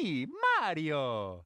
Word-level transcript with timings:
Mario! 0.00 1.40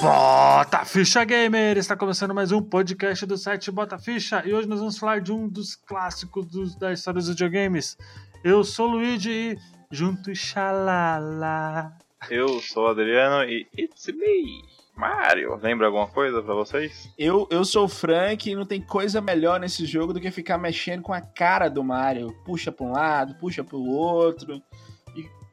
Bota 0.00 0.84
Ficha 0.84 1.24
Gamer! 1.24 1.76
Está 1.76 1.96
começando 1.96 2.32
mais 2.32 2.52
um 2.52 2.62
podcast 2.62 3.26
do 3.26 3.36
site 3.36 3.72
Bota 3.72 3.98
Ficha 3.98 4.40
e 4.46 4.54
hoje 4.54 4.68
nós 4.68 4.78
vamos 4.78 4.96
falar 4.96 5.20
de 5.20 5.32
um 5.32 5.48
dos 5.48 5.74
clássicos 5.74 6.46
dos, 6.46 6.76
da 6.76 6.92
história 6.92 7.18
dos 7.18 7.28
videogames. 7.28 7.98
Eu 8.44 8.62
sou 8.62 8.86
o 8.86 8.90
Luigi 8.92 9.30
e 9.32 9.58
junto 9.90 10.32
xalala. 10.32 11.92
Eu 12.30 12.60
sou 12.60 12.84
o 12.84 12.88
Adriano 12.90 13.42
e 13.42 13.66
It's 13.76 14.06
me, 14.06 14.62
Mario. 14.96 15.56
Lembra 15.56 15.88
alguma 15.88 16.06
coisa 16.06 16.40
pra 16.40 16.54
vocês? 16.54 17.12
Eu, 17.18 17.48
eu 17.50 17.64
sou 17.64 17.86
o 17.86 17.88
Frank 17.88 18.48
e 18.48 18.54
não 18.54 18.64
tem 18.64 18.80
coisa 18.80 19.20
melhor 19.20 19.58
nesse 19.58 19.84
jogo 19.86 20.12
do 20.12 20.20
que 20.20 20.30
ficar 20.30 20.56
mexendo 20.56 21.02
com 21.02 21.12
a 21.12 21.20
cara 21.20 21.68
do 21.68 21.82
Mario. 21.82 22.32
Puxa 22.44 22.70
pra 22.70 22.86
um 22.86 22.92
lado, 22.92 23.34
puxa 23.40 23.64
pro 23.64 23.82
outro, 23.82 24.62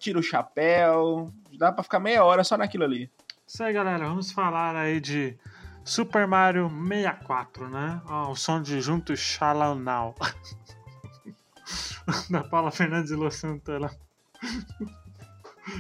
tira 0.01 0.19
o 0.19 0.23
chapéu. 0.23 1.31
Dá 1.57 1.71
pra 1.71 1.83
ficar 1.83 1.99
meia 1.99 2.23
hora 2.23 2.43
só 2.43 2.57
naquilo 2.57 2.83
ali. 2.83 3.09
Isso 3.47 3.63
aí, 3.63 3.71
galera. 3.71 4.07
Vamos 4.07 4.31
falar 4.31 4.75
aí 4.75 4.99
de 4.99 5.37
Super 5.85 6.27
Mario 6.27 6.69
64, 6.69 7.69
né? 7.69 8.01
Ó, 8.07 8.31
o 8.31 8.35
som 8.35 8.61
de 8.61 8.81
junto 8.81 9.15
xalanal. 9.15 10.15
da 12.29 12.43
Paula 12.43 12.71
Fernandes 12.71 13.11
e 13.11 13.15
Lu 13.15 13.31
Santana. 13.31 13.89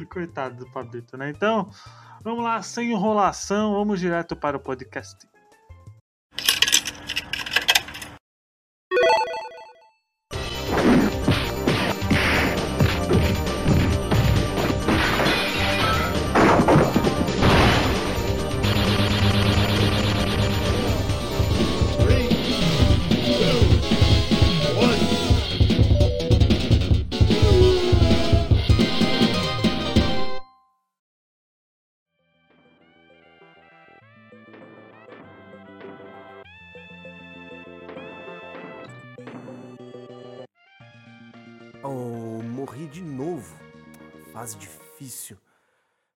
Coitado 0.09 0.63
do 0.63 0.71
Pablito, 0.71 1.17
né? 1.17 1.31
Então, 1.31 1.69
vamos 2.23 2.43
lá, 2.43 2.61
sem 2.61 2.91
enrolação, 2.91 3.73
vamos 3.73 3.99
direto 3.99 4.35
para 4.35 4.55
o 4.55 4.59
podcast. 4.59 5.27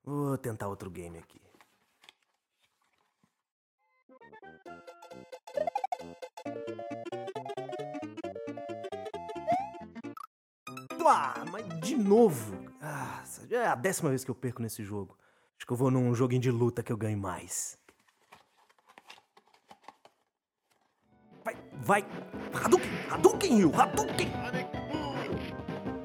Vou 0.03 0.38
tentar 0.38 0.67
outro 0.67 0.89
game 0.89 1.17
aqui. 1.17 1.41
Ah, 11.07 11.45
mas 11.51 11.67
de 11.81 11.95
novo. 11.95 12.57
Ah, 12.81 13.23
é 13.51 13.67
a 13.67 13.75
décima 13.75 14.09
vez 14.09 14.23
que 14.23 14.31
eu 14.31 14.35
perco 14.35 14.61
nesse 14.61 14.83
jogo. 14.83 15.17
Acho 15.57 15.66
que 15.66 15.71
eu 15.71 15.77
vou 15.77 15.91
num 15.91 16.13
joguinho 16.13 16.41
de 16.41 16.51
luta 16.51 16.83
que 16.83 16.91
eu 16.91 16.97
ganho 16.97 17.17
mais. 17.17 17.77
Vai, 21.43 21.55
vai. 21.73 22.05
Hadouken, 22.53 22.89
Hadouken, 23.09 23.71
Hadouken. 23.73 24.31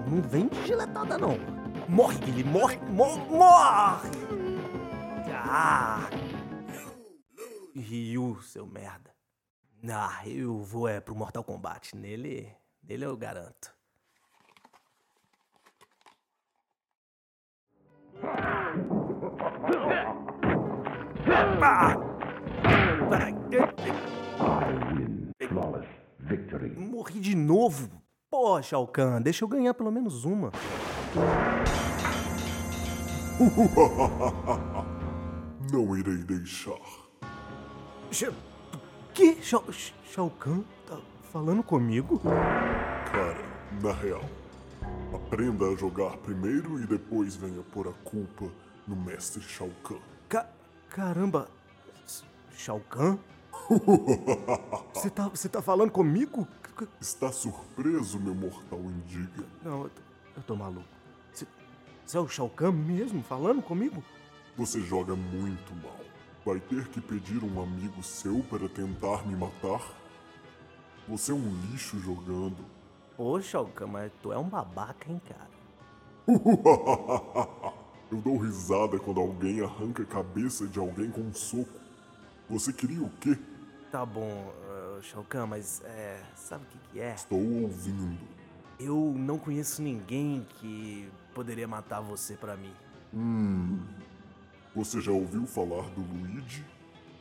Não 0.06 0.22
vem 0.22 0.48
de 0.48 0.66
giletada, 0.66 1.16
não. 1.16 1.59
Morre, 1.90 2.18
Billy, 2.18 2.44
morre, 2.44 2.78
morre, 2.88 3.18
morre! 3.28 4.10
Ah! 5.34 6.08
Ryu, 7.74 8.40
seu 8.42 8.64
merda. 8.64 9.10
Ah, 9.88 10.22
eu 10.24 10.62
vou 10.62 10.86
é 10.86 11.00
pro 11.00 11.16
Mortal 11.16 11.42
Kombat. 11.42 11.96
Nele, 11.96 12.48
nele 12.80 13.04
eu 13.04 13.16
garanto. 13.16 13.74
Ah! 21.60 21.96
Morri 26.78 27.18
de 27.18 27.34
novo. 27.34 27.99
Pô, 28.30 28.62
Shao 28.62 28.86
Kahn, 28.86 29.20
deixa 29.20 29.44
eu 29.44 29.48
ganhar 29.48 29.74
pelo 29.74 29.90
menos 29.90 30.24
uma. 30.24 30.52
Não 35.72 35.96
irei 35.96 36.18
deixar. 36.18 36.78
Sh- 38.10 38.30
Que? 39.14 39.40
Shao, 39.42 39.64
Shao 40.04 40.30
Kahn 40.30 40.62
tá 40.86 40.98
falando 41.32 41.62
comigo? 41.62 42.20
Cara, 43.12 43.42
na 43.82 43.92
real, 43.92 44.22
aprenda 45.14 45.66
a 45.66 45.76
jogar 45.76 46.16
primeiro 46.18 46.80
e 46.80 46.86
depois 46.86 47.36
venha 47.36 47.62
pôr 47.72 47.88
a 47.88 47.92
culpa 48.08 48.46
no 48.86 48.96
mestre 48.96 49.42
Shao 49.42 49.70
Kahn. 49.82 49.98
Ca 50.28 50.46
caramba. 50.88 51.48
Shao 52.56 52.80
Kahn? 52.88 53.18
Você 54.92 55.10
tá, 55.10 55.28
você 55.28 55.48
tá 55.48 55.62
falando 55.62 55.90
comigo? 55.90 56.46
Está 57.00 57.30
surpreso, 57.30 58.18
meu 58.18 58.34
mortal 58.34 58.80
indiga? 58.80 59.44
Não, 59.62 59.84
eu 59.84 59.90
tô, 59.90 60.02
eu 60.36 60.42
tô 60.42 60.56
maluco. 60.56 60.88
Você 61.32 61.46
você 62.06 62.16
é 62.16 62.20
o 62.20 62.28
Shao 62.28 62.48
Kahn 62.48 62.72
mesmo 62.72 63.22
falando 63.22 63.62
comigo? 63.62 64.02
Você 64.56 64.80
joga 64.80 65.14
muito 65.14 65.72
mal. 65.76 66.00
Vai 66.44 66.58
ter 66.58 66.88
que 66.88 67.00
pedir 67.00 67.44
um 67.44 67.62
amigo 67.62 68.02
seu 68.02 68.42
para 68.50 68.68
tentar 68.68 69.24
me 69.26 69.36
matar? 69.36 69.80
Você 71.06 71.30
é 71.32 71.34
um 71.34 71.54
lixo 71.70 71.98
jogando. 72.00 72.64
Ô, 73.16 73.40
Shao 73.40 73.66
Kahn, 73.66 73.86
mas 73.86 74.12
tu 74.22 74.32
é 74.32 74.38
um 74.38 74.48
babaca, 74.48 75.10
hein, 75.10 75.20
cara? 75.28 75.50
Eu 78.10 78.18
dou 78.18 78.38
risada 78.38 78.98
quando 78.98 79.20
alguém 79.20 79.60
arranca 79.60 80.02
a 80.02 80.06
cabeça 80.06 80.66
de 80.66 80.80
alguém 80.80 81.10
com 81.10 81.20
um 81.20 81.32
soco. 81.32 81.79
Você 82.50 82.72
queria 82.72 83.00
o 83.00 83.08
quê? 83.20 83.38
Tá 83.92 84.04
bom, 84.04 84.52
uh, 84.98 85.00
Shao 85.02 85.24
Kahn, 85.24 85.46
mas 85.46 85.80
é. 85.84 86.20
Sabe 86.34 86.64
o 86.64 86.66
que, 86.66 86.78
que 86.92 87.00
é? 87.00 87.14
Estou 87.14 87.38
ouvindo. 87.38 88.18
Eu 88.78 89.14
não 89.16 89.38
conheço 89.38 89.80
ninguém 89.80 90.44
que 90.56 91.08
poderia 91.32 91.68
matar 91.68 92.00
você 92.00 92.34
pra 92.34 92.56
mim. 92.56 92.72
Hum. 93.14 93.78
Você 94.74 95.00
já 95.00 95.12
ouviu 95.12 95.46
falar 95.46 95.88
do 95.90 96.00
Luigi? 96.00 96.64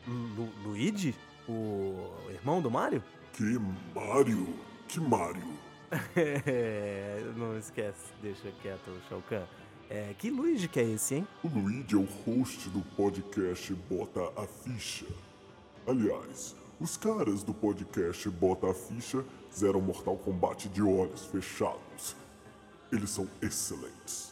Lu 0.07 0.49
Luigi? 0.63 1.15
O 1.47 2.11
irmão 2.29 2.59
do 2.59 2.71
Mario? 2.71 3.03
Que 3.33 3.59
Mario? 3.93 4.55
Que 4.87 4.99
Mario? 4.99 5.59
É, 6.15 7.23
não 7.35 7.57
esquece, 7.57 8.13
deixa 8.21 8.51
quieto, 8.61 8.91
Shao 9.07 9.23
Kahn. 9.27 9.43
É, 9.89 10.13
que 10.19 10.29
Luigi 10.29 10.67
que 10.67 10.79
é 10.79 10.83
esse, 10.83 11.15
hein? 11.15 11.27
O 11.43 11.47
Luigi 11.47 11.95
é 11.95 11.97
o 11.97 12.05
host 12.23 12.69
do 12.69 12.81
podcast 12.95 13.73
Bota 13.89 14.21
a 14.39 14.45
Ficha. 14.45 15.07
Aliás, 15.87 16.55
os 16.79 16.95
caras 16.95 17.41
do 17.41 17.55
podcast 17.55 18.29
Bota 18.29 18.69
a 18.69 18.73
Ficha 18.73 19.25
fizeram 19.49 19.81
Mortal 19.81 20.15
Kombat 20.17 20.69
de 20.69 20.83
olhos 20.83 21.25
fechados. 21.25 22.15
Eles 22.91 23.09
são 23.09 23.27
excelentes. 23.41 24.31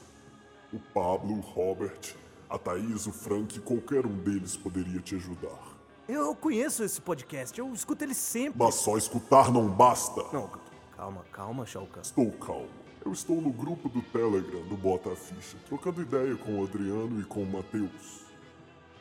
O 0.71 0.79
Pablo, 0.79 1.37
o 1.37 1.39
Robert, 1.39 2.15
a 2.47 2.59
Thaís, 2.59 3.07
o 3.07 3.11
Frank, 3.11 3.59
qualquer 3.61 4.05
um 4.05 4.15
deles 4.15 4.55
poderia 4.55 4.99
te 4.99 5.15
ajudar. 5.15 5.75
Eu 6.07 6.35
conheço 6.35 6.83
esse 6.83 7.01
podcast, 7.01 7.57
eu 7.59 7.73
escuto 7.73 8.03
ele 8.03 8.13
sempre. 8.13 8.59
Mas 8.59 8.75
só 8.75 8.95
escutar 8.95 9.51
não 9.51 9.67
basta. 9.67 10.21
Não, 10.31 10.51
calma, 10.95 11.25
calma, 11.31 11.65
Shao 11.65 11.87
Kahn. 11.87 12.01
Estou 12.01 12.31
calmo. 12.33 12.86
Eu 13.07 13.13
estou 13.13 13.41
no 13.41 13.53
grupo 13.53 13.87
do 13.87 14.01
Telegram 14.01 14.61
do 14.67 14.75
Bota 14.75 15.13
a 15.13 15.15
Ficha, 15.15 15.55
trocando 15.65 16.01
ideia 16.01 16.35
com 16.35 16.59
o 16.59 16.65
Adriano 16.65 17.21
e 17.21 17.23
com 17.23 17.41
o 17.41 17.45
Matheus. 17.45 18.25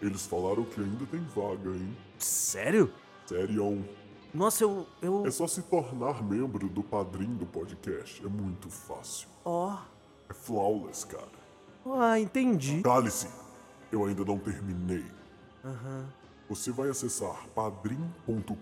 Eles 0.01 0.25
falaram 0.25 0.65
que 0.65 0.81
ainda 0.81 1.05
tem 1.07 1.19
vaga, 1.35 1.71
hein? 1.71 1.97
Sério? 2.17 2.93
Sério. 3.27 3.85
Nossa, 4.33 4.63
eu. 4.63 4.87
eu... 5.03 5.27
É 5.27 5.31
só 5.33 5.49
se 5.49 5.61
tornar 5.63 6.23
membro 6.23 6.69
do 6.69 6.85
padrinho 6.85 7.35
do 7.35 7.47
podcast. 7.47 8.25
É 8.25 8.29
muito 8.29 8.71
fácil. 8.71 9.27
Ó. 9.45 9.77
É 10.29 10.33
flawless, 10.33 11.05
cara. 11.05 11.27
Ah, 11.85 12.21
entendi. 12.21 12.83
Cale-se! 12.83 13.27
Eu 13.91 14.05
ainda 14.05 14.25
não 14.25 14.39
terminei. 14.39 15.05
Aham. 15.65 16.07
Você 16.49 16.71
vai 16.71 16.91
acessar 16.91 17.45
padrim.com.br 17.57 18.55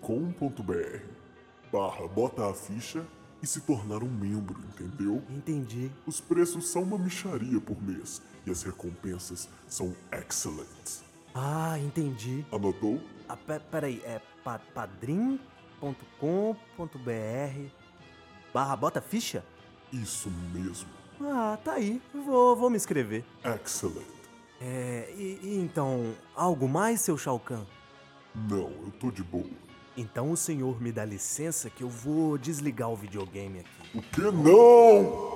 barra 1.71 2.07
bota 2.07 2.49
a 2.49 2.53
ficha 2.53 3.05
e 3.45 3.47
se 3.47 3.61
tornar 3.61 4.01
um 4.01 4.09
membro, 4.09 4.59
entendeu? 4.73 5.21
Entendi. 5.29 5.91
Os 6.07 6.19
preços 6.19 6.67
são 6.67 6.81
uma 6.81 6.97
micharia 6.97 7.61
por 7.61 7.79
mês 7.79 8.19
e 8.43 8.49
as 8.49 8.63
recompensas 8.63 9.47
são 9.67 9.95
excelentes. 10.11 11.03
Ah, 11.31 11.77
entendi. 11.77 12.43
Anotou? 12.51 12.99
Ah, 13.29 13.37
pe- 13.37 13.59
peraí, 13.69 14.01
é 14.03 14.19
pa 14.43 14.57
padrim.com.br 14.73 15.39
barra 18.51 18.75
bota 18.75 18.99
ficha? 18.99 19.45
Isso 19.93 20.31
mesmo. 20.51 20.89
Ah, 21.21 21.55
tá 21.63 21.73
aí. 21.73 22.01
Vou, 22.13 22.55
vou 22.55 22.71
me 22.71 22.77
inscrever. 22.77 23.23
Excellent. 23.43 24.07
É, 24.59 25.13
e, 25.15 25.39
e 25.43 25.57
então, 25.59 26.15
algo 26.35 26.67
mais, 26.67 27.01
seu 27.01 27.15
Shao 27.15 27.39
Kahn? 27.39 27.63
Não, 28.33 28.71
eu 28.71 28.91
tô 28.99 29.11
de 29.11 29.21
boa. 29.23 29.45
Então 29.97 30.29
o 30.31 30.37
senhor 30.37 30.81
me 30.81 30.91
dá 30.91 31.05
licença 31.05 31.69
que 31.69 31.83
eu 31.83 31.89
vou 31.89 32.37
desligar 32.37 32.89
o 32.89 32.95
videogame 32.95 33.59
aqui. 33.59 33.97
O 33.97 34.01
que 34.01 34.21
não? 34.21 35.35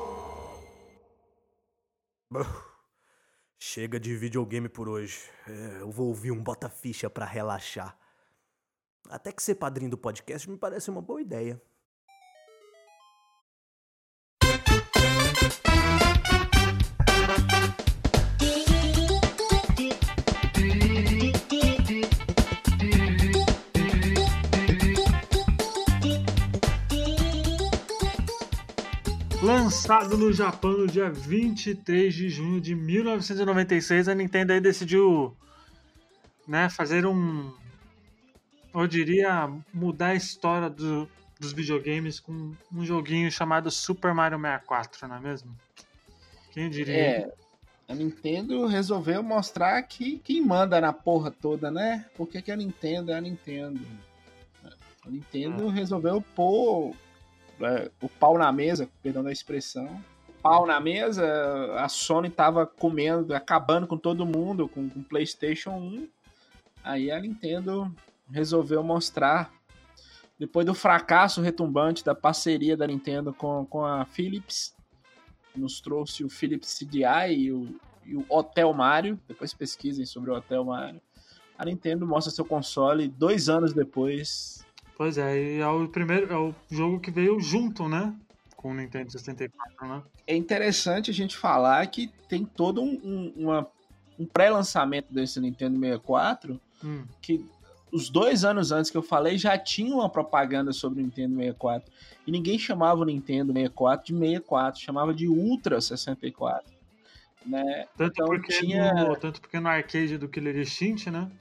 Chega 3.58 4.00
de 4.00 4.16
videogame 4.16 4.68
por 4.68 4.90
hoje. 4.90 5.20
É, 5.48 5.82
eu 5.82 5.92
vou 5.92 6.08
ouvir 6.08 6.32
um 6.32 6.44
bota-ficha 6.44 7.10
pra 7.10 7.26
relaxar. 7.26 7.98
Até 9.10 9.32
que 9.32 9.42
ser 9.42 9.56
padrinho 9.56 9.92
do 9.92 9.98
podcast 9.98 10.50
me 10.50 10.58
parece 10.58 10.90
uma 10.90 11.02
boa 11.02 11.22
ideia. 11.22 11.62
Lançado 29.70 30.18
no 30.18 30.34
Japão 30.34 30.72
no 30.80 30.88
dia 30.88 31.12
23 31.12 32.12
de 32.12 32.28
junho 32.28 32.60
de 32.60 32.74
1996, 32.74 34.08
a 34.08 34.16
Nintendo 34.16 34.52
aí 34.52 34.60
decidiu 34.60 35.38
né, 36.48 36.68
fazer 36.72 37.06
um. 37.06 37.54
Eu 38.74 38.88
diria 38.88 39.48
mudar 39.72 40.08
a 40.08 40.16
história 40.16 40.72
do- 40.72 41.08
dos 41.40 41.54
videogames 41.54 42.20
com 42.20 42.52
um 42.74 42.84
joguinho 42.84 43.32
chamado 43.32 43.70
Super 43.70 44.12
Mario 44.12 44.40
64, 44.40 45.08
não 45.08 45.18
é 45.18 45.20
mesmo? 45.20 45.56
Quem 46.52 46.68
diria? 46.68 46.98
É, 46.98 47.34
a 47.88 47.94
Nintendo 47.94 48.66
resolveu 48.66 49.22
mostrar 49.22 49.80
que 49.84 50.18
quem 50.18 50.44
manda 50.44 50.82
na 50.82 50.92
porra 50.92 51.30
toda, 51.30 51.70
né? 51.70 52.08
Porque 52.18 52.42
que 52.42 52.52
a 52.52 52.56
Nintendo 52.56 53.12
é 53.12 53.18
a 53.20 53.22
Nintendo. 53.22 53.80
A 55.06 55.10
Nintendo 55.12 55.68
resolveu 55.68 56.24
pôr 56.36 56.96
é, 57.62 57.92
o 58.02 58.10
pau 58.10 58.38
na 58.38 58.52
mesa, 58.52 58.90
perdão 59.02 59.24
da 59.24 59.32
expressão. 59.32 60.04
Pau 60.42 60.66
na 60.66 60.80
mesa, 60.80 61.26
a 61.76 61.90
Sony 61.90 62.30
tava 62.30 62.66
comendo, 62.66 63.36
acabando 63.36 63.86
com 63.86 63.98
todo 63.98 64.26
mundo, 64.26 64.70
com 64.70 64.86
o 64.86 65.04
PlayStation 65.04 65.72
1. 65.72 66.08
Aí 66.84 67.12
a 67.12 67.20
Nintendo 67.20 67.94
resolveu 68.32 68.82
mostrar, 68.82 69.52
depois 70.38 70.66
do 70.66 70.74
fracasso 70.74 71.42
retumbante 71.42 72.06
da 72.06 72.16
parceria 72.16 72.78
da 72.78 72.88
Nintendo 72.88 73.34
com, 73.34 73.66
com 73.66 73.84
a 73.84 74.06
Philips, 74.06 74.74
nos 75.54 75.82
trouxe 75.82 76.24
o 76.24 76.30
Philips 76.30 76.78
CDI 76.78 77.34
e 77.36 77.52
o, 77.52 77.80
e 78.06 78.16
o 78.16 78.26
Hotel 78.30 78.74
Mario. 78.74 79.20
Depois 79.28 79.54
pesquisem 79.54 80.06
sobre 80.06 80.32
o 80.32 80.36
Hotel 80.36 80.64
Mario. 80.64 81.02
A 81.58 81.66
Nintendo 81.66 82.08
mostra 82.08 82.32
seu 82.32 82.46
console 82.46 83.10
dois 83.10 83.50
anos 83.50 83.74
depois. 83.74 84.66
Pois 85.00 85.18
é, 85.18 85.42
e 85.42 85.60
é 85.62 85.68
o 85.68 85.88
primeiro, 85.88 86.30
é 86.30 86.36
o 86.38 86.54
jogo 86.70 87.00
que 87.00 87.10
veio 87.10 87.40
junto, 87.40 87.88
né? 87.88 88.14
Com 88.58 88.72
o 88.72 88.74
Nintendo 88.74 89.10
64, 89.10 89.88
né? 89.88 90.04
É 90.28 90.36
interessante 90.36 91.10
a 91.10 91.14
gente 91.14 91.38
falar 91.38 91.88
que 91.88 92.12
tem 92.28 92.44
todo 92.44 92.82
um, 92.82 93.00
um- 93.02 93.34
uma- 93.46 93.66
um 94.20 94.26
pré-lançamento 94.26 95.08
desse 95.10 95.40
Nintendo 95.40 95.80
64 95.80 96.60
Hum. 96.84 97.06
que 97.22 97.46
os 97.94 98.10
dois 98.10 98.44
anos 98.44 98.74
antes 98.74 98.92
que 98.92 98.98
eu 98.98 99.02
falei 99.02 99.38
já 99.38 99.58
tinha 99.58 99.96
uma 99.96 100.10
propaganda 100.10 100.74
sobre 100.74 101.00
o 101.00 101.04
Nintendo 101.04 101.36
64. 101.38 101.90
E 102.28 102.32
ninguém 102.32 102.60
chamava 102.60 103.00
o 103.00 103.06
Nintendo 103.06 103.54
64 103.54 104.06
de 104.08 104.14
64, 104.20 104.82
chamava 104.82 105.14
de 105.14 105.30
Ultra 105.30 105.80
64. 105.80 106.70
Né? 107.46 107.88
Tanto, 107.96 108.12
Então 108.12 108.26
porque 108.28 108.52
tinha- 108.52 108.94
no, 108.94 109.16
tanto 109.16 109.40
porque 109.40 109.62
no 109.62 109.70
arcade 109.70 110.18
do 110.18 110.28
Killer 110.28 110.58
Instinct, 110.58 111.10
né? 111.10 111.32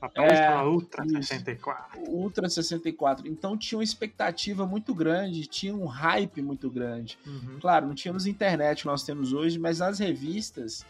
Aparece 0.00 0.42
É, 0.42 0.62
Ultra 0.62 1.04
isso. 1.06 1.22
64. 1.22 2.00
Ultra 2.08 2.48
64. 2.48 3.26
Então 3.26 3.56
tinha 3.56 3.78
uma 3.78 3.84
expectativa 3.84 4.66
muito 4.66 4.94
grande, 4.94 5.46
tinha 5.46 5.74
um 5.74 5.86
hype 5.86 6.42
muito 6.42 6.70
grande. 6.70 7.18
Uhum. 7.26 7.58
Claro, 7.60 7.86
não 7.86 7.94
tínhamos 7.94 8.26
internet 8.26 8.82
que 8.82 8.86
nós 8.86 9.02
temos 9.02 9.32
hoje, 9.32 9.58
mas 9.58 9.78
nas 9.78 9.98
revistas 9.98 10.84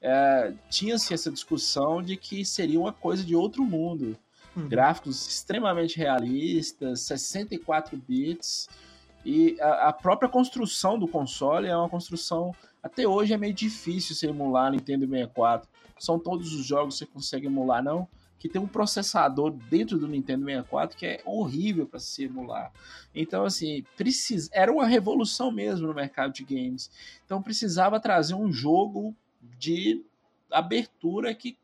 é, 0.00 0.52
tinha-se 0.68 1.14
essa 1.14 1.30
discussão 1.30 2.02
de 2.02 2.16
que 2.16 2.44
seria 2.44 2.78
uma 2.78 2.92
coisa 2.92 3.24
de 3.24 3.34
outro 3.34 3.64
mundo. 3.64 4.16
Uhum. 4.54 4.68
Gráficos 4.68 5.26
extremamente 5.26 5.96
realistas, 5.96 7.00
64 7.00 7.96
bits. 7.96 8.68
E 9.24 9.56
a, 9.60 9.88
a 9.88 9.92
própria 9.92 10.28
construção 10.28 10.98
do 10.98 11.08
console 11.08 11.68
é 11.68 11.76
uma 11.76 11.88
construção. 11.88 12.54
Até 12.82 13.06
hoje 13.06 13.32
é 13.32 13.38
meio 13.38 13.54
difícil 13.54 14.14
você 14.14 14.26
emular 14.26 14.72
Nintendo 14.72 15.06
64. 15.06 15.68
São 15.98 16.18
todos 16.18 16.52
os 16.52 16.66
jogos 16.66 16.94
que 16.94 17.04
você 17.04 17.06
consegue 17.06 17.46
emular, 17.46 17.82
não? 17.82 18.08
Que 18.42 18.48
tem 18.48 18.60
um 18.60 18.66
processador 18.66 19.52
dentro 19.52 19.96
do 19.96 20.08
Nintendo 20.08 20.44
64 20.44 20.96
que 20.96 21.06
é 21.06 21.22
horrível 21.24 21.86
para 21.86 22.00
se 22.00 22.24
emular. 22.24 22.72
Então, 23.14 23.44
assim, 23.44 23.84
precisa, 23.96 24.50
era 24.52 24.72
uma 24.72 24.84
revolução 24.84 25.52
mesmo 25.52 25.86
no 25.86 25.94
mercado 25.94 26.32
de 26.32 26.42
games. 26.42 26.90
Então, 27.24 27.40
precisava 27.40 28.00
trazer 28.00 28.34
um 28.34 28.52
jogo 28.52 29.14
de 29.40 30.04
abertura 30.50 31.32
que 31.32 31.56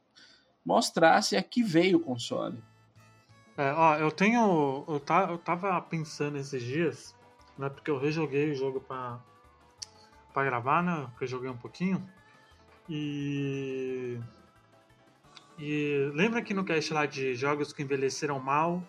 mostrasse 0.65 1.37
a 1.37 1.43
que 1.43 1.65
veio 1.65 1.99
o 1.99 2.01
console. 2.01 2.63
É, 3.57 3.73
ó, 3.73 3.97
eu 3.97 4.13
tenho. 4.13 4.85
Eu, 4.87 5.01
tá, 5.01 5.27
eu 5.29 5.37
tava 5.37 5.83
pensando 5.83 6.39
esses 6.39 6.63
dias, 6.63 7.13
né? 7.59 7.69
Porque 7.69 7.91
eu 7.91 7.99
rejoguei 7.99 8.53
o 8.53 8.55
jogo 8.55 8.79
pra 8.79 9.19
gravar, 10.37 10.81
né? 10.81 10.93
Eu 11.03 11.11
rejoguei 11.19 11.51
um 11.51 11.57
pouquinho. 11.57 12.09
E. 12.89 14.17
E 15.59 16.11
lembra 16.15 16.41
que 16.43 16.55
no 16.55 16.65
cast 16.65 16.93
lá 16.93 17.05
de 17.05 17.35
jogos 17.35 17.73
que 17.73 17.83
envelheceram 17.83 18.39
mal, 18.39 18.83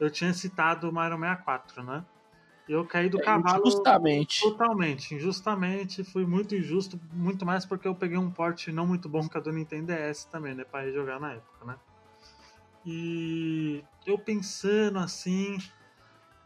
eu 0.00 0.10
tinha 0.10 0.32
citado 0.32 0.88
o 0.88 0.92
Mario 0.92 1.18
64, 1.18 1.82
né? 1.82 2.04
E 2.66 2.72
eu 2.72 2.86
caí 2.86 3.10
do 3.10 3.20
cavalo 3.20 3.66
Justamente. 3.66 4.40
totalmente, 4.40 5.14
injustamente, 5.14 6.02
fui 6.02 6.24
muito 6.24 6.54
injusto, 6.54 6.98
muito 7.12 7.44
mais 7.44 7.66
porque 7.66 7.86
eu 7.86 7.94
peguei 7.94 8.16
um 8.16 8.30
porte 8.30 8.72
não 8.72 8.86
muito 8.86 9.06
bom 9.06 9.28
que 9.28 9.36
a 9.36 9.40
do 9.40 9.52
Nintendo 9.52 9.92
DS 9.92 10.24
também, 10.24 10.54
né, 10.54 10.64
para 10.64 10.90
jogar 10.90 11.20
na 11.20 11.32
época, 11.32 11.66
né? 11.66 11.76
E 12.86 13.84
eu 14.06 14.18
pensando 14.18 14.98
assim, 14.98 15.58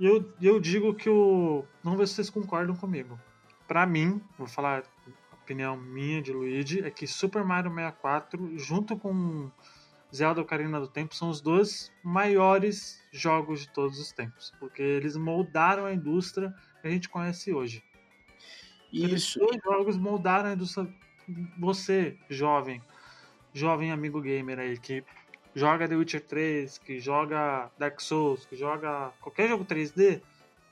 eu, 0.01 0.33
eu 0.41 0.61
digo 0.61 0.95
que 0.95 1.09
o. 1.09 1.65
Vamos 1.83 1.99
ver 1.99 2.07
se 2.07 2.15
vocês 2.15 2.31
concordam 2.31 2.77
comigo. 2.77 3.19
Pra 3.67 3.87
mim, 3.87 4.21
vou 4.37 4.47
falar 4.47 4.85
opinião 5.49 5.79
minha 5.79 6.21
de 6.21 6.31
Luigi, 6.31 6.85
é 6.85 6.91
que 6.91 7.07
Super 7.07 7.43
Mario 7.43 7.71
64, 7.71 8.59
junto 8.59 8.99
com 8.99 9.51
Zelda 10.15 10.43
Ocarina 10.43 10.79
do 10.79 10.87
Tempo, 10.87 11.15
são 11.15 11.31
os 11.31 11.41
dois 11.41 11.91
maiores 12.05 13.03
jogos 13.11 13.61
de 13.61 13.71
todos 13.71 13.99
os 13.99 14.13
tempos. 14.13 14.53
Porque 14.61 14.83
eles 14.83 15.17
moldaram 15.17 15.87
a 15.87 15.93
indústria 15.95 16.55
que 16.83 16.87
a 16.87 16.91
gente 16.91 17.09
conhece 17.09 17.53
hoje. 17.53 17.83
Isso. 18.93 19.39
dois 19.39 19.59
jogos 19.65 19.97
moldaram 19.97 20.51
a 20.51 20.53
indústria. 20.53 20.87
Você, 21.59 22.19
jovem, 22.29 22.83
jovem 23.55 23.91
amigo 23.91 24.21
gamer 24.21 24.59
aí, 24.59 24.79
que 24.79 25.03
joga 25.55 25.89
The 25.89 25.97
Witcher 25.97 26.27
3, 26.27 26.77
que 26.79 27.01
joga 27.01 27.71
Dark 27.79 28.01
Souls, 28.01 28.45
que 28.45 28.55
joga 28.55 29.13
qualquer 29.21 29.49
jogo 29.49 29.65
3D, 29.65 30.21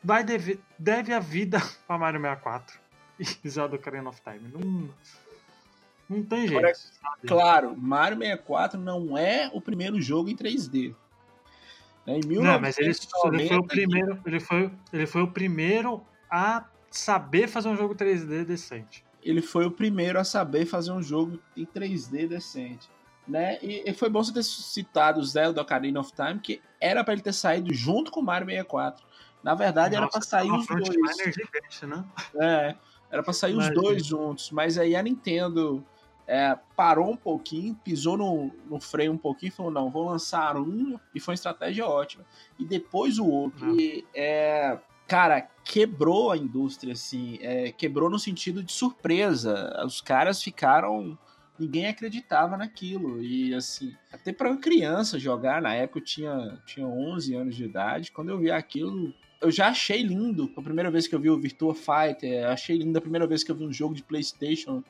vai 0.04 0.22
deve, 0.22 0.60
deve 0.78 1.14
a 1.14 1.18
vida 1.18 1.58
pra 1.86 1.98
Mario 1.98 2.20
64 2.20 2.85
e 3.18 3.48
Zelda 3.48 3.76
Ocarina 3.76 4.08
of 4.08 4.20
Time. 4.22 4.50
Não, 4.52 4.88
não 6.08 6.22
tem 6.22 6.46
jeito. 6.48 6.76
Sabe? 6.76 7.26
Claro, 7.26 7.76
Mario 7.76 8.18
64 8.18 8.78
não 8.80 9.16
é 9.16 9.50
o 9.52 9.60
primeiro 9.60 10.00
jogo 10.00 10.28
em 10.28 10.36
3D. 10.36 10.94
Né, 12.06 12.18
Em 12.18 12.38
Não, 12.38 12.60
mas 12.60 12.78
ele, 12.78 12.88
ele 12.90 12.94
foi 12.94 13.30
o 13.30 13.32
1990, 13.32 13.66
primeiro, 13.68 14.20
ele 14.26 14.40
foi, 14.40 14.70
ele 14.92 15.06
foi 15.06 15.22
o 15.22 15.28
primeiro 15.30 16.04
a 16.30 16.64
saber 16.90 17.48
fazer 17.48 17.68
um 17.68 17.76
jogo 17.76 17.94
3D 17.94 18.44
decente. 18.44 19.04
ele 19.22 19.42
foi 19.42 19.66
o 19.66 19.70
primeiro 19.70 20.18
a 20.20 20.24
saber 20.24 20.66
fazer 20.66 20.92
um 20.92 21.02
jogo 21.02 21.38
em 21.56 21.66
3D 21.66 22.28
decente. 22.28 22.88
Né? 23.26 23.58
E, 23.60 23.82
e 23.90 23.92
foi 23.92 24.08
bom 24.08 24.22
você 24.22 24.32
ter 24.32 24.44
citado 24.44 25.18
o 25.18 25.24
Zelda 25.24 25.60
Ocarina 25.60 25.98
of 25.98 26.12
Time, 26.12 26.38
que 26.38 26.62
era 26.80 27.02
pra 27.02 27.12
ele 27.12 27.22
ter 27.22 27.32
saído 27.32 27.74
junto 27.74 28.12
com 28.12 28.20
o 28.20 28.24
Mario 28.24 28.46
64. 28.46 29.04
Na 29.42 29.54
verdade, 29.56 29.96
era 29.96 30.04
Nossa, 30.04 30.20
pra 30.20 30.28
sair 30.28 30.48
uma 30.48 30.60
os 30.60 30.66
dois. 30.66 31.34
gigante, 31.34 31.86
né? 31.86 32.04
É, 32.36 32.74
era 33.10 33.22
pra 33.22 33.32
sair 33.32 33.52
os 33.52 33.66
Imagina. 33.66 33.82
dois 33.82 34.06
juntos, 34.06 34.50
mas 34.50 34.78
aí 34.78 34.96
a 34.96 35.02
Nintendo 35.02 35.84
é, 36.26 36.58
parou 36.74 37.12
um 37.12 37.16
pouquinho, 37.16 37.74
pisou 37.84 38.16
no, 38.16 38.50
no 38.68 38.80
freio 38.80 39.12
um 39.12 39.18
pouquinho 39.18 39.52
falou: 39.52 39.70
não, 39.70 39.90
vou 39.90 40.10
lançar 40.10 40.56
um, 40.56 40.98
e 41.14 41.20
foi 41.20 41.32
uma 41.32 41.36
estratégia 41.36 41.86
ótima. 41.86 42.24
E 42.58 42.64
depois 42.64 43.18
o 43.18 43.26
outro. 43.26 43.66
Não. 43.66 43.78
E, 43.78 44.04
é, 44.14 44.78
cara, 45.06 45.48
quebrou 45.64 46.32
a 46.32 46.36
indústria, 46.36 46.92
assim, 46.92 47.38
é, 47.40 47.70
quebrou 47.70 48.10
no 48.10 48.18
sentido 48.18 48.62
de 48.62 48.72
surpresa. 48.72 49.82
Os 49.84 50.00
caras 50.00 50.42
ficaram. 50.42 51.16
Ninguém 51.58 51.86
acreditava 51.86 52.54
naquilo. 52.56 53.22
E 53.22 53.54
assim, 53.54 53.94
até 54.12 54.30
pra 54.30 54.50
uma 54.50 54.60
criança 54.60 55.18
jogar, 55.18 55.62
na 55.62 55.74
época 55.74 56.00
eu 56.00 56.04
tinha, 56.04 56.60
tinha 56.66 56.86
11 56.86 57.34
anos 57.34 57.56
de 57.56 57.64
idade, 57.64 58.12
quando 58.12 58.28
eu 58.28 58.38
vi 58.38 58.50
aquilo, 58.50 59.14
eu 59.40 59.50
já 59.50 59.68
achei 59.68 60.02
lindo 60.02 60.50
a 60.56 60.62
primeira 60.62 60.90
vez 60.90 61.06
que 61.06 61.14
eu 61.14 61.20
vi 61.20 61.30
o 61.30 61.38
Virtua 61.38 61.74
Fighter, 61.74 62.46
achei 62.48 62.78
lindo 62.78 62.96
a 62.98 63.00
primeira 63.00 63.26
vez 63.26 63.44
que 63.44 63.50
eu 63.50 63.56
vi 63.56 63.64
um 63.64 63.72
jogo 63.72 63.94
de 63.94 64.02
PlayStation 64.02 64.82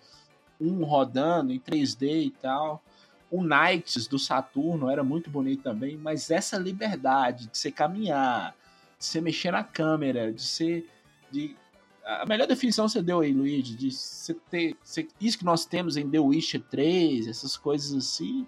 1 0.60 0.84
rodando 0.84 1.52
em 1.52 1.60
3D 1.60 2.26
e 2.26 2.30
tal. 2.30 2.82
O 3.30 3.42
Knights 3.42 4.06
do 4.06 4.18
Saturno 4.18 4.88
era 4.88 5.02
muito 5.02 5.30
bonito 5.30 5.62
também, 5.62 5.96
mas 5.96 6.30
essa 6.30 6.56
liberdade 6.56 7.48
de 7.48 7.58
você 7.58 7.72
caminhar, 7.72 8.54
de 8.98 9.04
você 9.04 9.20
mexer 9.20 9.50
na 9.50 9.64
câmera, 9.64 10.32
de 10.32 10.42
ser. 10.42 10.88
De... 11.30 11.56
A 12.04 12.24
melhor 12.24 12.46
definição 12.46 12.88
você 12.88 13.02
deu 13.02 13.20
aí, 13.20 13.32
Luigi, 13.32 13.74
de 13.74 13.90
você 13.90 14.32
ter. 14.48 14.76
Isso 15.20 15.38
que 15.38 15.44
nós 15.44 15.66
temos 15.66 15.96
em 15.96 16.08
The 16.08 16.20
Witcher 16.20 16.62
3, 16.70 17.26
essas 17.26 17.56
coisas 17.56 17.92
assim, 17.92 18.46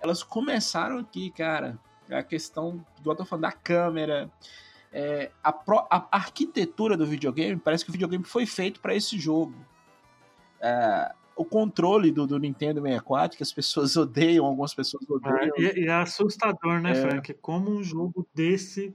elas 0.00 0.22
começaram 0.22 0.98
aqui, 0.98 1.30
cara. 1.30 1.78
A 2.10 2.22
questão, 2.22 2.84
igual 2.98 3.16
eu 3.18 3.24
falando, 3.26 3.42
da 3.42 3.52
câmera. 3.52 4.30
É, 4.92 5.30
a, 5.42 5.52
pro, 5.52 5.86
a, 5.90 6.08
arquitetura 6.10 6.96
do 6.96 7.06
videogame, 7.06 7.60
parece 7.60 7.84
que 7.84 7.90
o 7.90 7.92
videogame 7.92 8.24
foi 8.24 8.46
feito 8.46 8.80
para 8.80 8.94
esse 8.94 9.18
jogo. 9.18 9.54
É, 10.60 11.12
o 11.36 11.44
controle 11.44 12.10
do, 12.10 12.26
do, 12.26 12.38
Nintendo 12.38 12.80
64, 12.80 13.36
que 13.36 13.42
as 13.42 13.52
pessoas 13.52 13.94
odeiam, 13.96 14.46
algumas 14.46 14.74
pessoas 14.74 15.08
odeiam. 15.08 15.52
É, 15.58 15.78
e, 15.78 15.86
é 15.86 15.92
assustador, 15.92 16.80
né, 16.80 16.92
é. 16.92 16.94
Frank? 16.94 17.34
Como 17.34 17.70
um 17.70 17.82
jogo 17.82 18.26
desse 18.34 18.94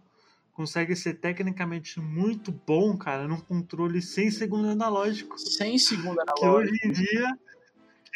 consegue 0.53 0.95
ser 0.95 1.15
tecnicamente 1.15 1.99
muito 1.99 2.51
bom, 2.51 2.95
cara, 2.97 3.27
num 3.27 3.39
controle 3.39 4.01
sem 4.01 4.29
segundo 4.29 4.67
analógico. 4.67 5.37
Sem 5.39 5.77
segundo 5.79 6.19
analógico. 6.21 6.39
Que 6.39 6.47
hoje 6.47 6.79
em 6.83 6.91
dia, 6.91 7.39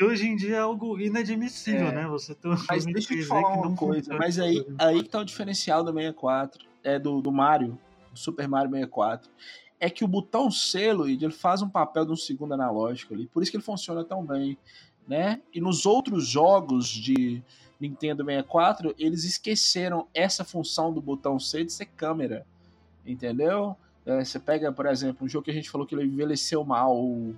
hoje 0.01 0.27
em 0.27 0.35
dia 0.35 0.55
é 0.57 0.59
algo 0.59 0.99
inadmissível, 0.99 1.87
é. 1.87 1.91
né? 1.91 2.07
Você 2.07 2.35
tem 2.35 2.51
um 2.51 2.55
Mas 2.69 2.85
deixa 2.85 3.13
eu 3.13 3.19
te 3.19 3.25
falar 3.25 3.53
uma 3.53 3.75
coisa, 3.75 4.15
mas 4.17 4.37
aí, 4.37 4.63
aí 4.77 5.01
que 5.01 5.09
tá 5.09 5.19
o 5.19 5.25
diferencial 5.25 5.83
do 5.83 5.91
64, 5.91 6.65
é 6.85 6.97
do, 6.97 7.21
do 7.21 7.31
Mario, 7.31 7.77
do 8.11 8.19
Super 8.19 8.47
Mario 8.47 8.71
64 8.71 9.29
é 9.79 9.89
que 9.89 10.03
o 10.03 10.07
botão 10.07 10.49
selo 10.49 11.07
ele 11.07 11.29
faz 11.31 11.61
um 11.61 11.69
papel 11.69 12.05
de 12.05 12.11
um 12.11 12.15
segundo 12.15 12.53
analógico 12.53 13.13
ali, 13.13 13.27
por 13.27 13.43
isso 13.43 13.51
que 13.51 13.57
ele 13.57 13.63
funciona 13.63 14.03
tão 14.03 14.25
bem, 14.25 14.57
né? 15.07 15.41
E 15.53 15.59
nos 15.59 15.85
outros 15.85 16.27
jogos 16.27 16.87
de 16.87 17.43
Nintendo 17.79 18.23
64, 18.23 18.95
eles 18.97 19.23
esqueceram 19.23 20.07
essa 20.13 20.43
função 20.43 20.93
do 20.93 21.01
botão 21.01 21.39
C 21.39 21.63
de 21.63 21.71
ser 21.71 21.85
câmera, 21.85 22.45
entendeu? 23.05 23.75
É, 24.05 24.23
você 24.23 24.39
pega, 24.39 24.71
por 24.71 24.85
exemplo, 24.85 25.25
um 25.25 25.29
jogo 25.29 25.45
que 25.45 25.51
a 25.51 25.53
gente 25.53 25.69
falou 25.69 25.85
que 25.85 25.93
ele 25.93 26.05
envelheceu 26.05 26.63
mal, 26.63 26.95
o, 26.97 27.35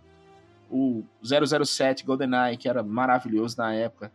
o 0.70 1.04
007 1.24 2.06
GoldenEye, 2.06 2.58
que 2.58 2.70
era 2.70 2.84
maravilhoso 2.84 3.58
na 3.58 3.74
época. 3.74 4.12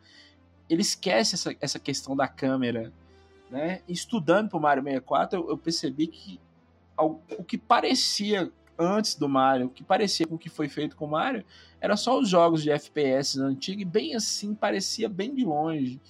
Ele 0.71 0.83
esquece 0.83 1.35
essa, 1.35 1.57
essa 1.61 1.79
questão 1.79 2.15
da 2.15 2.29
câmera, 2.29 2.93
né? 3.53 3.83
Estudando 3.87 4.49
pro 4.49 4.59
Mario 4.59 4.83
64, 4.83 5.39
eu, 5.39 5.51
eu 5.51 5.59
percebi 5.59 6.07
que 6.07 6.41
o 6.97 7.45
que 7.45 7.59
parecia 7.59 8.51
antes 8.79 9.15
do 9.15 9.29
Mario, 9.29 9.67
o 9.67 9.71
que 9.71 9.85
parecia 9.85 10.27
com 10.27 10.37
o 10.37 10.39
que 10.39 10.49
foi 10.49 10.69
feito 10.69 10.97
com 10.97 11.05
o 11.05 11.11
Mario, 11.11 11.45
era 11.81 11.97
só 11.97 12.19
os 12.19 12.29
jogos 12.29 12.63
de 12.63 12.71
FPS 12.71 13.39
antigos, 13.39 13.83
e 13.83 13.85
bem 13.85 14.15
assim, 14.15 14.55
parecia 14.55 15.09
bem 15.09 15.35
de 15.35 15.45
longe. 15.45 16.01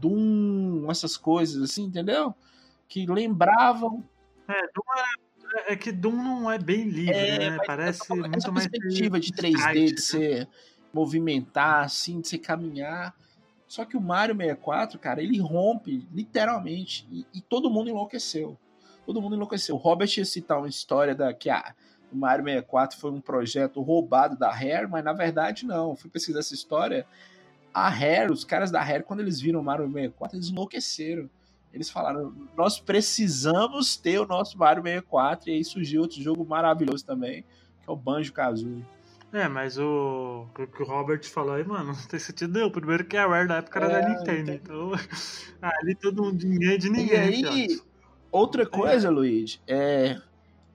Doom, 0.00 0.90
essas 0.90 1.16
coisas 1.16 1.62
assim, 1.62 1.84
entendeu? 1.84 2.34
Que 2.88 3.06
lembravam. 3.06 4.04
É, 4.48 4.62
Doom 4.72 4.84
é, 5.66 5.72
é 5.72 5.76
que 5.76 5.90
Doom 5.90 6.16
não 6.16 6.50
é 6.50 6.58
bem 6.58 6.84
livre, 6.84 7.14
é, 7.14 7.50
né? 7.50 7.58
Parece 7.66 8.02
essa, 8.02 8.14
muito 8.14 8.36
essa 8.36 8.52
mais. 8.52 8.68
perspectiva 8.68 9.18
de 9.18 9.32
3D, 9.32 9.72
de 9.72 9.90
né? 9.90 9.96
você 9.96 10.48
movimentar, 10.92 11.84
assim, 11.84 12.20
de 12.20 12.28
você 12.28 12.38
caminhar. 12.38 13.14
Só 13.66 13.84
que 13.84 13.96
o 13.96 14.00
Mario 14.00 14.36
64, 14.36 14.98
cara, 14.98 15.22
ele 15.22 15.38
rompe 15.40 16.06
literalmente 16.12 17.06
e, 17.10 17.26
e 17.34 17.40
todo 17.40 17.70
mundo 17.70 17.90
enlouqueceu 17.90 18.58
todo 19.04 19.20
mundo 19.20 19.36
enlouqueceu. 19.36 19.74
O 19.74 19.78
Robert 19.78 20.10
ia 20.16 20.24
citar 20.24 20.58
uma 20.58 20.68
história 20.68 21.14
da 21.14 21.32
que 21.32 21.50
a 21.50 21.74
o 22.12 22.16
Mario 22.16 22.44
64 22.44 22.96
foi 22.96 23.10
um 23.10 23.20
projeto 23.20 23.82
roubado 23.82 24.38
da 24.38 24.48
Rare, 24.48 24.86
mas 24.88 25.02
na 25.02 25.12
verdade 25.12 25.66
não. 25.66 25.90
Eu 25.90 25.96
fui 25.96 26.08
pesquisar 26.08 26.38
essa 26.38 26.54
história. 26.54 27.04
A 27.72 27.88
Rare, 27.88 28.30
os 28.30 28.44
caras 28.44 28.70
da 28.70 28.80
Rare, 28.80 29.02
quando 29.02 29.18
eles 29.18 29.40
viram 29.40 29.58
o 29.58 29.64
Mario 29.64 29.90
64, 29.90 30.36
eles 30.36 30.48
enlouqueceram. 30.48 31.28
Eles 31.72 31.90
falaram: 31.90 32.32
nós 32.56 32.78
precisamos 32.78 33.96
ter 33.96 34.20
o 34.20 34.26
nosso 34.26 34.56
Mario 34.56 34.84
64, 34.84 35.50
e 35.50 35.54
aí 35.54 35.64
surgiu 35.64 36.02
outro 36.02 36.22
jogo 36.22 36.44
maravilhoso 36.44 37.04
também, 37.04 37.42
que 37.82 37.90
é 37.90 37.92
o 37.92 37.96
Banjo 37.96 38.32
Kazooie. 38.32 38.84
É, 39.34 39.48
mas 39.48 39.76
o, 39.78 40.46
o 40.56 40.66
que 40.68 40.82
o 40.82 40.86
Robert 40.86 41.24
falou 41.24 41.54
aí, 41.54 41.64
mano, 41.64 41.92
não 41.92 42.06
tem 42.06 42.20
sentido 42.20 42.54
nenhum. 42.54 42.70
Primeiro 42.70 43.04
que 43.04 43.16
a 43.16 43.26
Rare 43.26 43.48
da 43.48 43.56
época 43.56 43.80
era 43.80 43.92
é, 43.92 44.00
da 44.00 44.08
Nintendo, 44.08 44.52
então 44.52 44.92
ali 45.60 45.94
todo 45.96 46.22
mundo 46.22 46.38
dinheiro 46.38 46.78
de 46.78 46.88
ninguém. 46.88 47.40
E 47.42 47.46
aí, 47.46 47.80
Outra 48.34 48.66
coisa, 48.66 49.10
Luiz, 49.10 49.60
é. 49.64 50.20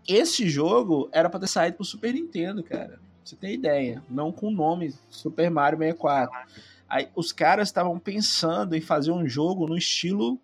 Esse 0.08 0.50
jogo 0.50 1.10
era 1.12 1.30
para 1.30 1.42
ter 1.42 1.48
saído 1.48 1.76
pro 1.76 1.86
Super 1.86 2.14
Nintendo, 2.14 2.64
cara. 2.64 3.00
Você 3.22 3.36
tem 3.36 3.54
ideia? 3.54 4.02
Não 4.10 4.32
com 4.32 4.48
o 4.48 4.52
nome 4.52 4.96
Super 5.10 5.52
Mario 5.52 5.78
64. 5.78 6.34
Aí 6.88 7.10
os 7.14 7.34
caras 7.34 7.68
estavam 7.68 8.00
pensando 8.00 8.76
em 8.76 8.82
fazer 8.82 9.12
um 9.12 9.28
jogo 9.28 9.68
no 9.68 9.78
estilo 9.78 10.40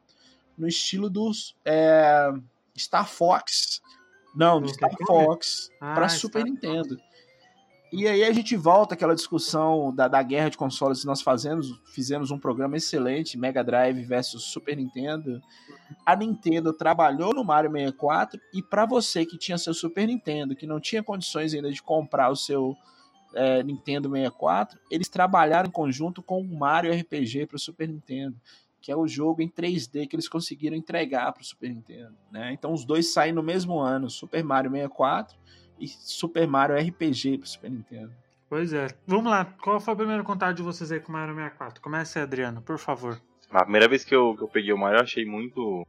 no 0.58 0.68
estilo 0.68 1.10
dos 1.10 1.56
é, 1.64 2.34
Star 2.78 3.08
Fox. 3.08 3.82
Não, 4.36 4.62
do 4.62 4.68
Star 4.68 4.92
Fox 5.08 5.72
ah, 5.80 5.96
para 5.96 6.10
Super 6.10 6.44
Nintendo. 6.44 7.00
E 7.92 8.08
aí 8.08 8.24
a 8.24 8.34
gente 8.34 8.56
volta 8.58 8.96
àquela 8.96 9.16
discussão 9.16 9.94
da, 9.94 10.08
da 10.08 10.22
guerra 10.22 10.50
de 10.50 10.58
consoles 10.58 11.02
que 11.02 11.06
nós 11.06 11.22
fazemos, 11.22 11.80
fizemos 11.86 12.32
um 12.32 12.40
programa 12.40 12.76
excelente, 12.76 13.38
Mega 13.38 13.64
Drive 13.64 14.04
versus 14.04 14.44
Super 14.46 14.76
Nintendo. 14.76 15.40
A 16.06 16.16
Nintendo 16.16 16.74
trabalhou 16.74 17.34
no 17.34 17.44
Mario 17.44 17.72
64 17.72 18.40
e 18.54 18.62
para 18.62 18.86
você 18.86 19.26
que 19.26 19.38
tinha 19.38 19.58
seu 19.58 19.74
Super 19.74 20.08
Nintendo, 20.08 20.56
que 20.56 20.66
não 20.66 20.80
tinha 20.80 21.04
condições 21.04 21.54
ainda 21.54 21.72
de 21.72 21.82
comprar 21.82 22.30
o 22.30 22.36
seu 22.36 22.76
é, 23.36 23.62
Nintendo 23.62 24.10
64, 24.10 24.80
eles 24.90 25.08
trabalharam 25.08 25.70
em 25.70 25.72
conjunto 25.72 26.24
com 26.24 26.42
o 26.42 26.58
Mario 26.58 26.94
RPG 26.94 27.46
para 27.46 27.56
o 27.58 27.60
Super 27.60 27.88
Nintendo, 27.88 28.36
que 28.82 28.92
é 28.92 28.96
o 28.96 29.08
jogo 29.08 29.42
em 29.42 29.50
3D 29.50 30.08
que 30.08 30.16
eles 30.16 30.28
conseguiram 30.28 30.76
entregar 30.76 31.32
para 31.32 31.42
o 31.42 31.46
Super 31.46 31.70
Nintendo. 31.70 32.16
Né? 32.32 32.52
Então 32.52 32.74
os 32.74 32.84
dois 32.84 33.14
saem 33.14 33.32
no 33.32 33.44
mesmo 33.44 33.80
ano, 33.80 34.10
Super 34.10 34.44
Mario 34.44 34.72
64 34.72 35.38
e 35.80 35.88
Super 35.88 36.48
Mario 36.48 36.76
RPG 36.76 37.40
pro 37.40 37.48
Super 37.48 37.72
Nintendo. 37.72 38.12
Pois 38.50 38.74
é. 38.74 38.88
Vamos 39.08 39.32
lá. 39.32 39.46
Qual 39.62 39.80
foi 39.80 39.94
o 39.94 39.98
primeiro 39.98 40.24
contato 40.24 40.56
de 40.56 40.62
vocês 40.62 40.92
aí 40.92 41.00
com 41.00 41.10
o 41.10 41.14
Mario 41.14 41.34
64? 41.36 41.82
Comece, 41.82 42.20
Adriano, 42.20 42.62
por 42.62 42.78
favor. 42.78 43.20
A 43.50 43.64
primeira 43.64 43.88
vez 43.88 44.04
que 44.04 44.16
eu, 44.16 44.36
que 44.36 44.44
eu 44.44 44.48
peguei 44.48 44.74
o 44.74 44.78
Mario, 44.78 44.98
eu 44.98 45.04
achei 45.04 45.26
muito 45.26 45.86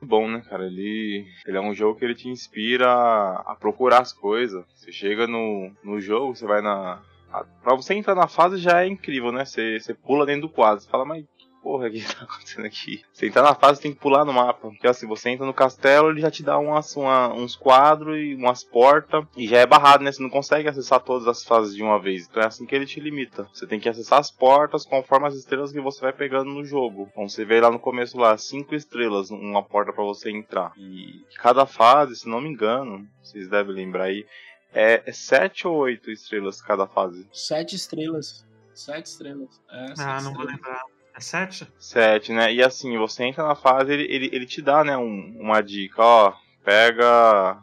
bom, 0.00 0.28
né, 0.28 0.42
cara? 0.48 0.66
Ele, 0.66 1.26
ele 1.46 1.56
é 1.56 1.60
um 1.60 1.74
jogo 1.74 1.98
que 1.98 2.04
ele 2.04 2.14
te 2.14 2.28
inspira 2.28 2.88
a 2.90 3.56
procurar 3.58 4.00
as 4.00 4.12
coisas. 4.12 4.64
Você 4.74 4.92
chega 4.92 5.26
no, 5.26 5.70
no 5.82 6.00
jogo, 6.00 6.34
você 6.34 6.46
vai 6.46 6.60
na. 6.60 7.02
A, 7.32 7.44
pra 7.62 7.74
você 7.74 7.94
entrar 7.94 8.14
na 8.14 8.28
fase 8.28 8.58
já 8.58 8.82
é 8.82 8.86
incrível, 8.86 9.32
né? 9.32 9.44
Você, 9.44 9.80
você 9.80 9.94
pula 9.94 10.26
dentro 10.26 10.42
do 10.42 10.52
quadro. 10.52 10.82
Você 10.82 10.88
fala, 10.88 11.04
mas 11.04 11.24
porra, 11.64 11.88
o 11.88 11.90
que 11.90 12.02
tá 12.14 12.24
acontecendo 12.24 12.66
aqui? 12.66 13.02
Você 13.10 13.26
entrar 13.26 13.42
na 13.42 13.54
fase 13.54 13.80
tem 13.80 13.94
que 13.94 13.98
pular 13.98 14.26
no 14.26 14.34
mapa. 14.34 14.68
Porque 14.68 14.86
assim, 14.86 15.06
você 15.06 15.30
entra 15.30 15.46
no 15.46 15.54
castelo, 15.54 16.10
ele 16.10 16.20
já 16.20 16.30
te 16.30 16.42
dá 16.42 16.58
umas, 16.58 16.94
uma, 16.94 17.32
uns 17.32 17.56
quadros 17.56 18.18
e 18.18 18.34
umas 18.34 18.62
portas. 18.62 19.24
E 19.34 19.48
já 19.48 19.58
é 19.58 19.66
barrado, 19.66 20.04
né? 20.04 20.12
Você 20.12 20.22
não 20.22 20.28
consegue 20.28 20.68
acessar 20.68 21.00
todas 21.00 21.26
as 21.26 21.42
fases 21.42 21.74
de 21.74 21.82
uma 21.82 21.98
vez. 21.98 22.28
Então 22.28 22.42
é 22.42 22.46
assim 22.46 22.66
que 22.66 22.74
ele 22.74 22.84
te 22.84 23.00
limita. 23.00 23.48
Você 23.52 23.66
tem 23.66 23.80
que 23.80 23.88
acessar 23.88 24.18
as 24.18 24.30
portas 24.30 24.84
conforme 24.84 25.26
as 25.26 25.34
estrelas 25.34 25.72
que 25.72 25.80
você 25.80 26.02
vai 26.02 26.12
pegando 26.12 26.50
no 26.50 26.64
jogo. 26.64 27.08
Então 27.10 27.26
você 27.26 27.44
vê 27.44 27.58
lá 27.60 27.70
no 27.70 27.78
começo 27.78 28.18
lá, 28.18 28.36
cinco 28.36 28.74
estrelas, 28.74 29.30
uma 29.30 29.62
porta 29.62 29.92
para 29.92 30.04
você 30.04 30.30
entrar. 30.30 30.72
E 30.76 31.24
cada 31.38 31.64
fase, 31.64 32.16
se 32.16 32.28
não 32.28 32.42
me 32.42 32.50
engano, 32.50 33.08
vocês 33.22 33.48
devem 33.48 33.74
lembrar 33.74 34.04
aí, 34.04 34.26
é, 34.74 35.02
é 35.06 35.12
sete 35.12 35.66
ou 35.66 35.76
oito 35.76 36.10
estrelas 36.10 36.60
cada 36.60 36.86
fase? 36.86 37.26
Sete 37.32 37.74
estrelas. 37.74 38.44
Sete 38.74 39.06
estrelas. 39.06 39.62
É, 39.70 39.86
sete 39.86 40.00
ah, 40.00 40.20
não 40.20 40.32
estrelas. 40.32 40.36
vou 40.36 40.46
lembrar. 40.46 40.93
É 41.14 41.20
7? 41.20 41.66
7, 41.78 42.32
né? 42.32 42.52
E 42.52 42.62
assim, 42.62 42.98
você 42.98 43.24
entra 43.24 43.46
na 43.46 43.54
fase, 43.54 43.92
ele, 43.92 44.04
ele, 44.12 44.30
ele 44.32 44.46
te 44.46 44.60
dá, 44.60 44.82
né, 44.82 44.96
um, 44.96 45.36
uma 45.38 45.60
dica, 45.60 46.02
ó, 46.02 46.32
pega 46.64 47.56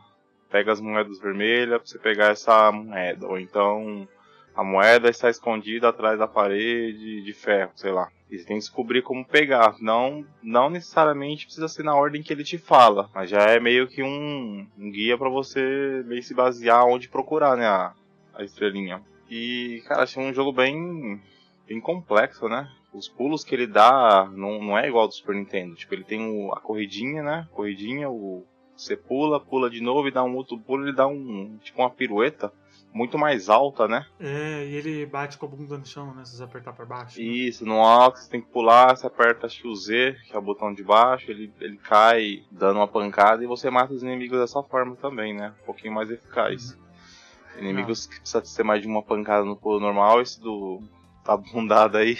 pega 0.52 0.72
as 0.74 0.82
moedas 0.82 1.20
vermelhas 1.20 1.80
pra 1.80 1.88
você 1.88 1.98
pegar 1.98 2.28
essa 2.28 2.72
moeda. 2.72 3.26
Ou 3.26 3.40
então 3.40 4.08
a 4.54 4.64
moeda 4.64 5.10
está 5.10 5.30
escondida 5.30 5.90
atrás 5.90 6.20
da 6.20 6.28
parede 6.28 7.22
de 7.22 7.34
ferro, 7.34 7.72
sei 7.76 7.92
lá. 7.92 8.10
E 8.30 8.38
você 8.38 8.46
tem 8.46 8.58
que 8.58 8.64
descobrir 8.64 9.02
como 9.02 9.26
pegar. 9.26 9.76
Não, 9.80 10.26
não 10.44 10.70
necessariamente 10.70 11.46
precisa 11.46 11.68
ser 11.68 11.84
na 11.84 11.96
ordem 11.96 12.22
que 12.22 12.32
ele 12.32 12.44
te 12.44 12.58
fala, 12.58 13.10
mas 13.14 13.30
já 13.30 13.44
é 13.44 13.60
meio 13.60 13.88
que 13.88 14.04
um, 14.04 14.68
um 14.78 14.92
guia 14.92 15.18
para 15.18 15.30
você 15.30 16.04
meio 16.06 16.22
se 16.22 16.34
basear 16.34 16.86
onde 16.86 17.10
procurar, 17.10 17.56
né, 17.58 17.66
a, 17.66 17.94
a 18.34 18.44
estrelinha. 18.44 19.02
E, 19.30 19.82
cara, 19.88 20.04
achei 20.04 20.22
um 20.22 20.34
jogo 20.34 20.52
bem, 20.52 21.22
bem 21.66 21.80
complexo, 21.80 22.50
né? 22.50 22.70
Os 22.94 23.08
pulos 23.08 23.44
que 23.44 23.56
ele 23.56 23.68
dá 23.68 24.30
não, 24.34 24.62
não 24.62 24.78
é 24.78 24.88
igual 24.88 25.04
ao 25.04 25.08
do 25.08 25.14
Super 25.14 25.36
Nintendo. 25.36 25.76
Tipo, 25.76 25.94
ele 25.96 26.04
tem 26.04 26.26
o, 26.30 26.54
a 26.54 26.60
corridinha, 26.60 27.24
né? 27.24 27.48
Corridinha, 27.52 28.10
o, 28.10 28.46
você 28.76 28.98
pula, 28.98 29.40
pula 29.40 29.70
de 29.70 29.82
novo 29.82 30.08
e 30.08 30.12
dá 30.12 30.24
um 30.24 30.36
outro 30.36 30.58
pulo, 30.60 30.84
ele 30.86 30.96
dá 30.96 31.08
um 31.08 31.58
tipo 31.62 31.82
uma 31.82 31.90
pirueta. 31.90 32.52
muito 32.94 33.18
mais 33.18 33.48
alta, 33.48 33.88
né? 33.88 34.06
É, 34.20 34.66
e 34.66 34.76
ele 34.76 35.06
bate 35.06 35.38
com 35.38 35.46
a 35.46 35.50
bunda 35.50 35.78
no 35.78 35.86
chão, 35.86 36.14
né? 36.14 36.26
Se 36.26 36.36
você 36.36 36.44
apertar 36.44 36.74
pra 36.74 36.86
baixo. 36.86 37.18
né? 37.18 37.26
Isso, 37.26 37.66
no 37.66 37.80
alto 37.80 38.20
você 38.20 38.30
tem 38.30 38.42
que 38.42 38.50
pular, 38.52 38.98
você 38.98 39.08
aperta 39.08 39.46
acho 39.46 39.62
que 39.62 39.68
o 39.68 39.76
Z, 39.76 40.18
que 40.28 40.36
é 40.36 40.38
o 40.38 40.42
botão 40.42 40.74
de 40.74 40.84
baixo, 40.84 41.32
ele, 41.32 41.54
ele 41.62 41.78
cai 41.78 42.44
dando 42.52 42.78
uma 42.78 42.88
pancada 42.88 43.42
e 43.44 43.48
você 43.48 43.70
mata 43.70 43.94
os 43.94 44.04
inimigos 44.04 44.38
dessa 44.40 44.62
forma 44.64 44.96
também, 44.98 45.34
né? 45.34 45.54
Um 45.62 45.66
pouquinho 45.66 45.94
mais 45.94 46.12
eficaz. 46.12 46.78
Inimigos 47.58 48.08
que 48.08 48.20
precisam 48.20 48.44
ser 48.44 48.64
mais 48.64 48.82
de 48.82 48.88
uma 48.88 49.04
pancada 49.04 49.46
no 49.46 49.56
pulo 49.56 49.80
normal, 49.80 50.22
esse 50.22 50.42
do 50.42 50.82
tá 51.24 51.38
bundado 51.38 51.98
aí 51.98 52.18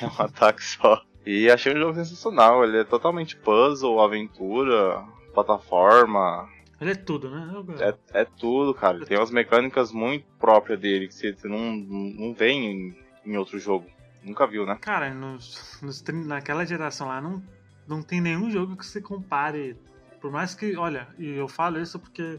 é 0.00 0.06
um 0.06 0.24
ataque 0.24 0.62
só. 0.62 1.02
E 1.24 1.50
achei 1.50 1.74
um 1.74 1.78
jogo 1.78 1.94
sensacional, 1.94 2.62
ele 2.64 2.78
é 2.78 2.84
totalmente 2.84 3.36
puzzle, 3.36 4.00
aventura, 4.00 5.04
plataforma, 5.34 6.48
Ele 6.80 6.92
é 6.92 6.94
tudo, 6.94 7.30
né? 7.30 7.52
É, 7.80 8.20
é 8.20 8.24
tudo, 8.24 8.72
cara. 8.72 9.04
Tem 9.04 9.18
umas 9.18 9.30
mecânicas 9.30 9.90
muito 9.90 10.26
próprias 10.38 10.78
dele 10.78 11.08
que 11.08 11.14
você, 11.14 11.34
não, 11.44 11.74
não 11.76 12.34
vê 12.34 12.50
em, 12.50 12.96
em 13.24 13.36
outro 13.36 13.58
jogo. 13.58 13.86
Nunca 14.22 14.46
viu, 14.46 14.64
né? 14.64 14.76
Cara, 14.80 15.12
nos, 15.12 15.80
nos 15.82 16.02
naquela 16.02 16.64
geração 16.64 17.08
lá, 17.08 17.20
não, 17.20 17.42
não 17.86 18.02
tem 18.02 18.20
nenhum 18.20 18.50
jogo 18.50 18.76
que 18.76 18.86
se 18.86 19.00
compare. 19.00 19.76
Por 20.20 20.30
mais 20.30 20.54
que, 20.54 20.76
olha, 20.76 21.08
e 21.18 21.28
eu 21.30 21.48
falo 21.48 21.80
isso 21.80 21.98
porque 21.98 22.38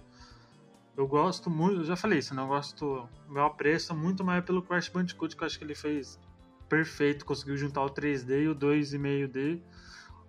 eu 0.97 1.07
gosto 1.07 1.49
muito, 1.49 1.81
eu 1.81 1.85
já 1.85 1.95
falei 1.95 2.19
isso, 2.19 2.33
né? 2.33 2.41
Eu 2.41 2.47
gosto, 2.47 3.07
meu 3.29 3.45
apreço 3.45 3.93
é 3.93 3.95
muito 3.95 4.23
mais 4.23 4.43
pelo 4.43 4.61
Crash 4.61 4.89
Bandicoot, 4.89 5.35
que 5.35 5.43
eu 5.43 5.45
acho 5.45 5.57
que 5.57 5.63
ele 5.63 5.75
fez 5.75 6.19
perfeito, 6.67 7.25
conseguiu 7.25 7.57
juntar 7.57 7.83
o 7.83 7.89
3D 7.89 8.43
e 8.43 8.47
o 8.47 8.55
2,5D 8.55 9.61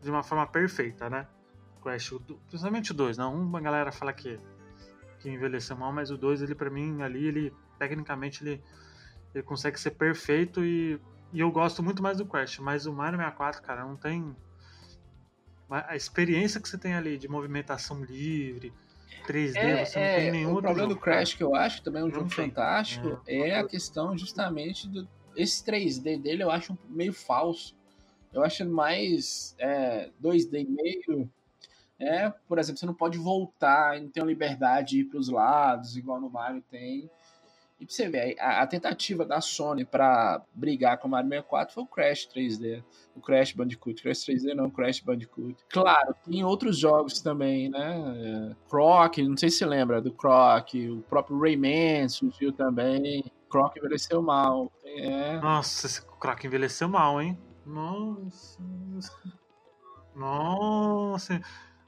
de 0.03 0.11
uma 0.11 0.23
forma 0.23 0.47
perfeita, 0.47 1.09
né? 1.11 1.27
Crash, 1.83 2.15
principalmente 2.49 2.93
o 2.93 2.95
2, 2.95 3.17
não? 3.17 3.35
Uma 3.35 3.61
galera 3.61 3.93
fala 3.93 4.13
que, 4.13 4.39
que 5.21 5.31
envelheceu 5.31 5.77
mal, 5.77 5.93
mas 5.93 6.11
o 6.11 6.17
2, 6.17 6.43
ele 6.43 6.55
pra 6.55 6.71
mim, 6.71 7.03
ali, 7.03 7.27
ele, 7.27 7.53
tecnicamente, 7.79 8.43
ele, 8.45 8.63
ele 9.35 9.43
consegue 9.43 9.79
ser 9.79 9.93
perfeito 9.93 10.65
e 10.65 11.01
e 11.33 11.41
eu 11.41 11.51
gosto 11.51 11.83
muito 11.83 12.03
mais 12.03 12.19
do 12.19 12.27
Crash, 12.27 12.59
mas 12.59 12.87
o 12.87 12.93
Mario 12.93 13.19
64, 13.19 13.63
cara, 13.63 13.85
não 13.85 13.97
tem. 13.97 14.35
A 15.71 15.95
experiência 15.95 16.61
que 16.61 16.67
você 16.69 16.79
tem 16.79 16.95
ali 16.95 17.19
de 17.19 17.29
movimentação 17.29 18.03
livre, 18.03 18.73
3D, 19.27 19.85
você 19.85 19.99
não 19.99 20.07
tem 20.07 20.31
nenhum 20.31 20.51
É, 20.51 20.53
o 20.53 20.63
problema 20.63 20.81
jogo, 20.81 20.95
do 20.95 21.01
Crash 21.01 21.35
que 21.35 21.43
eu 21.43 21.55
acho 21.55 21.83
também 21.83 22.03
um 22.03 22.07
Não 22.07 22.15
jogo 22.15 22.35
tem. 22.35 22.47
fantástico 22.49 23.21
é. 23.27 23.59
a 23.59 23.65
questão 23.65 24.17
justamente 24.17 24.89
do 24.89 25.07
esse 25.39 25.65
3D 25.65 26.21
dele 26.21 26.43
eu 26.43 26.51
acho 26.51 26.77
meio 26.89 27.13
falso. 27.13 27.77
Eu 28.33 28.43
acho 28.45 28.67
mais 28.67 29.55
é, 29.59 30.11
2D 30.23 30.67
meio 30.69 31.31
é, 31.99 32.33
por 32.47 32.59
exemplo, 32.59 32.79
você 32.79 32.87
não 32.87 32.95
pode 32.95 33.19
voltar, 33.19 34.01
não 34.01 34.09
tem 34.09 34.23
uma 34.23 34.29
liberdade 34.29 34.91
de 34.91 35.01
ir 35.01 35.05
para 35.05 35.19
os 35.19 35.29
lados 35.29 35.97
igual 35.97 36.21
no 36.21 36.31
Mario 36.31 36.63
tem. 36.71 37.11
E 37.81 37.87
pra 37.87 37.95
você 37.95 38.09
ver, 38.09 38.37
a, 38.41 38.63
a 38.63 38.67
tentativa 38.67 39.25
da 39.25 39.41
Sony 39.41 39.85
pra 39.85 40.43
brigar 40.53 40.99
com 40.99 41.07
o 41.07 41.11
Mario 41.11 41.29
64 41.29 41.75
foi 41.75 41.83
o 41.83 41.87
Crash 41.87 42.29
3D. 42.29 42.83
O 43.15 43.21
Crash 43.21 43.53
Bandicoot. 43.53 44.03
Crash 44.03 44.25
3D 44.27 44.55
não, 44.55 44.71
Crash 44.71 45.01
Bandicoot. 45.01 45.57
Claro, 45.69 46.15
tem 46.25 46.45
outros 46.45 46.79
jogos 46.79 47.21
também, 47.21 47.69
né? 47.69 48.51
É, 48.51 48.69
Croc, 48.69 49.19
não 49.19 49.37
sei 49.37 49.51
se 49.51 49.65
lembra 49.65 50.01
do 50.01 50.13
Croc. 50.13 50.75
O 50.75 51.03
próprio 51.03 51.39
Rayman 51.39 52.09
surgiu 52.09 52.53
também. 52.53 53.25
Croc 53.49 53.77
envelheceu 53.77 54.23
mal. 54.23 54.73
É. 54.85 55.39
Nossa, 55.41 55.87
esse 55.87 56.03
Croc 56.03 56.45
envelheceu 56.45 56.89
mal, 56.89 57.21
hein? 57.21 57.39
Nossa. 57.65 58.63
Nossa. 60.15 61.41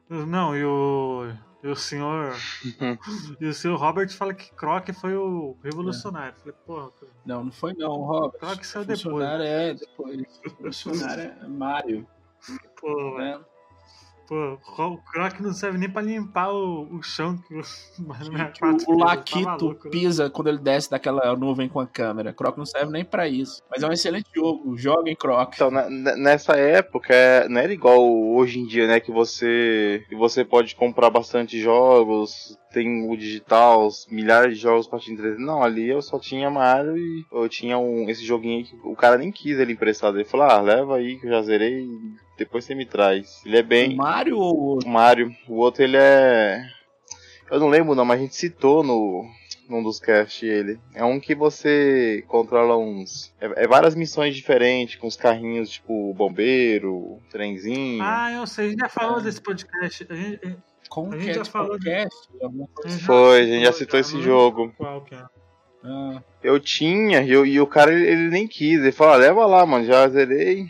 Não, 0.09 0.57
e 0.57 0.65
o. 0.65 1.33
E 1.63 1.69
o 1.69 1.77
senhor. 1.77 2.35
e 3.41 3.47
o 3.47 3.53
senhor 3.53 3.77
Robert 3.79 4.09
fala 4.11 4.33
que 4.33 4.53
Croc 4.55 4.89
foi 4.93 5.15
o 5.15 5.57
revolucionário. 5.63 6.35
Falei, 6.39 6.55
porra, 6.67 6.91
Não, 7.25 7.45
não 7.45 7.53
foi 7.53 7.75
não, 7.75 7.93
Robert. 7.97 8.41
Croc 8.41 8.65
saiu 8.65 8.85
depois. 8.85 9.03
Funcionário 9.03 9.45
é 9.45 9.75
depois. 9.75 10.41
Funcionário 10.73 11.23
é 11.43 11.47
Mario. 11.47 12.09
Pô. 12.81 13.19
Né? 13.19 13.41
Pô, 14.31 14.85
o 14.85 14.97
Croc 14.99 15.41
não 15.41 15.53
serve 15.53 15.77
nem 15.77 15.91
pra 15.91 16.01
limpar 16.01 16.53
o, 16.53 16.87
o 16.95 17.03
chão 17.03 17.37
que 17.37 17.53
o 17.53 17.65
64 18.15 18.85
o, 18.87 18.97
tá 18.99 19.05
Laquito 19.05 19.69
né? 19.71 19.91
pisa 19.91 20.31
quando 20.31 20.47
ele 20.47 20.59
desce 20.59 20.89
daquela 20.89 21.35
nuvem 21.35 21.69
com 21.69 21.81
a 21.81 21.87
câmera. 21.87 22.33
Croc 22.33 22.57
não 22.57 22.65
serve 22.65 22.93
nem 22.93 23.05
pra 23.05 23.27
isso. 23.27 23.61
Mas 23.69 23.83
é 23.83 23.89
um 23.89 23.93
excelente 23.93 24.29
jogo. 24.33 24.79
Joga 24.79 25.11
em 25.11 25.17
Croc. 25.17 25.53
Então, 25.55 25.69
na- 25.69 25.91
nessa 25.91 26.53
época, 26.53 27.13
é- 27.13 27.49
não 27.49 27.61
era 27.61 27.73
igual 27.73 28.01
hoje 28.09 28.61
em 28.61 28.67
dia, 28.67 28.87
né? 28.87 29.01
Que 29.01 29.11
você, 29.11 30.05
que 30.09 30.15
você 30.15 30.45
pode 30.45 30.77
comprar 30.77 31.11
bastante 31.11 31.59
jogos, 31.61 32.57
tem 32.73 33.11
o 33.11 33.17
digital, 33.17 33.89
milhares 34.11 34.57
de 34.57 34.63
jogos 34.63 34.87
pra 34.87 34.99
te 34.99 35.13
entreter. 35.13 35.39
Não, 35.39 35.63
ali 35.63 35.89
eu 35.89 36.01
só 36.01 36.19
tinha 36.19 36.51
Mario 36.51 36.97
e 36.97 37.25
eu 37.33 37.49
tinha 37.49 37.79
um, 37.79 38.09
esse 38.09 38.25
joguinho 38.25 38.59
aí 38.59 38.65
que 38.65 38.77
o 38.85 38.97
cara 38.97 39.19
nem 39.19 39.31
quis 39.31 39.59
ele 39.59 39.73
emprestado. 39.73 40.17
Ele 40.17 40.25
falou, 40.25 40.47
ah, 40.47 40.61
leva 40.61 40.97
aí 40.97 41.19
que 41.19 41.27
eu 41.27 41.31
já 41.31 41.43
zerei, 41.43 41.89
depois 42.39 42.65
você 42.65 42.75
me 42.75 42.87
traz. 42.87 43.43
Ele 43.45 43.59
é 43.59 43.63
bem... 43.63 43.95
O 43.95 43.97
Mario 43.97 44.39
ou 44.39 44.79
O 44.85 44.89
Mario. 44.89 45.35
O 45.49 45.57
outro 45.57 45.83
ele 45.83 45.97
é. 45.97 46.65
Eu 47.51 47.59
não 47.59 47.69
lembro 47.69 47.95
não, 47.95 48.05
mas 48.05 48.19
a 48.19 48.23
gente 48.23 48.37
citou 48.37 48.83
no. 48.83 49.29
Num 49.69 49.85
dos 49.85 50.01
cast 50.01 50.45
ele. 50.45 50.81
É 50.93 51.05
um 51.05 51.21
que 51.21 51.33
você 51.33 52.25
controla 52.27 52.77
uns. 52.77 53.33
É, 53.41 53.65
é 53.65 53.69
várias 53.69 53.95
missões 53.95 54.35
diferentes, 54.35 54.97
com 54.97 55.07
os 55.07 55.17
carrinhos, 55.17 55.71
tipo 55.71 56.13
bombeiro, 56.15 57.21
trenzinho. 57.31 58.03
Ah, 58.03 58.33
eu 58.33 58.47
sei, 58.49 58.67
a 58.67 58.69
gente 58.71 58.81
já 58.81 58.89
falou 58.89 59.21
desse 59.21 59.41
podcast. 59.41 60.07
A 60.11 60.15
gente, 60.15 60.57
a 60.91 60.95
com 60.95 61.11
A 61.13 61.19
gente 61.19 61.35
já 61.35 61.45
falou 61.45 61.79
de-? 61.79 62.09
Alguma 62.43 62.67
coisa 62.69 62.91
gente 62.97 63.05
Foi, 63.07 63.41
a 63.41 63.47
gente 63.47 63.65
já 63.65 63.73
citou 63.73 63.99
já, 63.99 64.01
esse 64.01 64.21
jogo. 64.23 64.73
Qual 64.77 65.01
que 65.03 65.15
é? 65.15 65.23
Ah, 65.85 66.23
Eu 66.43 66.59
tinha, 66.61 67.23
e, 67.23 67.31
eu- 67.31 67.47
e 67.47 67.61
o 67.61 67.67
cara 67.67 67.93
ele, 67.93 68.07
ele 68.07 68.29
nem 68.31 68.47
quis. 68.47 68.81
Ele 68.81 68.93
falou, 68.93 69.15
ah, 69.15 69.17
leva 69.17 69.47
lá, 69.47 69.65
mano, 69.65 69.85
já 69.85 70.07
zerei. 70.09 70.67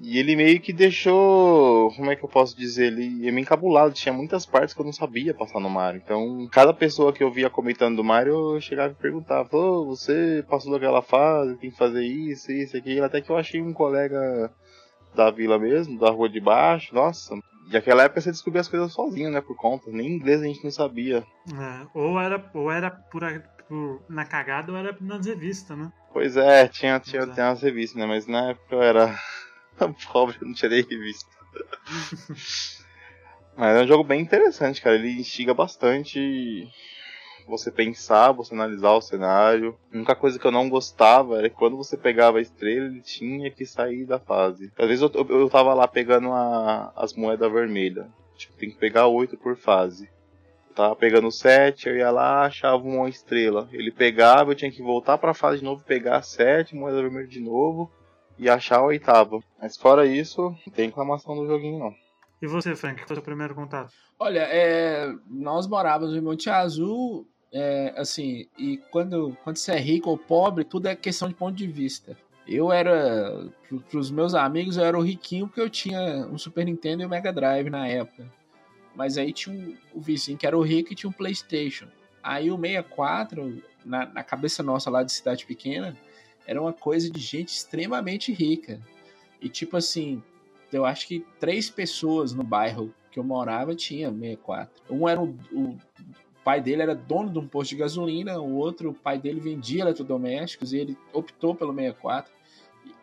E 0.00 0.18
ele 0.18 0.34
meio 0.34 0.60
que 0.60 0.72
deixou. 0.72 1.92
Como 1.94 2.10
é 2.10 2.16
que 2.16 2.24
eu 2.24 2.28
posso 2.28 2.56
dizer? 2.56 2.86
Ele 2.86 3.24
ia 3.24 3.30
me 3.32 3.40
encabulado. 3.40 3.94
Tinha 3.94 4.12
muitas 4.12 4.44
partes 4.44 4.74
que 4.74 4.80
eu 4.80 4.84
não 4.84 4.92
sabia 4.92 5.32
passar 5.34 5.60
no 5.60 5.70
Mario. 5.70 6.00
Então, 6.04 6.48
cada 6.50 6.72
pessoa 6.74 7.12
que 7.12 7.22
eu 7.22 7.30
via 7.30 7.48
comentando 7.48 7.96
do 7.96 8.02
Mario, 8.04 8.54
eu 8.56 8.60
chegava 8.60 8.92
e 8.92 9.00
perguntava: 9.00 9.48
Pô, 9.48 9.84
você 9.84 10.44
passou 10.48 10.72
daquela 10.72 11.02
fase, 11.02 11.56
tem 11.56 11.70
que 11.70 11.76
fazer 11.76 12.04
isso, 12.04 12.50
isso, 12.50 12.76
aquilo. 12.76 13.04
Até 13.04 13.20
que 13.20 13.30
eu 13.30 13.36
achei 13.36 13.60
um 13.62 13.72
colega 13.72 14.50
da 15.14 15.30
vila 15.30 15.56
mesmo, 15.58 15.98
da 16.00 16.10
rua 16.10 16.28
de 16.28 16.40
baixo. 16.40 16.92
Nossa. 16.94 17.36
E 17.72 17.74
naquela 17.74 18.02
época 18.02 18.20
você 18.20 18.30
descobria 18.30 18.60
as 18.60 18.68
coisas 18.68 18.92
sozinho, 18.92 19.30
né? 19.30 19.40
Por 19.40 19.56
conta. 19.56 19.90
Nem 19.90 20.06
inglês 20.16 20.42
a 20.42 20.44
gente 20.44 20.62
não 20.62 20.70
sabia. 20.70 21.26
É, 21.50 21.86
ou 21.94 22.20
era, 22.20 22.50
ou 22.52 22.70
era 22.70 22.90
por, 22.90 23.22
por- 23.66 24.04
na 24.10 24.26
cagada 24.26 24.70
ou 24.70 24.76
era 24.76 24.94
nas 25.00 25.24
revistas, 25.24 25.78
né? 25.78 25.90
Pois 26.12 26.36
é, 26.36 26.68
tinha, 26.68 27.00
tinha, 27.00 27.22
Exato. 27.22 27.32
tinha 27.34 27.48
umas 27.48 27.62
revistas, 27.62 27.98
né? 27.98 28.04
Mas 28.04 28.26
na 28.26 28.50
época 28.50 28.74
eu 28.74 28.82
era 28.82 29.18
pobre, 30.12 30.36
eu 30.38 30.48
não 30.48 30.54
nem 30.54 30.82
revista. 30.82 31.30
Mas 33.56 33.76
é 33.78 33.82
um 33.82 33.86
jogo 33.86 34.04
bem 34.04 34.20
interessante, 34.20 34.82
cara. 34.82 34.96
Ele 34.96 35.10
instiga 35.12 35.54
bastante 35.54 36.68
você 37.46 37.70
pensar, 37.70 38.32
você 38.32 38.54
analisar 38.54 38.92
o 38.92 39.00
cenário. 39.00 39.76
A 39.92 39.96
única 39.96 40.14
coisa 40.14 40.38
que 40.38 40.46
eu 40.46 40.50
não 40.50 40.68
gostava 40.68 41.38
era 41.38 41.48
que 41.50 41.56
quando 41.56 41.76
você 41.76 41.96
pegava 41.96 42.38
a 42.38 42.42
estrela, 42.42 42.86
ele 42.86 43.00
tinha 43.00 43.50
que 43.50 43.64
sair 43.66 44.04
da 44.04 44.18
fase. 44.18 44.72
Às 44.78 44.86
vezes 44.88 45.02
eu, 45.02 45.10
eu, 45.14 45.40
eu 45.40 45.50
tava 45.50 45.74
lá 45.74 45.86
pegando 45.88 46.30
a- 46.32 46.92
as 46.96 47.14
moedas 47.14 47.50
vermelhas. 47.52 48.06
Tipo, 48.36 48.54
tem 48.56 48.70
que 48.70 48.76
pegar 48.78 49.06
oito 49.06 49.36
por 49.36 49.56
fase. 49.56 50.08
Eu 50.68 50.74
tava 50.74 50.96
pegando 50.96 51.30
sete, 51.30 51.88
eu 51.88 51.96
ia 51.96 52.10
lá, 52.10 52.46
achava 52.46 52.82
uma 52.82 53.08
estrela. 53.08 53.68
Ele 53.72 53.90
pegava, 53.92 54.50
eu 54.52 54.56
tinha 54.56 54.70
que 54.72 54.82
voltar 54.82 55.18
pra 55.18 55.34
fase 55.34 55.58
de 55.58 55.64
novo, 55.64 55.84
pegar 55.84 56.22
sete, 56.22 56.74
moeda 56.74 57.02
vermelha 57.02 57.26
de 57.28 57.40
novo 57.40 57.90
e 58.38 58.48
achar 58.48 58.78
a 58.78 58.84
oitava. 58.84 59.38
Mas 59.60 59.76
fora 59.76 60.06
isso, 60.06 60.40
não 60.66 60.72
tem 60.72 60.86
reclamação 60.86 61.36
do 61.36 61.46
joguinho 61.46 61.78
não. 61.78 61.94
E 62.40 62.46
você, 62.48 62.74
Frank, 62.74 62.96
qual 62.96 63.06
foi 63.06 63.14
o 63.14 63.16
seu 63.18 63.22
primeiro 63.24 63.54
contato? 63.54 63.92
Olha, 64.18 64.40
é, 64.50 65.12
nós 65.30 65.68
morávamos 65.68 66.16
em 66.16 66.20
Monte 66.20 66.50
Azul, 66.50 67.24
é, 67.52 67.92
assim, 67.96 68.46
e 68.56 68.78
quando, 68.90 69.36
quando 69.44 69.56
você 69.56 69.72
é 69.72 69.78
rico 69.78 70.08
ou 70.08 70.16
pobre, 70.16 70.64
tudo 70.64 70.86
é 70.86 70.96
questão 70.96 71.28
de 71.28 71.34
ponto 71.34 71.54
de 71.54 71.66
vista. 71.66 72.16
Eu 72.46 72.72
era, 72.72 73.46
para 73.90 73.98
os 73.98 74.10
meus 74.10 74.34
amigos, 74.34 74.76
eu 74.76 74.84
era 74.84 74.98
o 74.98 75.02
riquinho 75.02 75.46
porque 75.46 75.60
eu 75.60 75.70
tinha 75.70 76.26
um 76.26 76.38
Super 76.38 76.64
Nintendo 76.64 77.02
e 77.02 77.06
um 77.06 77.08
Mega 77.08 77.32
Drive 77.32 77.68
na 77.68 77.86
época. 77.86 78.26
Mas 78.94 79.18
aí 79.18 79.32
tinha 79.32 79.54
um, 79.54 79.76
o 79.94 80.00
vizinho 80.00 80.38
que 80.38 80.46
era 80.46 80.56
o 80.56 80.62
rico 80.62 80.92
e 80.92 80.96
tinha 80.96 81.10
um 81.10 81.12
PlayStation. 81.12 81.86
Aí 82.22 82.50
o 82.50 82.58
64, 82.58 83.62
na, 83.84 84.06
na 84.06 84.24
cabeça 84.24 84.62
nossa 84.62 84.90
lá 84.90 85.02
de 85.02 85.12
cidade 85.12 85.44
pequena, 85.44 85.96
era 86.46 86.60
uma 86.60 86.72
coisa 86.72 87.10
de 87.10 87.20
gente 87.20 87.48
extremamente 87.48 88.32
rica. 88.32 88.80
E 89.40 89.48
tipo 89.48 89.76
assim, 89.76 90.22
eu 90.72 90.84
acho 90.84 91.06
que 91.06 91.24
três 91.38 91.68
pessoas 91.68 92.32
no 92.32 92.42
bairro 92.42 92.92
que 93.10 93.18
eu 93.18 93.24
morava 93.24 93.74
tinha 93.74 94.10
64. 94.10 94.70
Um 94.90 95.08
era 95.08 95.20
o, 95.20 95.36
o 95.52 95.76
pai 96.44 96.60
dele 96.60 96.82
era 96.82 96.94
dono 96.94 97.30
de 97.30 97.38
um 97.38 97.46
posto 97.46 97.70
de 97.70 97.76
gasolina, 97.76 98.38
o 98.40 98.54
outro, 98.56 98.90
o 98.90 98.94
pai 98.94 99.18
dele 99.18 99.40
vendia 99.40 99.82
eletrodomésticos 99.82 100.72
e 100.72 100.78
ele 100.78 100.98
optou 101.12 101.54
pelo 101.54 101.74
64. 101.74 102.32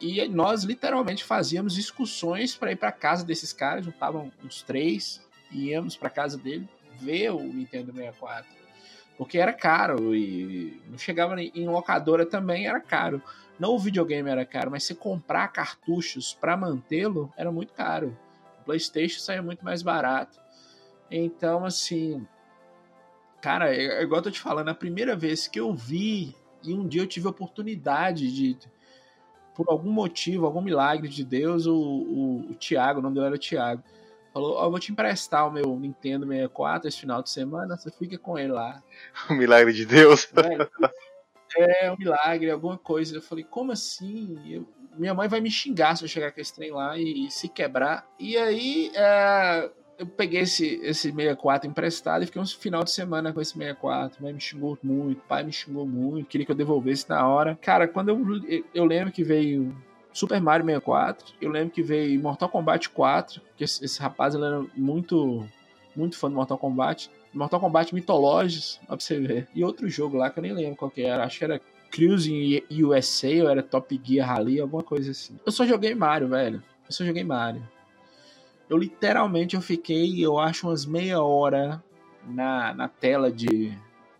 E 0.01 0.27
nós 0.27 0.63
literalmente 0.63 1.23
fazíamos 1.23 1.77
excursões 1.77 2.55
para 2.55 2.71
ir 2.71 2.75
para 2.75 2.91
casa 2.91 3.25
desses 3.25 3.53
caras, 3.53 3.85
juntavam 3.85 4.31
uns 4.43 4.61
três 4.61 5.25
e 5.51 5.69
íamos 5.69 5.95
para 5.95 6.09
casa 6.09 6.37
dele 6.37 6.67
ver 6.99 7.31
o 7.31 7.41
Nintendo 7.41 7.93
64. 7.93 8.59
Porque 9.17 9.37
era 9.37 9.51
caro 9.51 10.15
e 10.15 10.81
não 10.89 10.97
chegava 10.97 11.41
em 11.41 11.67
locadora 11.67 12.25
também 12.25 12.67
era 12.67 12.79
caro. 12.79 13.21
Não 13.59 13.75
o 13.75 13.79
videogame 13.79 14.29
era 14.29 14.45
caro, 14.45 14.71
mas 14.71 14.85
se 14.85 14.95
comprar 14.95 15.49
cartuchos 15.49 16.33
para 16.33 16.55
mantê-lo 16.55 17.31
era 17.35 17.51
muito 17.51 17.73
caro. 17.73 18.17
O 18.61 18.63
PlayStation 18.63 19.19
saía 19.19 19.41
muito 19.41 19.63
mais 19.65 19.81
barato. 19.81 20.39
Então, 21.11 21.65
assim, 21.65 22.25
cara, 23.41 23.73
é, 23.73 23.99
é 23.99 24.03
igual 24.03 24.19
eu 24.19 24.23
tô 24.23 24.31
te 24.31 24.39
falando, 24.39 24.69
a 24.69 24.75
primeira 24.75 25.15
vez 25.15 25.47
que 25.47 25.59
eu 25.59 25.73
vi 25.73 26.35
e 26.63 26.73
um 26.73 26.87
dia 26.87 27.01
eu 27.01 27.07
tive 27.07 27.27
a 27.27 27.31
oportunidade 27.31 28.31
de, 28.31 28.57
por 29.55 29.69
algum 29.69 29.91
motivo, 29.91 30.45
algum 30.45 30.61
milagre 30.61 31.07
de 31.07 31.23
Deus, 31.23 31.65
o, 31.65 31.75
o, 31.75 32.51
o 32.51 32.55
Thiago, 32.55 32.99
o 32.99 33.01
nome 33.01 33.15
dele 33.15 33.27
era 33.27 33.37
Thiago, 33.37 33.83
falou: 34.33 34.55
Ó, 34.55 34.61
oh, 34.61 34.65
eu 34.65 34.71
vou 34.71 34.79
te 34.79 34.91
emprestar 34.91 35.47
o 35.47 35.51
meu 35.51 35.77
Nintendo 35.79 36.25
64 36.25 36.87
esse 36.87 36.99
final 36.99 37.21
de 37.21 37.29
semana, 37.29 37.77
você 37.77 37.91
fica 37.91 38.17
com 38.17 38.37
ele 38.37 38.51
lá. 38.51 38.81
O 39.29 39.33
milagre 39.33 39.73
de 39.73 39.85
Deus. 39.85 40.27
É, 41.57 41.87
é 41.87 41.91
um 41.91 41.97
milagre, 41.97 42.51
alguma 42.51 42.77
coisa. 42.77 43.17
Eu 43.17 43.23
falei: 43.23 43.43
como 43.43 43.71
assim? 43.71 44.39
Eu, 44.47 44.71
minha 44.95 45.15
mãe 45.15 45.27
vai 45.27 45.41
me 45.41 45.49
xingar 45.49 45.95
se 45.97 46.03
eu 46.03 46.07
chegar 46.07 46.31
com 46.31 46.39
esse 46.39 46.53
trem 46.53 46.69
lá 46.69 46.95
e, 46.95 47.25
e 47.25 47.31
se 47.31 47.49
quebrar. 47.49 48.07
E 48.19 48.37
aí, 48.37 48.91
é, 48.93 49.71
eu 49.99 50.07
peguei 50.07 50.41
esse, 50.41 50.79
esse 50.81 51.11
64 51.11 51.69
emprestado 51.69 52.23
e 52.23 52.25
fiquei 52.25 52.41
um 52.41 52.45
final 52.45 52.83
de 52.85 52.91
semana 52.91 53.33
com 53.33 53.41
esse 53.41 53.53
64. 53.53 54.23
Mãe 54.23 54.31
me 54.31 54.39
xingou 54.39 54.79
muito, 54.81 55.21
pai 55.27 55.43
me 55.43 55.51
xingou 55.51 55.85
muito, 55.85 56.25
queria 56.27 56.45
que 56.45 56.51
eu 56.51 56.55
devolvesse 56.55 57.07
na 57.09 57.27
hora. 57.27 57.59
Cara, 57.61 57.85
quando 57.85 58.09
eu, 58.09 58.63
eu 58.73 58.85
lembro 58.85 59.11
que 59.11 59.23
veio 59.23 59.75
Super 60.13 60.41
Mario 60.41 60.65
64, 60.65 61.33
eu 61.41 61.51
lembro 61.51 61.71
que 61.71 61.83
veio 61.83 62.19
Mortal 62.21 62.47
Kombat 62.47 62.89
4, 62.89 63.41
que 63.57 63.65
esse, 63.65 63.83
esse 63.83 64.01
rapaz 64.01 64.33
ele 64.33 64.45
era 64.45 64.65
muito, 64.73 65.45
muito 65.93 66.17
fã 66.17 66.29
do 66.29 66.35
Mortal 66.35 66.57
Kombat. 66.57 67.11
Mortal 67.33 67.59
Kombat 67.59 67.93
Mitológicos, 67.93 68.79
pra 68.87 68.97
você 68.97 69.19
ver. 69.19 69.47
E 69.53 69.65
outro 69.65 69.89
jogo 69.89 70.17
lá 70.17 70.29
que 70.29 70.39
eu 70.39 70.43
nem 70.43 70.53
lembro 70.53 70.77
qual 70.77 70.89
que 70.89 71.01
era, 71.01 71.25
acho 71.25 71.37
que 71.37 71.43
era 71.43 71.61
Cruising 71.91 72.63
USA 72.71 73.43
ou 73.43 73.49
era 73.49 73.61
Top 73.61 73.99
Gear 74.01 74.27
Rally, 74.27 74.61
alguma 74.61 74.81
coisa 74.81 75.11
assim. 75.11 75.37
Eu 75.45 75.51
só 75.51 75.65
joguei 75.65 75.93
Mario, 75.93 76.29
velho. 76.29 76.63
Eu 76.87 76.91
só 76.91 77.03
joguei 77.03 77.23
Mario. 77.23 77.61
Eu 78.69 78.77
literalmente 78.77 79.55
eu 79.55 79.61
fiquei, 79.61 80.23
eu 80.23 80.37
acho, 80.37 80.67
umas 80.67 80.85
meia 80.85 81.21
hora 81.21 81.83
na, 82.25 82.73
na 82.73 82.87
tela 82.87 83.31
de. 83.31 83.75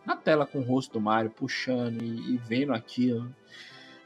Na 0.05 0.15
tela 0.15 0.45
com 0.45 0.59
o 0.59 0.63
rosto 0.63 0.93
do 0.93 1.01
Mario, 1.01 1.29
puxando 1.29 2.01
e, 2.01 2.33
e 2.33 2.38
vendo 2.38 2.73
aquilo, 2.73 3.33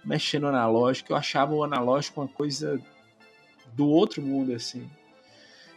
mexendo 0.03 0.43
no 0.43 0.49
analógico. 0.49 1.13
Eu 1.13 1.15
achava 1.15 1.53
o 1.53 1.63
analógico 1.63 2.19
uma 2.19 2.27
coisa 2.27 2.81
do 3.73 3.87
outro 3.87 4.21
mundo, 4.21 4.53
assim. 4.53 4.89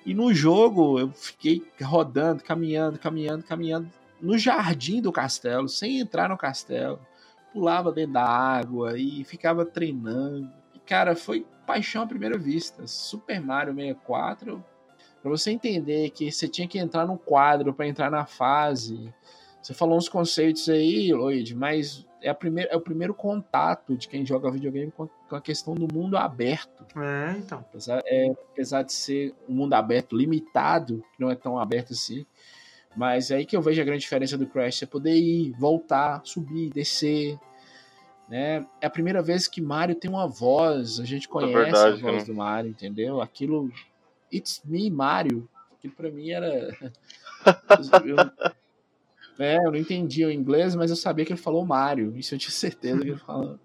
E 0.04 0.14
no 0.14 0.34
jogo 0.34 0.98
eu 0.98 1.10
fiquei 1.12 1.64
rodando, 1.82 2.42
caminhando, 2.42 2.98
caminhando, 2.98 3.44
caminhando 3.44 3.90
no 4.20 4.36
jardim 4.38 5.00
do 5.00 5.12
castelo, 5.12 5.68
sem 5.68 6.00
entrar 6.00 6.28
no 6.28 6.36
castelo. 6.36 6.98
Pulava 7.52 7.92
dentro 7.92 8.14
da 8.14 8.24
água 8.24 8.98
e 8.98 9.24
ficava 9.24 9.64
treinando. 9.64 10.50
Cara, 10.86 11.16
foi 11.16 11.44
paixão 11.66 12.02
à 12.02 12.06
primeira 12.06 12.38
vista. 12.38 12.86
Super 12.86 13.40
Mario 13.40 13.74
64, 13.74 14.64
para 15.20 15.30
você 15.30 15.50
entender 15.50 16.10
que 16.10 16.30
você 16.30 16.48
tinha 16.48 16.68
que 16.68 16.78
entrar 16.78 17.06
no 17.06 17.18
quadro 17.18 17.74
para 17.74 17.86
entrar 17.86 18.10
na 18.10 18.24
fase. 18.24 19.12
Você 19.60 19.74
falou 19.74 19.98
uns 19.98 20.08
conceitos 20.08 20.68
aí, 20.68 21.12
Lloyd, 21.12 21.54
mas 21.56 22.06
é, 22.22 22.30
a 22.30 22.34
primeira, 22.34 22.70
é 22.70 22.76
o 22.76 22.80
primeiro 22.80 23.12
contato 23.12 23.96
de 23.96 24.08
quem 24.08 24.24
joga 24.24 24.50
videogame 24.50 24.92
com 24.92 25.08
a 25.30 25.40
questão 25.40 25.74
do 25.74 25.92
mundo 25.92 26.16
aberto. 26.16 26.86
É, 26.96 27.32
então. 27.38 27.58
Apesar, 27.58 28.00
é, 28.06 28.30
apesar 28.52 28.82
de 28.82 28.92
ser 28.92 29.34
um 29.48 29.54
mundo 29.54 29.74
aberto 29.74 30.16
limitado, 30.16 31.04
não 31.18 31.30
é 31.30 31.34
tão 31.34 31.58
aberto 31.58 31.92
assim. 31.92 32.24
Mas 32.96 33.30
é 33.30 33.36
aí 33.36 33.46
que 33.46 33.56
eu 33.56 33.60
vejo 33.60 33.82
a 33.82 33.84
grande 33.84 34.00
diferença 34.00 34.38
do 34.38 34.46
Crash. 34.46 34.78
Você 34.78 34.86
poder 34.86 35.14
ir, 35.14 35.52
voltar, 35.58 36.22
subir, 36.24 36.70
descer, 36.70 37.38
né? 38.28 38.66
É 38.80 38.86
a 38.86 38.90
primeira 38.90 39.22
vez 39.22 39.46
que 39.46 39.60
Mario 39.60 39.94
tem 39.94 40.10
uma 40.10 40.26
voz, 40.26 40.98
a 41.00 41.04
gente 41.04 41.26
é 41.26 41.30
conhece 41.30 41.54
é 41.54 41.62
verdade, 41.64 42.00
a 42.00 42.10
voz 42.10 42.22
né? 42.22 42.24
do 42.24 42.34
Mario, 42.34 42.70
entendeu? 42.70 43.20
Aquilo, 43.20 43.70
It's 44.32 44.62
Me 44.64 44.90
Mario, 44.90 45.48
aquilo 45.72 45.94
pra 45.94 46.10
mim 46.10 46.30
era. 46.30 46.76
eu, 48.04 48.16
é, 49.38 49.58
eu 49.58 49.70
não 49.70 49.76
entendia 49.76 50.28
o 50.28 50.32
inglês, 50.32 50.74
mas 50.74 50.90
eu 50.90 50.96
sabia 50.96 51.24
que 51.24 51.32
ele 51.32 51.40
falou 51.40 51.64
Mario, 51.64 52.16
isso 52.16 52.34
eu 52.34 52.38
tinha 52.38 52.50
certeza 52.50 53.00
que 53.00 53.08
ele 53.10 53.18
falou. 53.18 53.58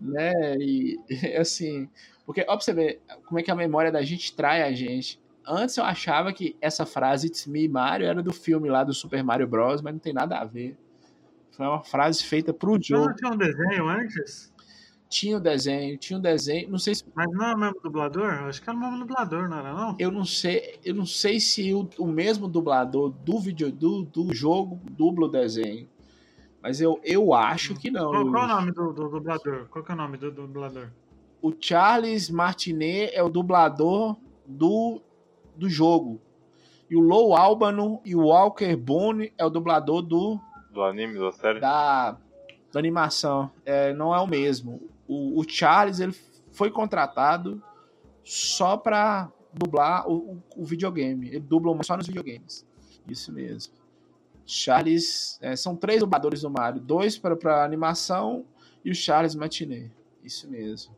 né? 0.00 0.56
E 0.58 0.98
assim, 1.38 1.88
porque, 2.24 2.42
ó, 2.42 2.56
pra 2.56 2.60
você 2.60 2.72
ver 2.72 3.00
como 3.26 3.38
é 3.38 3.42
que 3.42 3.50
a 3.50 3.54
memória 3.54 3.92
da 3.92 4.02
gente 4.02 4.34
trai 4.34 4.62
a 4.62 4.72
gente. 4.72 5.20
Antes 5.46 5.76
eu 5.76 5.84
achava 5.84 6.32
que 6.32 6.56
essa 6.60 6.86
frase 6.86 7.26
It's 7.26 7.46
Me 7.46 7.68
Mario 7.68 8.06
era 8.06 8.22
do 8.22 8.32
filme 8.32 8.68
lá 8.68 8.84
do 8.84 8.94
Super 8.94 9.24
Mario 9.24 9.46
Bros, 9.46 9.82
mas 9.82 9.92
não 9.92 9.98
tem 9.98 10.12
nada 10.12 10.38
a 10.38 10.44
ver. 10.44 10.78
Foi 11.52 11.66
uma 11.66 11.82
frase 11.82 12.24
feita 12.24 12.52
pro 12.52 12.78
jogo. 12.82 13.06
Não 13.06 13.14
tinha 13.14 13.32
um 13.32 13.36
desenho 13.36 13.88
antes? 13.88 14.52
Tinha 15.08 15.36
o 15.36 15.38
um 15.38 15.42
desenho, 15.42 15.98
tinha 15.98 16.18
um 16.18 16.22
desenho, 16.22 16.70
não 16.70 16.78
sei 16.78 16.94
se... 16.94 17.04
Mas 17.14 17.30
não 17.30 17.44
é 17.44 17.54
o 17.54 17.58
mesmo 17.58 17.80
dublador? 17.82 18.32
Acho 18.44 18.62
que 18.62 18.70
é 18.70 18.72
o 18.72 18.78
mesmo 18.78 19.00
dublador, 19.00 19.46
não 19.46 19.58
era 19.58 19.74
não? 19.74 19.94
Eu 19.98 20.10
não 20.10 20.24
sei, 20.24 20.80
eu 20.82 20.94
não 20.94 21.04
sei 21.04 21.38
se 21.38 21.74
o, 21.74 21.86
o 21.98 22.06
mesmo 22.06 22.48
dublador 22.48 23.10
do 23.10 23.38
vídeo 23.38 23.70
do, 23.70 24.04
do 24.04 24.34
jogo 24.34 24.80
dubla 24.90 25.26
o 25.26 25.30
desenho. 25.30 25.86
Mas 26.62 26.80
eu, 26.80 26.98
eu 27.04 27.34
acho 27.34 27.74
que 27.74 27.90
não. 27.90 28.10
Qual, 28.10 28.30
qual 28.30 28.42
é 28.42 28.46
o 28.46 28.56
nome 28.56 28.72
do, 28.72 28.92
do, 28.92 29.08
dublador? 29.10 29.68
Qual 29.68 29.84
é 29.86 29.92
o 29.92 29.96
nome 29.96 30.16
do, 30.16 30.30
do 30.30 30.46
dublador? 30.46 30.88
O 31.42 31.52
Charles 31.60 32.30
Martinet 32.30 33.12
é 33.12 33.22
o 33.22 33.28
dublador 33.28 34.16
do, 34.46 35.02
do 35.54 35.68
jogo. 35.68 36.22
E 36.88 36.96
o 36.96 37.00
Low 37.00 37.36
Albano 37.36 38.00
e 38.02 38.14
o 38.14 38.26
Walker 38.26 38.76
Bone 38.76 39.32
é 39.36 39.44
o 39.44 39.50
dublador 39.50 40.00
do 40.00 40.40
do 40.72 40.82
anime, 40.82 41.18
da 41.18 41.32
série? 41.32 41.60
Da, 41.60 42.12
da 42.72 42.78
animação. 42.78 43.50
É, 43.64 43.92
não 43.92 44.14
é 44.14 44.20
o 44.20 44.26
mesmo. 44.26 44.80
O, 45.06 45.40
o, 45.40 45.48
Charles 45.48 46.00
ele 46.00 46.14
foi 46.50 46.70
contratado 46.70 47.62
só 48.24 48.76
pra 48.76 49.30
dublar 49.52 50.08
o, 50.08 50.14
o, 50.14 50.42
o 50.56 50.64
videogame. 50.64 51.28
Ele 51.28 51.40
dubla 51.40 51.76
só 51.82 51.96
nos 51.96 52.06
videogames. 52.06 52.66
Isso 53.06 53.32
mesmo. 53.32 53.74
Charles. 54.46 55.38
É, 55.42 55.54
são 55.54 55.76
três 55.76 56.00
dubladores 56.00 56.42
do 56.42 56.50
Mario: 56.50 56.80
dois 56.80 57.18
para 57.18 57.64
animação 57.64 58.44
e 58.84 58.90
o 58.90 58.94
Charles 58.94 59.34
Matiné. 59.34 59.90
Isso 60.24 60.50
mesmo. 60.50 60.96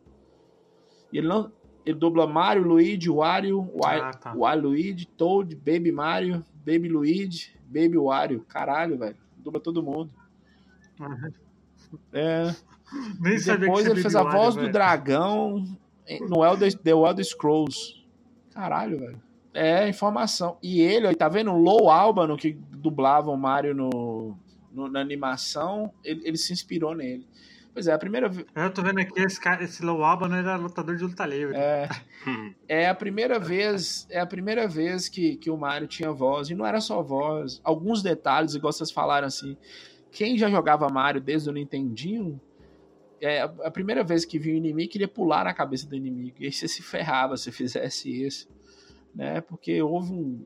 E 1.12 1.18
ele 1.18 1.28
não. 1.28 1.52
Ele 1.84 1.98
dubla 1.98 2.26
Mario, 2.26 2.62
Luigi, 2.62 3.10
Wario, 3.10 3.70
Wario, 3.74 4.04
ah, 4.04 4.14
tá. 4.14 4.32
Wario 4.32 4.62
Luigi, 4.62 5.06
Toad, 5.06 5.54
Baby 5.54 5.92
Mario, 5.92 6.42
Baby 6.54 6.88
Luigi, 6.88 7.54
Baby 7.66 7.98
Wario. 7.98 8.40
Caralho, 8.48 8.96
velho 8.96 9.18
dubla 9.44 9.60
todo 9.60 9.82
mundo. 9.82 10.10
Uhum. 10.98 11.32
É. 12.12 12.54
Nem 13.20 13.38
depois 13.38 13.86
ele 13.86 14.00
fez 14.00 14.14
a 14.14 14.22
voz 14.22 14.54
do 14.54 14.70
dragão 14.70 15.64
no 16.28 16.44
Elder, 16.44 16.76
The 16.78 16.90
Elder 16.90 17.24
Scrolls. 17.24 18.04
Caralho, 18.52 18.98
velho. 18.98 19.22
É 19.52 19.88
informação. 19.88 20.58
E 20.62 20.80
ele, 20.80 21.14
tá 21.14 21.28
vendo? 21.28 21.52
O 21.52 21.58
Low 21.58 21.90
Albano, 21.90 22.36
que 22.36 22.52
dublava 22.52 23.30
o 23.30 23.36
Mario 23.36 23.74
no, 23.74 24.36
no, 24.72 24.88
na 24.88 25.00
animação, 25.00 25.92
ele, 26.02 26.22
ele, 26.26 26.36
se 26.36 26.52
inspirou 26.52 26.94
nele. 26.94 27.26
Pois 27.74 27.88
é, 27.88 27.92
a 27.92 27.98
primeira 27.98 28.28
vez. 28.28 28.46
Eu 28.54 28.72
tô 28.72 28.82
vendo 28.82 29.00
aqui, 29.00 29.20
esse, 29.20 29.40
cara, 29.40 29.64
esse 29.64 29.84
Low 29.84 30.04
Albano 30.04 30.36
era 30.36 30.54
lutador 30.54 30.96
de 30.96 31.02
luta 31.02 31.26
livre. 31.26 31.56
É. 31.56 31.88
é 32.68 32.88
a 32.88 32.94
primeira 32.94 33.36
vez, 33.40 34.06
é 34.08 34.20
a 34.20 34.26
primeira 34.26 34.68
vez 34.68 35.08
que, 35.08 35.34
que 35.36 35.50
o 35.50 35.56
Mario 35.56 35.88
tinha 35.88 36.12
voz. 36.12 36.48
E 36.50 36.54
não 36.54 36.64
era 36.64 36.80
só 36.80 37.02
voz. 37.02 37.60
Alguns 37.64 38.00
detalhes, 38.00 38.54
igual 38.54 38.72
vocês 38.72 38.92
falaram 38.92 39.26
assim. 39.26 39.56
Quem 40.12 40.38
já 40.38 40.48
jogava 40.48 40.88
Mario 40.88 41.20
desde 41.20 41.50
o 41.50 41.52
Nintendinho, 41.52 42.40
é, 43.20 43.40
a 43.40 43.70
primeira 43.72 44.04
vez 44.04 44.24
que 44.24 44.38
viu 44.38 44.54
o 44.54 44.56
inimigo, 44.56 44.92
queria 44.92 45.08
pular 45.08 45.44
na 45.44 45.52
cabeça 45.52 45.88
do 45.88 45.96
inimigo. 45.96 46.36
E 46.38 46.44
aí 46.46 46.52
você 46.52 46.68
se 46.68 46.80
ferrava 46.80 47.36
se 47.36 47.50
fizesse 47.50 48.24
isso. 48.24 48.48
Né? 49.12 49.40
Porque 49.40 49.82
houve 49.82 50.12
um. 50.12 50.44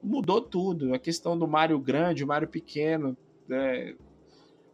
Mudou 0.00 0.40
tudo. 0.40 0.94
A 0.94 1.00
questão 1.00 1.36
do 1.36 1.48
Mario 1.48 1.80
grande, 1.80 2.22
o 2.22 2.28
Mario 2.28 2.46
pequeno. 2.46 3.16
É, 3.50 3.96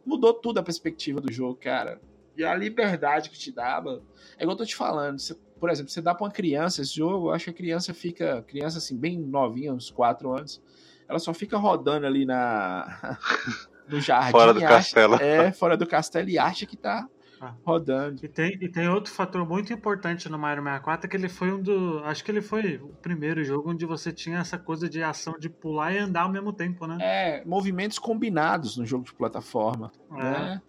mudou 0.05 0.33
tudo 0.33 0.59
a 0.59 0.63
perspectiva 0.63 1.21
do 1.21 1.31
jogo, 1.31 1.55
cara. 1.55 2.01
E 2.37 2.43
a 2.43 2.55
liberdade 2.55 3.29
que 3.29 3.37
te 3.37 3.51
dava. 3.51 4.01
É 4.37 4.43
igual 4.43 4.53
eu 4.53 4.57
tô 4.57 4.65
te 4.65 4.75
falando. 4.75 5.19
Você, 5.19 5.35
por 5.59 5.69
exemplo, 5.69 5.91
você 5.91 6.01
dá 6.01 6.15
pra 6.15 6.25
uma 6.25 6.31
criança 6.31 6.81
esse 6.81 6.95
jogo, 6.95 7.27
eu 7.27 7.33
acho 7.33 7.45
que 7.45 7.51
a 7.51 7.53
criança 7.53 7.93
fica. 7.93 8.41
Criança 8.47 8.77
assim, 8.77 8.97
bem 8.97 9.19
novinha, 9.19 9.73
uns 9.73 9.91
4 9.91 10.31
anos. 10.31 10.61
Ela 11.07 11.19
só 11.19 11.33
fica 11.33 11.57
rodando 11.57 12.05
ali 12.05 12.25
na. 12.25 13.19
no 13.87 13.99
jardim. 13.99 14.31
Fora 14.31 14.53
do 14.53 14.59
acha, 14.59 14.67
castelo. 14.67 15.15
É, 15.15 15.51
fora 15.51 15.75
do 15.75 15.85
castelo 15.85 16.29
e 16.29 16.39
acha 16.39 16.65
que 16.65 16.77
tá 16.77 17.07
ah. 17.41 17.55
rodando. 17.63 18.23
E 18.23 18.27
tem, 18.27 18.55
e 18.61 18.69
tem 18.69 18.87
outro 18.87 19.11
fator 19.11 19.47
muito 19.47 19.73
importante 19.73 20.29
no 20.29 20.37
Mario 20.37 20.63
64 20.63 21.09
que 21.09 21.17
ele 21.17 21.27
foi 21.27 21.51
um 21.51 21.61
do. 21.61 21.99
Acho 22.05 22.23
que 22.23 22.29
ele 22.29 22.41
foi 22.41 22.77
o 22.77 22.89
primeiro 23.01 23.43
jogo 23.43 23.71
onde 23.71 23.83
você 23.83 24.11
tinha 24.11 24.37
essa 24.37 24.59
coisa 24.59 24.87
de 24.87 25.01
ação 25.01 25.33
de 25.39 25.49
pular 25.49 25.91
e 25.91 25.97
andar 25.97 26.21
ao 26.21 26.31
mesmo 26.31 26.53
tempo, 26.53 26.85
né? 26.85 26.97
É, 27.01 27.43
movimentos 27.43 27.97
combinados 27.97 28.77
no 28.77 28.85
jogo 28.85 29.05
de 29.05 29.13
plataforma. 29.13 29.91
É. 30.11 30.15
Né? 30.15 30.61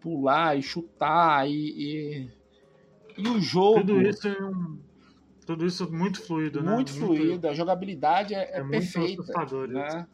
Pular 0.00 0.58
e 0.58 0.62
chutar 0.62 1.48
e, 1.48 1.54
e, 1.54 2.30
e. 3.16 3.28
o 3.28 3.40
jogo. 3.40 3.80
Tudo 3.80 4.02
isso 4.02 4.28
é 4.28 4.44
um. 4.44 4.78
Tudo 5.46 5.66
isso 5.66 5.90
muito 5.90 6.22
fluido, 6.24 6.58
muito 6.58 6.70
né? 6.70 6.74
Muito 6.76 6.92
fluido, 6.92 7.48
a 7.48 7.54
jogabilidade 7.54 8.34
é, 8.34 8.42
é, 8.52 8.60
é 8.60 8.64
perfeita. 8.64 9.22
Muito 9.44 9.66
né? 9.68 10.06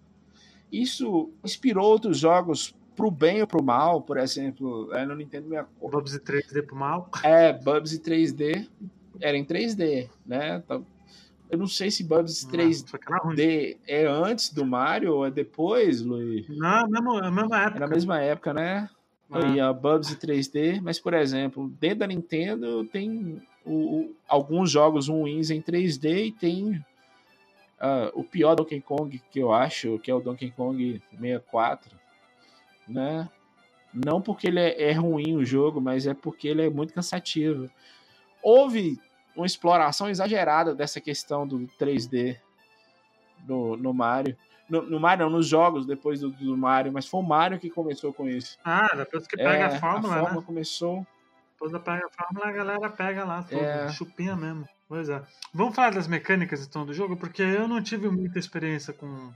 Isso 0.71 1.33
inspirou 1.45 1.85
outros 1.87 2.19
jogos 2.19 2.75
pro 2.99 3.11
bem 3.13 3.41
ou 3.41 3.47
pro 3.47 3.63
mal, 3.63 4.03
por 4.03 4.17
exemplo, 4.19 4.93
é, 4.93 5.07
no 5.07 5.15
Nintendo 5.15 5.49
64. 5.49 5.91
Bubsy 5.91 6.19
3D 6.21 6.63
pro 6.67 6.75
mal. 6.77 7.09
É, 7.23 7.53
Bubsy 7.53 8.01
3D 8.01 8.69
era 9.21 9.37
em 9.37 9.45
3D, 9.45 10.09
né? 10.27 10.61
Então, 10.65 10.85
eu 11.49 11.57
não 11.59 11.67
sei 11.67 11.91
se 11.91 12.05
era 12.05 12.23
ruim. 13.23 13.37
3D 13.37 13.77
é 13.87 14.05
antes 14.07 14.53
do 14.53 14.67
Mario 14.67 15.15
ou 15.15 15.27
é 15.27 15.31
depois, 15.31 16.03
Luiz. 16.03 16.47
Não, 16.49 16.89
mesmo, 16.89 17.13
a 17.17 17.31
mesma 17.31 17.63
época. 17.63 17.81
na 17.81 17.87
mesma 17.87 18.21
época, 18.21 18.53
né? 18.53 18.91
Ah. 19.31 19.39
Aí, 19.47 19.61
a 19.61 19.73
Bubsy 19.73 20.17
3D, 20.17 20.81
mas, 20.83 20.99
por 20.99 21.15
exemplo, 21.15 21.69
dentro 21.81 22.01
da 22.01 22.07
Nintendo 22.07 22.85
tem 22.85 23.41
o- 23.65 24.01
o- 24.01 24.17
alguns 24.27 24.71
jogos 24.71 25.09
ruins 25.09 25.51
em 25.51 25.61
3D 25.63 26.25
e 26.27 26.33
tem 26.33 26.85
ah, 27.81 28.11
o 28.15 28.25
pior 28.25 28.57
Donkey 28.57 28.81
Kong 28.81 29.23
que 29.31 29.39
eu 29.39 29.53
acho, 29.53 29.99
que 30.01 30.11
é 30.11 30.15
o 30.15 30.19
Donkey 30.21 30.51
Kong 30.51 31.01
64, 31.13 31.97
né? 32.89 33.29
Não 33.93 34.21
porque 34.21 34.47
ele 34.47 34.61
é, 34.61 34.91
é 34.91 34.93
ruim 34.93 35.37
o 35.37 35.45
jogo, 35.45 35.81
mas 35.81 36.07
é 36.07 36.15
porque 36.15 36.49
ele 36.49 36.67
é 36.67 36.71
muito 36.71 36.95
cansativo. 36.95 37.71
Houve 38.43 39.01
uma 39.35 39.47
exploração 39.47 40.09
exagerada 40.09 40.75
dessa 40.75 41.01
questão 41.01 41.47
do 41.47 41.61
3D 41.79 42.39
no, 43.47 43.77
no 43.77 43.95
Mario. 43.95 44.37
No, 44.69 44.83
no 44.83 45.01
Mario, 45.01 45.25
não, 45.25 45.31
nos 45.39 45.47
jogos 45.47 45.87
depois 45.87 46.21
do, 46.21 46.31
do 46.31 46.57
Mario, 46.57 46.93
mas 46.93 47.07
foi 47.07 47.21
o 47.21 47.23
Mario 47.25 47.59
que 47.59 47.71
começou 47.71 48.13
com 48.13 48.29
isso. 48.29 48.59
Ah, 48.65 48.91
depois 48.95 49.27
que 49.27 49.37
pega 49.37 49.51
É, 49.51 49.63
a 49.65 49.71
fórmula, 49.79 50.15
a 50.15 50.19
fórmula 50.19 50.41
né? 50.41 50.47
começou. 50.47 51.07
Depois 51.53 51.73
da 51.73 51.81
pega 51.81 52.07
a 52.07 52.11
fórmula, 52.11 52.49
a 52.49 52.53
galera 52.53 52.91
pega 52.91 53.25
lá. 53.25 53.45
É. 53.51 53.89
Chupinha 53.89 54.37
mesmo. 54.37 54.69
Pois 54.87 55.09
é. 55.09 55.23
Vamos 55.53 55.75
falar 55.75 55.93
das 55.93 56.07
mecânicas 56.07 56.67
então 56.67 56.85
do 56.85 56.93
jogo, 56.93 57.17
porque 57.17 57.43
eu 57.43 57.67
não 57.67 57.83
tive 57.83 58.09
muita 58.09 58.39
experiência 58.39 58.93
com 58.93 59.33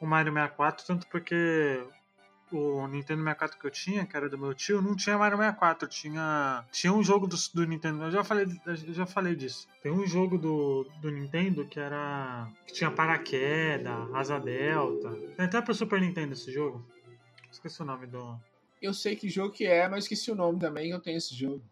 o 0.00 0.06
Mario 0.06 0.32
64, 0.32 0.86
tanto 0.86 1.06
porque 1.08 1.82
o 2.56 2.86
Nintendo 2.86 3.22
64 3.22 3.58
que 3.58 3.66
eu 3.66 3.70
tinha, 3.70 4.06
que 4.06 4.16
era 4.16 4.28
do 4.28 4.38
meu 4.38 4.54
tio, 4.54 4.82
não 4.82 4.96
tinha 4.96 5.18
Mario 5.18 5.38
64, 5.38 5.88
tinha 5.88 6.64
tinha 6.70 6.92
um 6.92 7.02
jogo 7.02 7.26
do, 7.26 7.36
do 7.54 7.66
Nintendo, 7.66 8.04
eu 8.04 8.10
já 8.10 8.24
falei, 8.24 8.46
eu 8.66 8.94
já 8.94 9.06
falei 9.06 9.34
disso. 9.34 9.66
Tem 9.82 9.92
um 9.92 10.06
jogo 10.06 10.38
do, 10.38 10.86
do 11.00 11.10
Nintendo 11.10 11.66
que 11.66 11.78
era 11.78 12.48
que 12.66 12.72
tinha 12.72 12.90
paraquedas, 12.90 14.14
asa 14.14 14.38
delta. 14.38 15.10
Tem 15.36 15.46
até 15.46 15.60
pro 15.60 15.74
Super 15.74 16.00
Nintendo 16.00 16.32
esse 16.32 16.52
jogo. 16.52 16.84
Esqueci 17.50 17.82
o 17.82 17.84
nome 17.84 18.06
do 18.06 18.38
Eu 18.80 18.94
sei 18.94 19.14
que 19.14 19.28
jogo 19.28 19.52
que 19.52 19.66
é, 19.66 19.88
mas 19.88 20.04
esqueci 20.04 20.30
o 20.30 20.34
nome 20.34 20.58
também. 20.58 20.90
Eu 20.90 21.00
tenho 21.00 21.18
esse 21.18 21.34
jogo. 21.34 21.62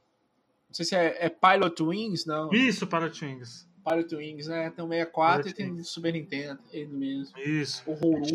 Não 0.68 0.74
sei 0.74 0.84
se 0.84 0.94
é, 0.94 1.26
é 1.26 1.28
Pilot 1.28 1.82
Wings, 1.82 2.24
não. 2.26 2.48
Isso, 2.52 2.86
para 2.86 3.10
Twins. 3.10 3.68
Pilot 3.90 4.14
Wings, 4.16 4.46
né? 4.46 4.70
Tem 4.70 4.84
o 4.84 4.88
64 4.88 5.48
e 5.48 5.52
tem 5.52 5.70
o 5.72 5.84
Super 5.84 6.12
Nintendo. 6.12 6.60
Ele 6.72 6.92
mesmo. 6.96 7.38
Isso. 7.38 7.82
Horroroso. 7.90 8.34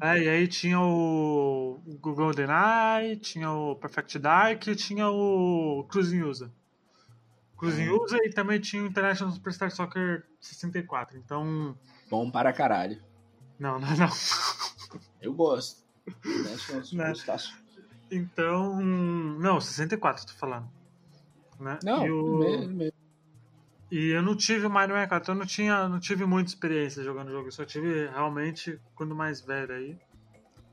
É, 0.00 0.18
e 0.22 0.28
aí 0.28 0.46
tinha 0.48 0.78
o, 0.80 1.80
o 1.86 1.98
GoldenEye, 1.98 3.16
tinha 3.16 3.50
o 3.50 3.76
Perfect 3.76 4.18
Dark 4.18 4.66
e 4.66 4.76
tinha 4.76 5.08
o 5.08 5.84
Cruising 5.88 6.22
User. 6.22 6.50
Cruising 7.56 7.88
Hum. 7.88 8.02
User 8.02 8.20
e 8.24 8.30
também 8.30 8.60
tinha 8.60 8.82
o 8.82 8.86
International 8.86 9.32
Superstar 9.32 9.70
Soccer 9.70 10.26
64. 10.40 11.16
Então, 11.16 11.76
Bom 12.10 12.30
para 12.30 12.52
caralho. 12.52 13.00
não, 13.58 13.78
não, 13.78 13.88
não. 13.96 14.08
Eu 15.22 15.32
gosto. 15.32 15.82
National 16.24 16.82
Né? 16.92 17.14
Superstar. 17.14 17.38
Então, 18.10 18.80
não, 18.80 19.60
64 19.60 20.26
tô 20.26 20.32
falando. 20.34 20.68
Né? 21.58 21.78
Não, 21.82 22.04
o- 22.04 22.38
mesmo, 22.38 22.74
mesmo. 22.74 22.92
E 23.90 24.10
eu 24.10 24.22
não 24.22 24.36
tive 24.36 24.66
o 24.66 24.70
Mario 24.70 24.94
64, 24.94 25.32
eu 25.32 25.36
não, 25.36 25.46
tinha, 25.46 25.88
não 25.88 26.00
tive 26.00 26.24
muita 26.24 26.50
experiência 26.50 27.02
jogando 27.04 27.30
jogo. 27.30 27.48
Eu 27.48 27.52
só 27.52 27.64
tive 27.64 28.06
realmente 28.08 28.80
quando 28.94 29.14
mais 29.14 29.40
velho 29.40 29.74
aí, 29.74 29.98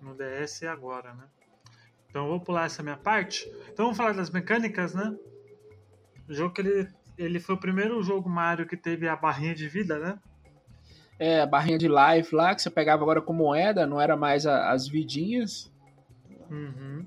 no 0.01 0.15
DS 0.15 0.61
e 0.63 0.67
agora, 0.67 1.13
né? 1.13 1.25
Então 2.09 2.23
eu 2.23 2.29
vou 2.29 2.39
pular 2.39 2.65
essa 2.65 2.81
minha 2.83 2.97
parte. 2.97 3.47
Então 3.71 3.85
vamos 3.85 3.97
falar 3.97 4.13
das 4.13 4.29
mecânicas, 4.29 4.93
né? 4.93 5.15
O 6.27 6.33
jogo 6.33 6.53
que 6.53 6.61
ele, 6.61 6.87
ele 7.17 7.39
foi 7.39 7.55
o 7.55 7.59
primeiro 7.59 8.01
jogo 8.03 8.29
Mario 8.29 8.67
que 8.67 8.75
teve 8.77 9.07
a 9.07 9.15
barrinha 9.15 9.53
de 9.55 9.67
vida, 9.67 9.99
né? 9.99 10.19
É, 11.19 11.41
a 11.41 11.45
barrinha 11.45 11.77
de 11.77 11.87
life 11.87 12.33
lá 12.33 12.55
que 12.55 12.61
você 12.61 12.69
pegava 12.69 13.03
agora 13.03 13.21
com 13.21 13.31
moeda, 13.31 13.85
não 13.85 14.01
era 14.01 14.17
mais 14.17 14.47
a- 14.47 14.71
as 14.71 14.87
vidinhas. 14.87 15.71
Uhum. 16.49 17.05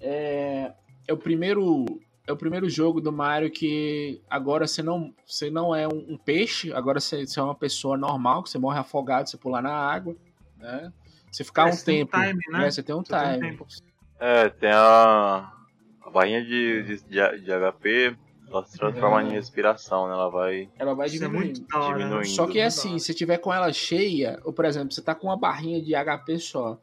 É, 0.00 0.72
é 1.06 1.12
o 1.12 1.16
primeiro 1.16 1.86
é 2.30 2.32
o 2.32 2.36
primeiro 2.36 2.68
jogo 2.70 3.00
do 3.00 3.12
Mario 3.12 3.50
que 3.50 4.20
agora 4.30 4.66
você 4.66 4.82
não 4.82 5.12
você 5.26 5.50
não 5.50 5.74
é 5.74 5.86
um, 5.86 6.12
um 6.14 6.16
peixe, 6.16 6.72
agora 6.72 6.98
você, 7.00 7.26
você 7.26 7.38
é 7.38 7.42
uma 7.42 7.54
pessoa 7.54 7.96
normal, 7.96 8.42
que 8.42 8.50
você 8.50 8.58
morre 8.58 8.78
afogado, 8.78 9.28
você 9.28 9.36
pular 9.36 9.60
na 9.62 9.72
água, 9.74 10.16
né? 10.56 10.92
Você 11.30 11.44
ficar 11.44 11.68
É, 11.68 11.70
um 11.70 11.72
você 11.72 11.84
tem 11.84 12.02
um 12.02 12.06
tempo, 12.06 12.18
time, 12.26 12.40
né? 12.52 12.58
né? 12.60 12.70
Você 12.70 12.82
tem 12.82 12.94
um 12.94 13.04
Você 13.04 13.12
tem 13.12 13.20
um 13.28 13.32
time. 13.34 13.50
tempo. 13.50 13.66
É, 14.18 14.48
tem 14.48 14.70
a, 14.72 15.52
a 16.02 16.10
barrinha 16.10 16.44
de, 16.44 16.82
de, 16.82 16.96
de, 17.04 17.40
de 17.40 17.50
HP, 17.52 18.16
ela 18.48 18.64
se 18.64 18.76
transforma 18.78 19.22
em 19.22 19.30
respiração, 19.30 20.08
né? 20.08 20.12
Ela 20.14 20.28
vai 20.28 20.68
Ela 20.78 20.94
vai 20.94 21.06
é 21.06 21.10
diminuindo. 21.10 21.64
hora. 21.72 21.96
né? 21.96 22.04
diminuindo. 22.04 22.26
Só 22.28 22.46
que 22.46 22.58
é 22.58 22.66
assim, 22.66 22.98
se 22.98 23.14
tiver 23.14 23.38
com 23.38 23.52
ela 23.54 23.72
cheia, 23.72 24.40
ou 24.44 24.52
por 24.52 24.64
exemplo, 24.64 24.92
você 24.92 25.00
tá 25.00 25.14
com 25.14 25.28
uma 25.28 25.36
barrinha 25.36 25.80
de 25.80 25.92
HP 25.94 26.38
só. 26.38 26.78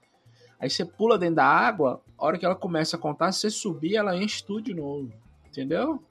Aí 0.60 0.70
você 0.70 0.84
pula 0.84 1.18
dentro 1.20 1.36
da 1.36 1.46
água, 1.46 2.02
a 2.18 2.26
hora 2.26 2.38
que 2.38 2.46
ela 2.46 2.56
começa 2.56 2.96
a 2.98 3.00
contar, 3.00 3.32
se 3.32 3.42
você 3.42 3.50
subir, 3.52 3.96
ela 3.96 4.16
enche 4.16 4.44
tudo 4.44 4.62
de 4.64 4.74
novo. 4.74 5.12
Entendeu? 5.58 6.04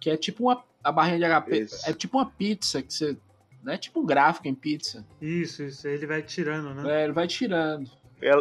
Que 0.00 0.10
é 0.10 0.16
tipo 0.16 0.44
uma. 0.44 0.64
A 0.82 0.90
barrinha 0.90 1.18
de 1.18 1.24
HP. 1.42 1.58
Isso. 1.60 1.88
É 1.88 1.92
tipo 1.92 2.18
uma 2.18 2.26
pizza 2.26 2.82
que 2.82 2.92
você. 2.92 3.16
Não 3.62 3.72
é 3.72 3.76
tipo 3.78 4.00
um 4.00 4.06
gráfico 4.06 4.48
em 4.48 4.54
pizza. 4.54 5.06
Isso, 5.20 5.62
isso. 5.62 5.86
Aí 5.86 5.94
ele 5.94 6.06
vai 6.06 6.22
tirando, 6.22 6.74
né? 6.74 7.00
É, 7.00 7.04
ele 7.04 7.12
vai 7.12 7.26
tirando. 7.28 7.88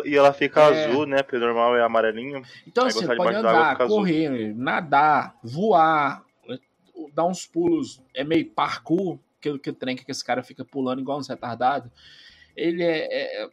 E 0.05 0.15
ela, 0.15 0.33
fica 0.33 0.61
É. 0.61 0.85
azul, 0.87 1.05
né? 1.05 1.21
Porque 1.21 1.37
o 1.37 1.39
normal 1.39 1.75
é 1.77 1.83
amarelinho. 1.83 2.41
Então, 2.67 2.85
Aí 2.85 2.89
assim, 2.89 3.07
de 3.07 3.15
pode 3.15 3.35
andar, 3.35 3.71
fica 3.71 3.83
azul. 3.83 3.97
correr, 3.97 4.53
nadar, 4.55 5.37
voar, 5.43 6.23
dar 7.13 7.25
uns 7.25 7.45
pulos. 7.45 8.01
É 8.13 8.23
meio 8.23 8.49
parkour, 8.49 9.19
que, 9.39 9.57
que 9.59 9.69
o 9.69 9.73
trem 9.73 9.95
que 9.95 10.09
esse 10.09 10.23
cara 10.23 10.41
fica 10.43 10.65
pulando 10.65 10.99
igual 11.01 11.17
uns 11.19 11.27
retardados. 11.29 11.89
Ele 12.55 12.83
é, 12.83 13.43
é- 13.43 13.49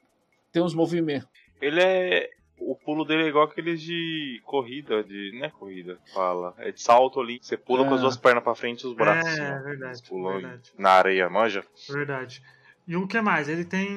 tem 0.50 0.62
uns 0.62 0.74
movimentos. 0.74 1.28
Ele 1.60 1.80
é. 1.82 2.30
O 2.58 2.74
pulo 2.74 3.04
dele 3.04 3.24
é 3.24 3.28
igual 3.28 3.44
aqueles 3.44 3.80
de 3.82 4.40
corrida, 4.44 5.04
de. 5.04 5.32
Não 5.38 5.44
é 5.46 5.50
corrida, 5.50 5.98
fala. 6.14 6.54
É 6.58 6.72
de 6.72 6.80
salto 6.80 7.20
ali. 7.20 7.38
Você 7.40 7.56
pula 7.56 7.84
É. 7.84 7.88
com 7.88 7.94
as 7.94 8.00
duas 8.00 8.16
pernas 8.16 8.42
pra 8.42 8.54
frente 8.54 8.82
e 8.82 8.86
os 8.86 8.94
braços. 8.94 9.30
assim, 9.30 9.42
É, 9.42 9.58
verdade, 9.60 9.98
Você 9.98 10.06
pula 10.08 10.32
verdade. 10.32 10.72
na 10.78 10.90
areia, 10.90 11.28
manja? 11.28 11.64
Verdade. 11.88 12.42
E 12.88 12.96
o 12.96 13.06
que 13.06 13.20
mais? 13.20 13.48
Ele 13.48 13.64
tem 13.64 13.88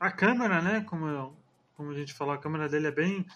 a 0.00 0.10
câmera, 0.10 0.62
né? 0.62 0.84
Como, 0.88 1.36
como 1.76 1.90
a 1.90 1.94
gente 1.94 2.14
falou, 2.14 2.32
a 2.34 2.38
câmera 2.38 2.68
dele 2.68 2.86
é 2.86 2.92
bem. 2.92 3.26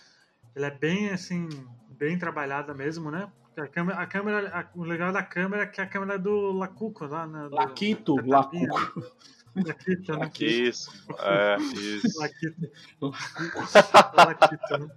Ele 0.56 0.64
é 0.64 0.70
bem 0.70 1.10
assim, 1.10 1.48
bem 1.90 2.18
trabalhada 2.18 2.72
mesmo, 2.72 3.10
né? 3.10 3.30
Porque 3.44 3.60
a 3.60 3.66
câmera, 3.68 3.98
a 3.98 4.06
câmera 4.06 4.48
a- 4.56 4.68
o 4.74 4.84
legal 4.84 5.12
da 5.12 5.22
câmera 5.22 5.64
é 5.64 5.66
que 5.66 5.80
a 5.80 5.86
câmera 5.86 6.14
é 6.14 6.18
do 6.18 6.52
Lacuco 6.52 7.04
lá, 7.06 7.26
né? 7.26 7.48
Laquito. 7.50 8.16
Lacuco. 8.26 9.02
Laquito, 9.56 10.16
né? 10.16 10.30
Isso. 10.40 10.90
É, 11.18 11.56
isso. 11.58 12.20
Laquito. 12.20 12.70
Laquito, 14.14 14.78
né? 14.78 14.90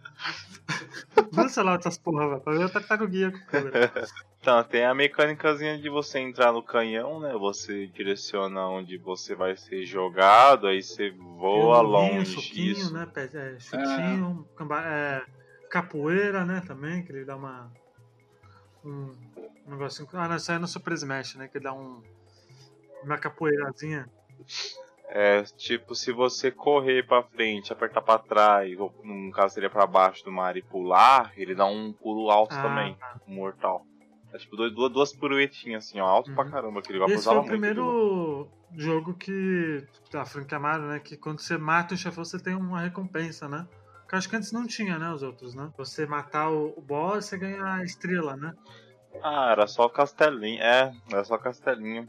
Vamos 1.31 1.55
lá 1.57 1.73
outras 1.73 1.97
porra, 1.97 2.29
velho. 2.29 2.41
Pra 2.41 2.53
ver 2.53 2.63
a 2.63 2.69
tartaruguinha 2.69 3.31
com 3.31 3.45
câmera. 3.45 3.91
Então, 4.43 4.61
tem 4.61 4.83
a 4.83 4.93
mecânicazinha 4.93 5.77
de 5.77 5.87
você 5.87 6.19
entrar 6.19 6.51
no 6.51 6.61
canhão, 6.61 7.17
né? 7.17 7.31
Você 7.31 7.87
direciona 7.87 8.67
onde 8.67 8.97
você 8.97 9.33
vai 9.33 9.55
ser 9.55 9.85
jogado, 9.85 10.67
aí 10.67 10.83
você 10.83 11.11
voa 11.11 11.79
um 11.79 11.83
longe. 11.83 12.35
Soquinho, 12.35 12.73
Isso. 12.73 12.93
né? 12.93 13.07
é, 13.15 13.57
chutinho, 13.57 14.45
camba- 14.57 14.83
é, 14.85 15.23
capoeira, 15.69 16.43
né? 16.43 16.61
Também, 16.67 17.05
que 17.05 17.13
ele 17.13 17.23
dá 17.23 17.37
uma. 17.37 17.71
Um, 18.83 19.15
um 19.65 19.71
negocinho. 19.71 20.09
Ah, 20.11 20.27
não, 20.27 20.35
isso 20.35 20.51
aí 20.51 20.57
é 20.57 20.59
no 20.59 20.67
Super 20.67 20.91
Smash, 20.91 21.35
né? 21.35 21.47
Que 21.47 21.59
ele 21.59 21.63
dá 21.63 21.71
um. 21.71 22.03
Uma 23.01 23.17
capoeirazinha. 23.17 24.09
É, 25.09 25.43
tipo, 25.57 25.93
se 25.93 26.11
você 26.11 26.49
correr 26.49 27.05
pra 27.05 27.23
frente, 27.23 27.71
apertar 27.71 28.01
pra 28.01 28.17
trás, 28.17 28.79
ou 28.79 28.93
no 29.03 29.31
caso 29.31 29.53
seria 29.53 29.69
pra 29.69 29.85
baixo 29.85 30.23
do 30.23 30.31
mar 30.31 30.57
e 30.57 30.61
pular, 30.61 31.31
ele 31.37 31.53
dá 31.53 31.65
um 31.65 31.93
pulo 31.93 32.31
alto 32.31 32.55
Ah, 32.55 32.61
também, 32.63 32.97
um 33.27 33.35
mortal. 33.35 33.85
É 34.33 34.37
tipo 34.37 34.55
duas, 34.55 34.73
duas, 34.73 34.91
duas 34.91 35.13
piruetinhas 35.13 35.85
assim, 35.85 35.99
ó, 35.99 36.05
alto 36.07 36.33
pra 36.33 36.43
Uhum. 36.43 36.51
caramba, 36.51 36.81
que 36.81 36.91
ele 36.91 37.03
Esse 37.05 37.23
foi 37.25 37.37
o 37.37 37.43
primeiro 37.43 38.49
jogo 38.75 39.13
que. 39.13 39.85
Da 40.11 40.25
franquia 40.25 40.59
Mario, 40.59 40.87
né? 40.87 40.99
Que 40.99 41.15
quando 41.15 41.39
você 41.39 41.57
mata 41.57 41.93
o 41.93 41.97
chefão, 41.97 42.25
você 42.25 42.41
tem 42.41 42.55
uma 42.55 42.81
recompensa, 42.81 43.47
né? 43.47 43.67
Que 44.09 44.15
eu 44.15 44.17
acho 44.17 44.29
que 44.29 44.35
antes 44.35 44.51
não 44.51 44.65
tinha, 44.65 44.97
né? 44.97 45.11
Os 45.11 45.21
outros, 45.21 45.53
né? 45.53 45.69
Você 45.77 46.07
matar 46.07 46.49
o, 46.49 46.73
o 46.75 46.81
boss, 46.81 47.25
você 47.25 47.37
ganha 47.37 47.63
a 47.63 47.83
estrela, 47.83 48.35
né? 48.35 48.51
Ah, 49.21 49.51
era 49.51 49.67
só 49.67 49.87
castelinho, 49.87 50.61
é, 50.61 50.91
era 51.11 51.23
só 51.23 51.37
castelinho. 51.37 52.07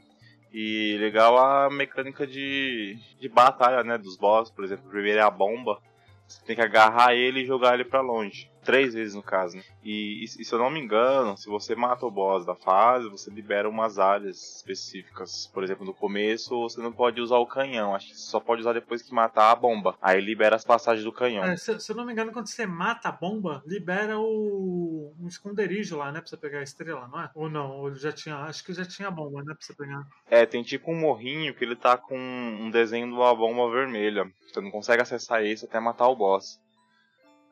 E 0.56 0.96
legal 0.98 1.36
a 1.36 1.68
mecânica 1.68 2.24
de, 2.24 2.96
de 3.18 3.28
batalha, 3.28 3.82
né, 3.82 3.98
dos 3.98 4.16
boss, 4.16 4.52
por 4.52 4.64
exemplo, 4.64 4.88
primeiro 4.88 5.18
é 5.18 5.22
a 5.22 5.28
bomba, 5.28 5.80
você 6.28 6.44
tem 6.44 6.54
que 6.54 6.62
agarrar 6.62 7.12
ele 7.12 7.40
e 7.40 7.44
jogar 7.44 7.74
ele 7.74 7.84
pra 7.84 8.00
longe. 8.00 8.48
Três 8.64 8.94
vezes 8.94 9.14
no 9.14 9.22
caso, 9.22 9.56
né? 9.56 9.62
E, 9.82 10.24
e, 10.24 10.28
se 10.28 10.52
eu 10.52 10.58
não 10.58 10.70
me 10.70 10.80
engano, 10.80 11.36
se 11.36 11.48
você 11.48 11.74
mata 11.74 12.06
o 12.06 12.10
boss 12.10 12.46
da 12.46 12.54
fase, 12.54 13.08
você 13.08 13.30
libera 13.30 13.68
umas 13.68 13.98
áreas 13.98 14.56
específicas. 14.56 15.46
Por 15.52 15.62
exemplo, 15.62 15.84
no 15.84 15.92
começo 15.92 16.60
você 16.62 16.80
não 16.80 16.92
pode 16.92 17.20
usar 17.20 17.36
o 17.36 17.46
canhão, 17.46 17.94
acho 17.94 18.08
que 18.08 18.14
você 18.14 18.30
só 18.30 18.40
pode 18.40 18.62
usar 18.62 18.72
depois 18.72 19.02
que 19.02 19.12
matar 19.12 19.50
a 19.50 19.54
bomba. 19.54 19.96
Aí 20.00 20.20
libera 20.20 20.56
as 20.56 20.64
passagens 20.64 21.04
do 21.04 21.12
canhão. 21.12 21.44
É, 21.44 21.56
se, 21.56 21.78
se, 21.78 21.92
eu 21.92 21.96
não 21.96 22.04
me 22.04 22.12
engano, 22.12 22.32
quando 22.32 22.48
você 22.48 22.66
mata 22.66 23.08
a 23.08 23.12
bomba, 23.12 23.62
libera 23.66 24.18
o 24.18 25.14
um 25.20 25.26
esconderijo 25.26 25.98
lá, 25.98 26.10
né? 26.10 26.20
Pra 26.20 26.28
você 26.28 26.36
pegar 26.36 26.60
a 26.60 26.62
estrela, 26.62 27.06
não 27.08 27.20
é? 27.20 27.30
Ou 27.34 27.50
não? 27.50 27.70
Ou 27.70 27.94
já 27.94 28.12
tinha. 28.12 28.36
Acho 28.36 28.64
que 28.64 28.72
já 28.72 28.84
tinha 28.84 29.08
a 29.08 29.10
bomba, 29.10 29.42
né? 29.42 29.54
Pra 29.54 29.56
você 29.60 29.74
pegar. 29.74 30.02
É, 30.30 30.46
tem 30.46 30.62
tipo 30.62 30.90
um 30.90 30.98
morrinho 30.98 31.54
que 31.54 31.64
ele 31.64 31.76
tá 31.76 31.96
com 31.96 32.16
um 32.16 32.70
desenho 32.70 33.06
de 33.06 33.12
uma 33.12 33.34
bomba 33.34 33.70
vermelha. 33.70 34.30
Você 34.52 34.60
não 34.60 34.70
consegue 34.70 35.02
acessar 35.02 35.44
isso 35.44 35.66
até 35.66 35.78
matar 35.78 36.08
o 36.08 36.16
boss. 36.16 36.60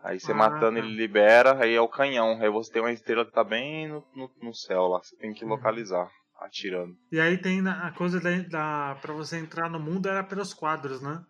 Aí 0.02 0.18
você 0.18 0.32
ah, 0.32 0.34
matando 0.34 0.78
tá. 0.80 0.84
ele 0.84 0.94
libera, 0.94 1.62
aí 1.62 1.74
é 1.74 1.80
o 1.80 1.88
canhão. 1.88 2.38
Aí 2.40 2.50
você 2.50 2.72
tem 2.72 2.82
uma 2.82 2.92
estrela 2.92 3.24
que 3.24 3.32
tá 3.32 3.44
bem 3.44 3.88
no, 3.88 4.04
no, 4.14 4.30
no 4.42 4.54
céu 4.54 4.88
lá. 4.88 4.98
Você 5.02 5.16
tem 5.16 5.32
que 5.32 5.44
uhum. 5.44 5.50
localizar, 5.50 6.10
atirando. 6.40 6.96
E 7.10 7.20
aí 7.20 7.38
tem 7.38 7.66
a 7.66 7.92
coisa 7.92 8.20
da, 8.20 8.30
da. 8.48 8.98
pra 9.00 9.12
você 9.12 9.38
entrar 9.38 9.70
no 9.70 9.78
mundo 9.78 10.08
era 10.08 10.24
pelos 10.24 10.52
quadros, 10.52 11.00
né? 11.00 11.22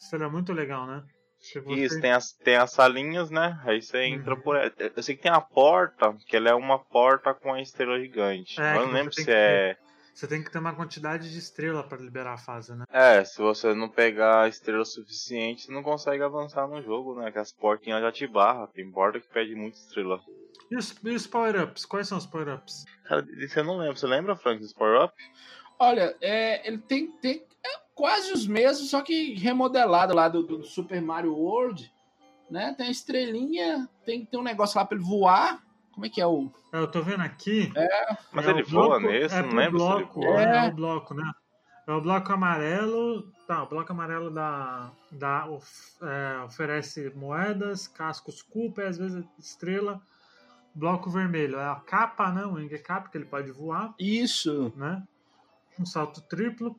Isso 0.00 0.14
era 0.14 0.28
muito 0.28 0.52
legal, 0.52 0.86
né? 0.86 1.02
Você... 1.38 1.60
Isso, 1.74 2.00
tem 2.00 2.12
as, 2.12 2.32
tem 2.32 2.56
as 2.56 2.72
salinhas, 2.72 3.30
né? 3.30 3.60
Aí 3.64 3.82
você 3.82 4.04
entra 4.04 4.34
uhum. 4.34 4.40
por. 4.40 4.56
Eu 4.56 5.02
sei 5.02 5.14
que 5.14 5.22
tem 5.22 5.32
a 5.32 5.40
porta, 5.40 6.16
que 6.26 6.36
ela 6.36 6.48
é 6.48 6.54
uma 6.54 6.78
porta 6.78 7.34
com 7.34 7.52
a 7.52 7.60
estrela 7.60 8.00
gigante. 8.00 8.60
É, 8.60 8.76
eu 8.76 8.86
não 8.86 8.92
lembro 8.92 9.12
se 9.12 9.24
que... 9.24 9.30
é 9.30 9.76
você 10.16 10.26
tem 10.26 10.42
que 10.42 10.50
ter 10.50 10.58
uma 10.58 10.74
quantidade 10.74 11.30
de 11.30 11.38
estrela 11.38 11.82
para 11.84 11.98
liberar 11.98 12.32
a 12.32 12.38
fase, 12.38 12.74
né? 12.74 12.86
É, 12.90 13.22
se 13.22 13.36
você 13.36 13.74
não 13.74 13.86
pegar 13.86 14.48
estrela 14.48 14.82
suficiente, 14.82 15.66
você 15.66 15.72
não 15.72 15.82
consegue 15.82 16.22
avançar 16.22 16.66
no 16.66 16.82
jogo, 16.82 17.20
né? 17.20 17.30
Que 17.30 17.38
as 17.38 17.52
portinhas 17.52 18.00
já 18.00 18.10
te 18.10 18.26
barram. 18.26 18.66
Tem 18.68 18.90
porta 18.90 19.20
que 19.20 19.28
pede 19.28 19.54
muita 19.54 19.76
estrela. 19.76 20.18
E 20.70 20.76
os, 20.76 20.96
e 21.04 21.10
os 21.10 21.26
power-ups? 21.26 21.84
Quais 21.84 22.08
são 22.08 22.16
os 22.16 22.24
power-ups? 22.24 22.86
Cara, 23.04 23.26
isso 23.36 23.58
eu 23.58 23.64
não 23.64 23.76
lembro. 23.76 23.98
Você 23.98 24.06
lembra, 24.06 24.34
Frank, 24.34 24.58
dos 24.58 24.72
power-ups? 24.72 25.22
Olha, 25.78 26.16
é, 26.22 26.66
ele 26.66 26.78
tem, 26.78 27.10
tem 27.18 27.44
é 27.62 27.78
quase 27.94 28.32
os 28.32 28.46
mesmos, 28.46 28.88
só 28.88 29.02
que 29.02 29.34
remodelado 29.34 30.14
lá 30.14 30.30
do, 30.30 30.42
do 30.42 30.64
Super 30.64 31.02
Mario 31.02 31.34
World. 31.34 31.92
Né? 32.50 32.74
Tem 32.78 32.86
a 32.86 32.90
estrelinha, 32.90 33.86
tem, 34.06 34.24
tem 34.24 34.40
um 34.40 34.42
negócio 34.42 34.78
lá 34.78 34.86
pra 34.86 34.96
ele 34.96 35.06
voar. 35.06 35.62
Como 35.96 36.04
é 36.04 36.10
que 36.10 36.20
é 36.20 36.26
o. 36.26 36.52
É, 36.74 36.78
eu 36.78 36.86
tô 36.86 37.00
vendo 37.00 37.22
aqui. 37.22 37.72
É. 37.74 38.16
Mas 38.30 38.46
é 38.46 38.50
ele 38.50 38.62
voa 38.64 39.00
nesse, 39.00 39.34
é 39.34 39.40
não 39.40 39.54
lembro 39.54 39.78
bloco, 39.78 40.20
se 40.20 40.26
ele 40.26 40.26
voa. 40.28 40.42
É. 40.42 40.66
é 40.66 40.68
o 40.68 40.74
bloco, 40.74 41.14
né? 41.14 41.32
É 41.86 41.92
o 41.92 42.00
bloco 42.02 42.32
amarelo. 42.34 43.32
Tá, 43.46 43.62
o 43.62 43.66
bloco 43.66 43.92
amarelo 43.92 44.30
dá, 44.30 44.92
dá, 45.10 45.48
é, 46.02 46.44
oferece 46.44 47.10
moedas, 47.14 47.88
cascos 47.88 48.42
culpa 48.42 48.82
às 48.82 48.98
vezes 48.98 49.24
estrela. 49.38 50.02
Bloco 50.74 51.08
vermelho 51.08 51.56
é 51.56 51.66
a 51.66 51.76
capa, 51.76 52.30
né? 52.30 52.44
O 52.44 52.56
wing 52.56 52.76
cap, 52.80 53.10
que 53.10 53.16
ele 53.16 53.24
pode 53.24 53.50
voar. 53.50 53.94
Isso. 53.98 54.70
Né? 54.76 55.02
Um 55.80 55.86
salto 55.86 56.20
triplo. 56.20 56.78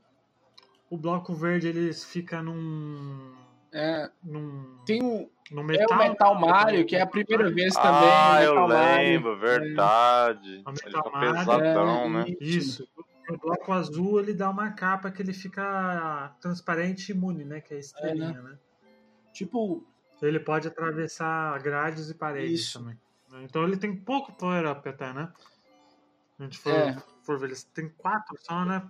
O 0.91 0.97
bloco 0.97 1.33
verde 1.33 1.69
ele 1.69 1.91
fica 1.91 2.43
num. 2.43 3.33
É. 3.77 4.09
Num, 4.23 4.79
tem 4.87 5.03
um, 5.03 5.29
no 5.51 5.63
metal, 5.63 5.85
é 5.91 5.93
o 5.93 6.09
Metal 6.09 6.39
Mario, 6.39 6.85
que 6.85 6.95
é 6.95 7.01
a 7.01 7.05
primeira 7.05 7.47
vez 7.51 7.75
também. 7.75 8.09
Ah, 8.11 8.43
eu 8.43 8.65
lembro, 8.65 9.37
Mario. 9.37 9.39
verdade. 9.39 10.63
É. 10.65 10.69
Ele 10.69 10.77
fica 10.77 11.03
pesadão, 11.03 12.05
é, 12.05 12.09
né? 12.09 12.25
Isso. 12.41 12.87
O 13.29 13.37
bloco 13.37 13.71
azul 13.71 14.19
ele 14.19 14.33
dá 14.33 14.49
uma 14.49 14.71
capa 14.71 15.11
que 15.11 15.21
ele 15.21 15.33
fica 15.33 16.35
transparente 16.41 17.09
e 17.09 17.11
imune, 17.15 17.45
né? 17.45 17.61
Que 17.61 17.75
é 17.75 17.77
a 17.77 17.79
estrelinha, 17.79 18.29
é, 18.29 18.41
né? 18.41 18.41
né? 18.41 18.57
Tipo. 19.31 19.85
Ele 20.19 20.39
pode 20.39 20.67
atravessar 20.67 21.61
grades 21.61 22.09
e 22.09 22.15
paredes 22.15 22.61
Isso. 22.61 22.79
também. 22.79 22.99
Então 23.43 23.63
ele 23.63 23.77
tem 23.77 23.95
pouco 23.95 24.33
power 24.33 24.65
up 24.65 24.89
até, 24.89 25.13
né? 25.13 25.31
A 26.39 26.43
gente 26.43 26.57
for, 26.57 26.73
é. 26.73 26.97
for 27.21 27.37
ver, 27.37 27.47
ele 27.47 27.55
tem 27.73 27.89
quatro 27.89 28.35
só, 28.39 28.65
né? 28.65 28.81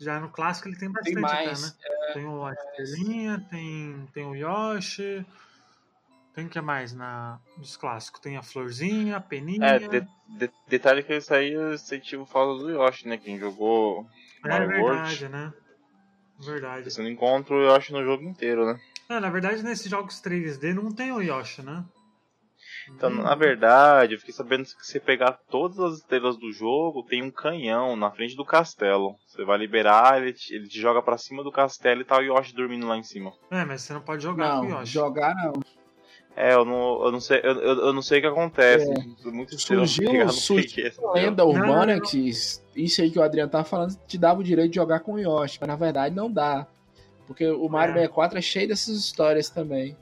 Já 0.00 0.18
no 0.18 0.30
clássico 0.30 0.68
ele 0.68 0.76
tem 0.76 0.90
bastante 0.90 1.14
tem 1.14 1.22
mais, 1.22 1.64
até, 1.64 1.88
né? 1.88 1.93
É, 2.08 2.12
tem 2.12 2.26
o 2.26 2.50
estrelinha, 2.50 3.46
tem, 3.50 4.08
tem 4.12 4.24
o 4.24 4.34
Yoshi. 4.34 5.24
Tem 6.34 6.46
o 6.46 6.48
que 6.48 6.60
mais 6.60 6.92
na, 6.92 7.38
nos 7.56 7.76
clássicos? 7.76 8.20
Tem 8.20 8.36
a 8.36 8.42
florzinha, 8.42 9.16
a 9.16 9.20
peninha. 9.20 9.64
É, 9.64 9.78
de, 9.78 10.00
de, 10.00 10.50
detalhe 10.66 11.02
que 11.02 11.14
isso 11.14 11.32
aí 11.32 11.52
eu 11.52 11.78
senti 11.78 12.16
falta 12.26 12.60
do 12.60 12.70
Yoshi, 12.70 13.06
né? 13.06 13.16
Quem 13.16 13.38
jogou 13.38 14.04
é 14.44 14.48
Mario 14.48 14.68
verdade, 14.68 15.24
World. 15.24 15.28
né? 15.28 15.52
Verdade. 16.40 16.90
Você 16.90 17.00
não 17.00 17.08
encontra 17.08 17.54
o 17.54 17.62
Yoshi 17.62 17.92
no 17.92 18.02
jogo 18.02 18.24
inteiro, 18.24 18.66
né? 18.66 18.80
É, 19.08 19.20
na 19.20 19.30
verdade, 19.30 19.62
nesses 19.62 19.88
jogos 19.88 20.20
3D 20.20 20.74
não 20.74 20.90
tem 20.90 21.12
o 21.12 21.20
Yoshi, 21.20 21.62
né? 21.62 21.84
Então, 22.88 23.10
na 23.10 23.34
verdade, 23.34 24.14
eu 24.14 24.18
fiquei 24.18 24.34
sabendo 24.34 24.64
que 24.64 24.70
se 24.70 24.92
você 24.92 25.00
pegar 25.00 25.38
todas 25.48 25.78
as 25.78 25.98
estrelas 25.98 26.36
do 26.36 26.52
jogo, 26.52 27.02
tem 27.02 27.22
um 27.22 27.30
canhão 27.30 27.96
na 27.96 28.10
frente 28.10 28.36
do 28.36 28.44
castelo. 28.44 29.14
Você 29.26 29.44
vai 29.44 29.58
liberar, 29.58 30.20
ele 30.20 30.32
te, 30.32 30.54
ele 30.54 30.68
te 30.68 30.80
joga 30.80 31.02
para 31.02 31.18
cima 31.18 31.42
do 31.42 31.52
castelo 31.52 32.00
e 32.00 32.04
tá 32.04 32.18
o 32.18 32.22
Yoshi 32.22 32.54
dormindo 32.54 32.86
lá 32.86 32.96
em 32.96 33.02
cima. 33.02 33.32
É, 33.50 33.64
mas 33.64 33.82
você 33.82 33.92
não 33.92 34.00
pode 34.00 34.22
jogar 34.22 34.56
não, 34.56 34.60
com 34.60 34.66
o 34.66 34.80
Yoshi. 34.80 34.92
Jogar 34.92 35.34
não. 35.34 35.52
É, 36.36 36.52
eu 36.52 36.64
não, 36.64 37.04
eu 37.04 37.12
não 37.12 37.20
sei, 37.20 37.40
eu, 37.44 37.54
eu 37.54 37.92
não 37.92 38.02
sei 38.02 38.18
o 38.18 38.22
que 38.22 38.26
acontece. 38.26 38.90
É. 38.90 39.30
Muito 39.30 39.58
surgiu, 39.58 40.28
surgiu 40.30 40.92
uma 40.98 41.12
lenda 41.14 41.44
urbana 41.44 42.00
que 42.00 42.28
isso 42.28 43.00
aí 43.00 43.10
que 43.10 43.18
o 43.18 43.22
Adriano 43.22 43.50
tava 43.50 43.64
falando 43.64 43.96
te 44.06 44.18
dava 44.18 44.40
o 44.40 44.44
direito 44.44 44.70
de 44.70 44.76
jogar 44.76 45.00
com 45.00 45.14
o 45.14 45.18
Yoshi, 45.18 45.58
mas 45.60 45.68
na 45.68 45.76
verdade 45.76 46.14
não 46.14 46.30
dá. 46.30 46.66
Porque 47.26 47.46
o 47.46 47.68
Mario 47.68 47.92
é. 47.92 48.00
64 48.00 48.38
é 48.38 48.42
cheio 48.42 48.68
dessas 48.68 48.96
histórias 48.96 49.48
também. 49.48 49.96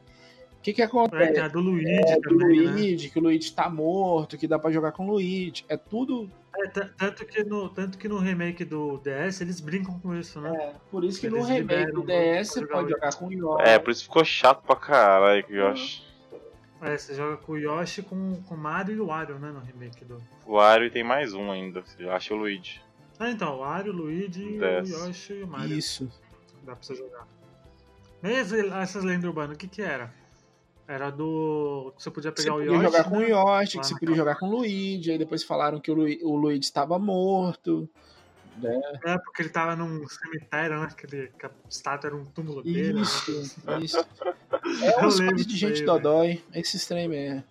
O 0.62 0.64
que 0.64 0.74
que 0.74 0.82
acontece? 0.82 1.40
É, 1.40 1.44
é 1.44 1.48
do 1.48 1.58
Luigi 1.58 1.90
é, 1.90 2.20
também, 2.20 2.20
do 2.20 2.70
Luigi, 2.70 3.06
né? 3.06 3.12
que 3.12 3.18
o 3.18 3.22
Luigi 3.22 3.52
tá 3.52 3.68
morto, 3.68 4.38
que 4.38 4.46
dá 4.46 4.60
para 4.60 4.70
jogar 4.70 4.92
com 4.92 5.08
o 5.08 5.10
Luigi. 5.10 5.64
É 5.68 5.76
tudo 5.76 6.30
é, 6.56 6.68
tanto, 6.68 7.26
que 7.26 7.42
no, 7.42 7.68
tanto 7.68 7.98
que 7.98 8.06
no 8.06 8.18
remake 8.18 8.64
do 8.64 8.96
DS 8.98 9.40
eles 9.40 9.58
brincam 9.58 9.98
com 9.98 10.14
isso, 10.14 10.40
né? 10.40 10.54
É, 10.54 10.74
por 10.88 11.02
isso 11.02 11.18
que 11.18 11.26
eles 11.26 11.40
no 11.40 11.44
remake 11.44 11.90
do 11.90 12.04
DS 12.04 12.50
você 12.50 12.64
pode 12.64 12.90
jogar 12.90 13.12
com 13.12 13.26
o 13.26 13.32
Yoshi. 13.32 13.68
É, 13.68 13.76
por 13.80 13.90
isso 13.90 14.04
ficou 14.04 14.24
chato 14.24 14.62
pra 14.62 14.76
caralho 14.76 15.42
com 15.42 15.52
o 15.52 15.56
Yoshi. 15.56 16.04
É, 16.80 16.96
você 16.96 17.12
joga 17.12 17.38
com 17.38 17.52
o 17.54 17.58
Yoshi, 17.58 18.02
com, 18.02 18.40
com 18.42 18.54
o 18.54 18.58
Mario 18.58 18.94
e 18.94 19.00
o 19.00 19.06
Wario, 19.06 19.40
né, 19.40 19.50
no 19.50 19.58
remake 19.58 20.04
do... 20.04 20.22
O 20.46 20.52
Wario 20.52 20.86
e 20.86 20.90
tem 20.90 21.02
mais 21.02 21.34
um 21.34 21.50
ainda, 21.50 21.80
você 21.80 22.08
acha 22.08 22.32
o 22.34 22.36
Luigi. 22.36 22.80
Ah, 23.18 23.30
então, 23.30 23.56
o 23.56 23.58
Wario, 23.58 23.92
o 23.92 23.96
Luigi, 23.96 24.60
o 24.60 24.86
Yoshi 24.86 25.32
e 25.32 25.42
o 25.42 25.48
Mario. 25.48 25.76
Isso. 25.76 26.08
Dá 26.62 26.76
pra 26.76 26.84
você 26.84 26.94
jogar. 26.94 27.26
Mesmo 28.22 28.56
essas 28.76 29.02
lendas 29.02 29.24
urbanas, 29.24 29.56
o 29.56 29.58
que 29.58 29.66
que 29.66 29.82
era? 29.82 30.21
Era 30.86 31.10
do. 31.10 31.92
que 31.96 32.02
você 32.02 32.10
podia 32.10 32.32
pegar 32.32 32.52
você 32.52 32.60
o 32.60 32.62
Yoshi. 32.64 32.82
jogar 32.82 33.04
com 33.04 33.18
o 33.18 33.22
Yoshi, 33.22 33.78
que 33.78 33.86
você 33.86 33.98
podia 33.98 34.16
jogar 34.16 34.34
com 34.36 34.46
o 34.46 34.50
Luigi, 34.50 35.12
aí 35.12 35.18
depois 35.18 35.44
falaram 35.44 35.80
que 35.80 35.90
o, 35.90 35.94
Lu... 35.94 36.06
o 36.22 36.36
Luigi 36.36 36.64
estava 36.64 36.98
morto. 36.98 37.88
Né? 38.58 38.80
É, 39.04 39.18
porque 39.18 39.42
ele 39.42 39.48
tava 39.48 39.76
num 39.76 40.06
cemitério, 40.06 40.80
né? 40.80 40.88
Que, 40.96 41.06
ele, 41.06 41.28
que 41.38 41.46
a 41.46 41.50
estátua 41.68 42.08
era 42.08 42.16
um 42.16 42.24
túmulo 42.24 42.62
dele. 42.62 43.00
Isso, 43.00 43.60
né? 43.64 43.80
isso. 43.80 44.04
É 44.80 44.96
umas 45.00 45.18
coisas 45.18 45.46
de 45.46 45.56
gente 45.56 45.80
aí, 45.80 45.86
dodói. 45.86 46.40
Esse 46.54 46.76
estranho 46.76 47.10
mesmo. 47.10 47.42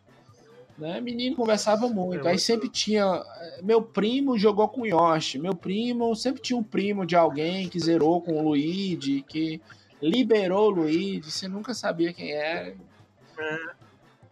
Né? 0.78 1.02
Menino 1.02 1.36
conversava 1.36 1.90
muito. 1.90 2.26
É, 2.26 2.32
aí 2.32 2.40
sempre 2.40 2.70
tinha. 2.70 3.24
Meu 3.62 3.82
primo 3.82 4.38
jogou 4.38 4.70
com 4.70 4.82
o 4.82 4.86
Yoshi. 4.86 5.38
Meu 5.38 5.54
primo 5.54 6.16
sempre 6.16 6.42
tinha 6.42 6.58
um 6.58 6.64
primo 6.64 7.06
de 7.06 7.16
alguém 7.16 7.68
que 7.68 7.80
zerou 7.80 8.22
com 8.22 8.40
o 8.40 8.44
Luigi, 8.44 9.24
que 9.28 9.62
liberou 10.02 10.68
o 10.68 10.70
Luigi. 10.70 11.30
Você 11.30 11.48
nunca 11.48 11.74
sabia 11.74 12.14
quem 12.14 12.32
era. 12.32 12.76
É. 13.42 13.82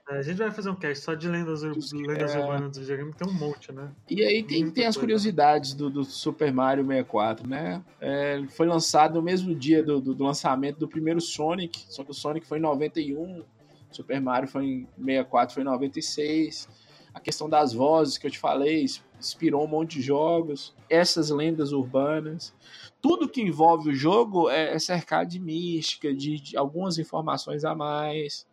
A 0.10 0.24
gente 0.24 0.38
vai 0.38 0.50
fazer 0.50 0.72
um 0.72 0.76
cast 0.76 1.04
só 1.04 1.14
de 1.14 1.30
lendas, 1.30 1.62
lendas 1.62 2.34
é... 2.34 2.40
urbanas 2.40 2.72
do 2.72 2.80
videogame, 2.80 3.14
tem 3.14 3.28
um 3.28 3.34
monte, 3.34 3.72
né? 3.72 3.92
E 4.10 4.24
aí 4.24 4.42
tem, 4.42 4.72
tem 4.72 4.88
as 4.88 4.98
curiosidades 4.98 5.76
do, 5.76 5.88
do, 5.88 6.04
Super 6.04 6.52
Mario 6.52 6.84
64, 6.84 7.48
né? 7.48 7.84
É, 8.02 8.44
foi 8.50 8.66
lançado 8.66 9.14
no 9.16 9.22
mesmo 9.22 9.54
dia 9.54 9.84
do, 9.84 10.02
do, 10.02 10.16
do, 10.16 10.24
lançamento 10.24 10.80
do 10.80 10.88
primeiro 10.88 11.22
Sonic, 11.22 11.86
só 11.90 12.04
que 12.04 12.10
o 12.10 12.14
Sonic 12.14 12.48
foi 12.48 12.58
em 12.58 12.62
91, 12.62 13.44
Super 13.92 14.20
Mario 14.20 14.50
foi 14.50 14.66
em 14.66 14.88
64, 14.98 15.54
foi 15.54 15.62
em 15.62 15.68
96. 15.68 16.68
A 17.14 17.20
questão 17.20 17.48
das 17.48 17.72
vozes 17.72 18.18
que 18.18 18.26
eu 18.26 18.32
te 18.32 18.40
falei 18.40 18.86
inspirou 19.20 19.64
um 19.64 19.68
monte 19.68 20.00
de 20.00 20.02
jogos, 20.02 20.76
essas 20.90 21.30
lendas 21.30 21.72
urbanas. 21.72 22.52
Tudo 23.00 23.30
que 23.30 23.42
envolve 23.42 23.90
o 23.90 23.96
jogo 23.96 24.50
é, 24.50 24.74
é 24.74 24.80
cercado 24.80 25.30
de 25.30 25.40
mística, 25.40 26.12
de, 26.12 26.40
de 26.40 26.58
algumas 26.58 26.98
informações 26.98 27.64
a 27.64 27.76
mais 27.76 28.48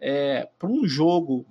é, 0.00 0.48
para 0.58 0.68
um 0.68 0.86
jogo. 0.86 1.46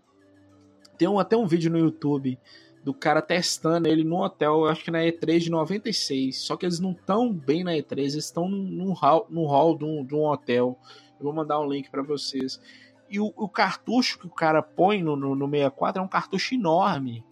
Tem 0.97 1.07
um, 1.07 1.19
até 1.19 1.35
um 1.35 1.45
vídeo 1.45 1.71
no 1.71 1.77
YouTube 1.77 2.39
do 2.85 2.93
cara 2.93 3.19
testando 3.19 3.87
ele 3.87 4.03
no 4.03 4.21
hotel, 4.21 4.65
acho 4.65 4.83
que 4.83 4.91
na 4.91 4.99
E3 4.99 5.39
de 5.39 5.49
96. 5.49 6.37
Só 6.37 6.55
que 6.55 6.67
eles 6.67 6.79
não 6.79 6.91
estão 6.91 7.33
bem 7.33 7.63
na 7.63 7.71
E3, 7.71 7.97
eles 7.97 8.15
estão 8.15 8.47
no 8.47 8.93
hall, 8.93 9.25
no 9.27 9.45
hall 9.47 9.75
de, 9.75 9.83
um, 9.83 10.05
de 10.05 10.13
um 10.13 10.23
hotel. 10.23 10.77
Eu 11.19 11.23
vou 11.23 11.33
mandar 11.33 11.59
um 11.59 11.67
link 11.67 11.89
para 11.89 12.03
vocês. 12.03 12.61
E 13.09 13.19
o, 13.19 13.33
o, 13.35 13.49
cartucho 13.49 14.19
que 14.19 14.27
o 14.27 14.29
cara 14.29 14.61
põe 14.61 15.01
no, 15.01 15.15
no, 15.15 15.35
no 15.35 15.49
64 15.49 15.99
é 15.99 16.05
um 16.05 16.07
cartucho 16.07 16.53
enorme. 16.53 17.25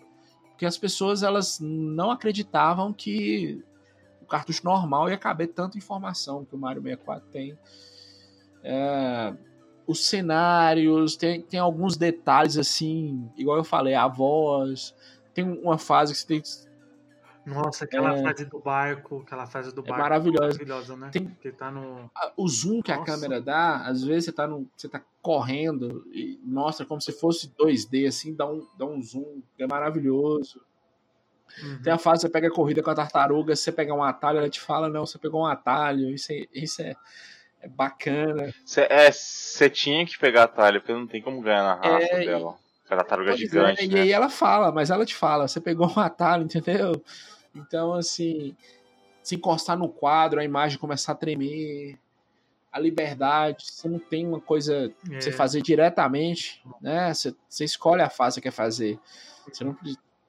Porque 0.49 0.65
as 0.65 0.77
pessoas 0.77 1.21
elas 1.21 1.59
não 1.59 2.09
acreditavam 2.09 2.91
que 2.91 3.63
o 4.21 4.25
cartucho 4.25 4.65
normal 4.65 5.09
ia 5.09 5.17
caber 5.17 5.49
tanta 5.49 5.77
informação 5.77 6.45
que 6.45 6.55
o 6.55 6.57
Mario 6.57 6.81
64 6.81 7.29
tem. 7.29 7.57
É, 8.63 9.35
os 9.87 10.05
cenários, 10.05 11.15
tem, 11.15 11.41
tem 11.41 11.59
alguns 11.59 11.97
detalhes 11.97 12.57
assim, 12.57 13.29
igual 13.37 13.57
eu 13.57 13.63
falei, 13.63 13.93
a 13.95 14.07
voz. 14.07 14.95
Tem 15.33 15.43
uma 15.43 15.77
fase 15.77 16.13
que 16.13 16.19
você 16.19 16.27
tem 16.27 16.41
que 16.41 16.49
Nossa, 17.45 17.83
aquela 17.83 18.17
É. 18.17 18.23
fase 18.23 18.45
do 18.45 18.57
barco, 18.59 19.21
aquela 19.25 19.45
fase 19.45 19.73
do 19.75 19.81
É 19.81 19.83
barco. 19.83 20.01
maravilhosa. 20.01 20.43
Maravilhosa, 20.53 20.95
né? 20.95 21.09
Tem- 21.11 21.27
Que 21.41 21.51
tá 21.51 21.69
no. 21.69 22.09
a- 22.15 22.31
o 22.37 22.47
zoom 22.47 22.81
que 22.81 22.89
a 22.91 22.95
Nossa. 22.97 23.11
câmera 23.11 23.41
dá, 23.41 23.85
às 23.85 24.01
vezes 24.01 24.25
você 24.25 24.31
tá, 24.31 24.47
no, 24.47 24.65
você 24.77 24.87
tá 24.87 25.01
correndo 25.21 26.05
e 26.13 26.39
mostra 26.41 26.85
como 26.85 27.01
se 27.01 27.11
fosse 27.11 27.51
2D, 27.57 28.07
assim, 28.07 28.33
dá 28.33 28.49
um, 28.49 28.65
dá 28.77 28.85
um 28.85 29.01
zoom, 29.01 29.41
é 29.59 29.67
maravilhoso. 29.67 30.61
Uhum. 31.61 31.81
Tem 31.83 31.91
a 31.91 31.97
fase 31.97 32.21
que 32.21 32.27
você 32.27 32.29
pega 32.31 32.47
a 32.47 32.51
corrida 32.51 32.81
com 32.81 32.89
a 32.91 32.95
tartaruga, 32.95 33.55
se 33.57 33.63
você 33.63 33.71
pegar 33.73 33.93
um 33.93 34.03
atalho, 34.03 34.37
ela 34.39 34.49
te 34.49 34.61
fala, 34.61 34.87
não, 34.87 35.05
você 35.05 35.19
pegou 35.19 35.41
um 35.41 35.45
atalho, 35.45 36.09
isso 36.11 36.31
é, 36.31 36.45
isso 36.53 36.81
é, 36.81 36.95
é 37.63 37.67
bacana. 37.69 38.53
Cê, 38.65 38.81
é, 38.89 39.09
você 39.11 39.69
tinha 39.69 40.05
que 40.05 40.17
pegar 40.19 40.43
atalho, 40.43 40.81
porque 40.81 40.93
não 40.93 41.07
tem 41.07 41.21
como 41.21 41.41
ganhar 41.41 41.63
na 41.63 41.73
raça 41.75 42.05
É, 42.13 42.23
e- 42.23 42.25
dela. 42.25 42.55
Aquela 42.85 43.03
tartaruga 43.03 43.31
Pois 43.31 43.41
é, 43.41 43.45
gigante, 43.45 43.85
E 43.85 43.93
né? 43.93 44.01
aí 44.01 44.11
ela 44.11 44.29
fala, 44.29 44.71
mas 44.71 44.89
ela 44.89 45.05
te 45.05 45.15
fala, 45.15 45.47
você 45.47 45.61
pegou 45.61 45.89
um 45.89 45.99
atalho, 45.99 46.43
entendeu? 46.91 47.01
Então, 47.55 47.93
assim, 47.93 48.55
se 49.23 49.35
encostar 49.35 49.77
no 49.77 49.87
quadro, 49.87 50.39
a 50.39 50.43
imagem 50.43 50.77
começar 50.77 51.13
a 51.13 51.15
tremer, 51.15 51.97
a 52.71 52.79
liberdade, 52.79 53.65
você 53.71 53.87
não 53.87 53.99
tem 53.99 54.27
uma 54.27 54.41
coisa 54.41 54.91
pra 55.05 55.21
você 55.21 55.29
É. 55.29 55.33
fazer 55.33 55.61
diretamente, 55.61 56.61
né? 56.81 57.13
Você, 57.13 57.33
você 57.47 57.63
escolhe 57.63 58.01
a 58.01 58.09
fase 58.09 58.41
que 58.41 58.49
você 58.49 58.51
quer 58.51 58.55
fazer. 58.55 58.99
Você 59.47 59.63
não, 59.63 59.77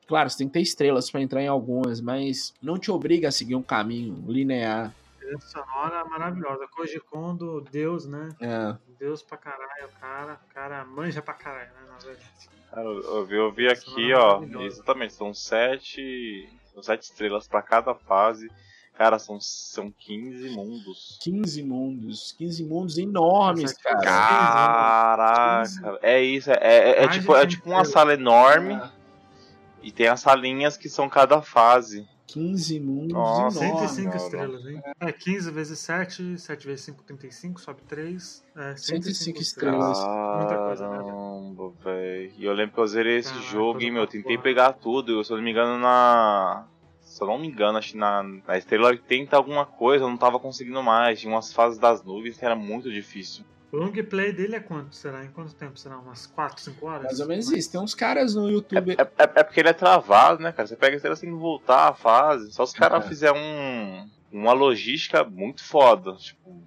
claro, 0.06 0.30
você 0.30 0.38
tem 0.38 0.46
que 0.46 0.52
ter 0.52 0.60
estrelas 0.60 1.10
para 1.10 1.22
entrar 1.22 1.42
em 1.42 1.48
algumas, 1.48 2.00
mas 2.00 2.54
não 2.62 2.78
te 2.78 2.90
obriga 2.92 3.28
a 3.28 3.32
seguir 3.32 3.56
um 3.56 3.62
caminho 3.62 4.22
linear. 4.28 4.94
Trilha 5.34 5.40
sonora 5.40 6.04
maravilhosa. 6.04 6.66
Koji 6.68 7.00
Kondo, 7.00 7.60
Deus, 7.60 8.06
né? 8.06 8.30
É. 8.40 8.76
Deus 8.98 9.22
pra 9.22 9.36
caralho, 9.36 9.86
o 9.86 10.00
cara. 10.00 10.40
O 10.48 10.54
cara 10.54 10.84
manja 10.84 11.22
pra 11.22 11.34
caralho, 11.34 11.70
né? 11.74 11.80
Na 11.88 11.98
verdade. 11.98 12.50
Cara, 12.70 12.86
eu, 12.86 13.24
vi, 13.24 13.36
eu 13.36 13.52
vi 13.52 13.68
aqui, 13.68 14.12
Nossa, 14.12 14.58
ó. 14.58 14.62
Exatamente, 14.62 15.14
são 15.14 15.32
sete. 15.34 16.48
São 16.72 16.82
sete 16.82 17.02
estrelas 17.02 17.46
pra 17.46 17.62
cada 17.62 17.94
fase. 17.94 18.50
Cara, 18.94 19.18
são, 19.18 19.40
são 19.40 19.90
15 19.90 20.50
mundos. 20.50 21.18
15 21.20 21.62
mundos, 21.64 22.32
15 22.38 22.64
mundos 22.64 22.96
enormes, 22.96 23.72
cara. 23.72 24.00
Caraca, 24.00 25.98
é 26.00 26.22
isso, 26.22 26.52
é, 26.52 26.58
é, 26.60 27.04
é 27.04 27.08
tipo, 27.08 27.34
é 27.34 27.44
tipo 27.44 27.68
uma 27.68 27.84
sala 27.84 28.14
enorme 28.14 28.74
É, 28.74 28.90
e 29.82 29.90
tem 29.90 30.06
as 30.06 30.20
salinhas 30.20 30.76
que 30.76 30.88
são 30.88 31.08
cada 31.08 31.42
fase. 31.42 32.08
15 32.34 32.80
mundos 32.80 33.12
Nossa, 33.12 33.64
enormes. 33.64 33.92
105 33.92 34.08
não, 34.08 34.16
estrelas, 34.16 34.66
hein? 34.66 34.82
É 34.98 35.12
15 35.12 35.50
vezes 35.52 35.78
7, 35.78 36.36
7 36.36 36.66
vezes 36.66 36.84
5, 36.86 37.04
35, 37.04 37.60
sobe 37.60 37.82
3. 37.82 38.44
É, 38.56 38.76
105 38.76 39.40
estrelas. 39.40 39.98
estrelas. 39.98 40.38
Muita 40.38 40.56
coisa, 40.56 40.90
né? 40.90 40.96
Caramba, 40.96 41.72
velho. 41.84 42.32
E 42.36 42.44
eu 42.44 42.52
lembro 42.52 42.74
que 42.74 42.80
eu 42.80 42.86
zerei 42.88 43.18
esse 43.18 43.28
Caraca, 43.28 43.48
jogo, 43.48 43.80
hein, 43.80 43.92
meu. 43.92 44.04
Tentei 44.08 44.36
porra. 44.36 44.42
pegar 44.42 44.72
tudo. 44.72 45.22
Se 45.22 45.32
eu 45.32 45.36
não 45.36 45.44
me 45.44 45.52
engano, 45.52 45.78
na. 45.78 46.66
Se 47.02 47.22
eu 47.22 47.28
não 47.28 47.38
me 47.38 47.46
engano, 47.46 47.78
acho 47.78 47.92
que 47.92 47.98
na, 47.98 48.24
na 48.24 48.58
estrela 48.58 48.88
80 48.88 49.36
alguma 49.36 49.64
coisa, 49.64 50.04
eu 50.04 50.08
não 50.08 50.16
tava 50.16 50.40
conseguindo 50.40 50.82
mais. 50.82 51.20
Tinha 51.20 51.32
umas 51.32 51.52
fases 51.52 51.78
das 51.78 52.02
nuvens 52.02 52.36
que 52.36 52.44
era 52.44 52.56
muito 52.56 52.90
difícil. 52.90 53.44
O 53.74 53.76
long 53.76 53.90
play 54.08 54.32
dele 54.32 54.54
é 54.56 54.60
quanto? 54.60 54.94
Será? 54.94 55.24
Em 55.24 55.30
quanto 55.30 55.52
tempo 55.54 55.76
será? 55.78 55.98
Umas 55.98 56.26
4, 56.26 56.62
5 56.62 56.86
horas? 56.86 57.04
Mais 57.06 57.18
ou 57.20 57.26
menos 57.26 57.50
isso. 57.50 57.72
Tem 57.72 57.80
uns 57.80 57.94
caras 57.94 58.34
no 58.34 58.48
YouTube. 58.48 58.92
É, 58.92 59.02
é- 59.02 59.40
é 59.40 59.42
porque 59.42 59.58
ele 59.60 59.68
é 59.68 59.72
travado, 59.72 60.40
né, 60.42 60.52
cara? 60.52 60.68
Você 60.68 60.76
pega 60.76 60.94
a 60.94 60.96
estrela 60.96 61.16
sem 61.16 61.30
voltar 61.32 61.88
a 61.88 61.92
fase. 61.94 62.52
Só 62.52 62.64
se 62.64 62.74
o 62.74 62.78
cara 62.78 62.98
É. 62.98 63.00
fizer 63.00 63.32
um, 63.32 64.08
uma 64.30 64.52
logística 64.52 65.24
muito 65.24 65.64
foda. 65.64 66.12
Tipo, 66.14 66.62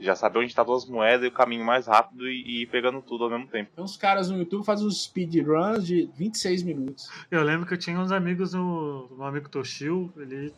já 0.00 0.16
saber 0.16 0.38
onde 0.38 0.54
tá 0.54 0.64
todas 0.64 0.84
as 0.84 0.88
moedas 0.88 1.24
e 1.26 1.28
o 1.28 1.32
caminho 1.32 1.64
mais 1.66 1.86
rápido 1.86 2.26
e, 2.28 2.42
e 2.42 2.62
ir 2.62 2.66
pegando 2.66 3.02
tudo 3.02 3.24
ao 3.24 3.30
mesmo 3.30 3.46
tempo. 3.48 3.70
Tem 3.74 3.84
uns 3.84 3.96
caras 3.96 4.30
no 4.30 4.38
YouTube 4.38 4.60
que 4.60 4.66
fazem 4.66 4.86
uns 4.86 5.04
speedruns 5.04 5.86
de 5.86 6.08
26 6.16 6.62
minutos. 6.62 7.08
Eu 7.30 7.42
lembro 7.44 7.66
que 7.66 7.74
eu 7.74 7.78
tinha 7.78 8.00
uns 8.00 8.10
amigos 8.10 8.54
no. 8.54 9.06
Um 9.18 9.22
amigo 9.22 9.48
Toshio, 9.48 10.12
ele 10.16 10.52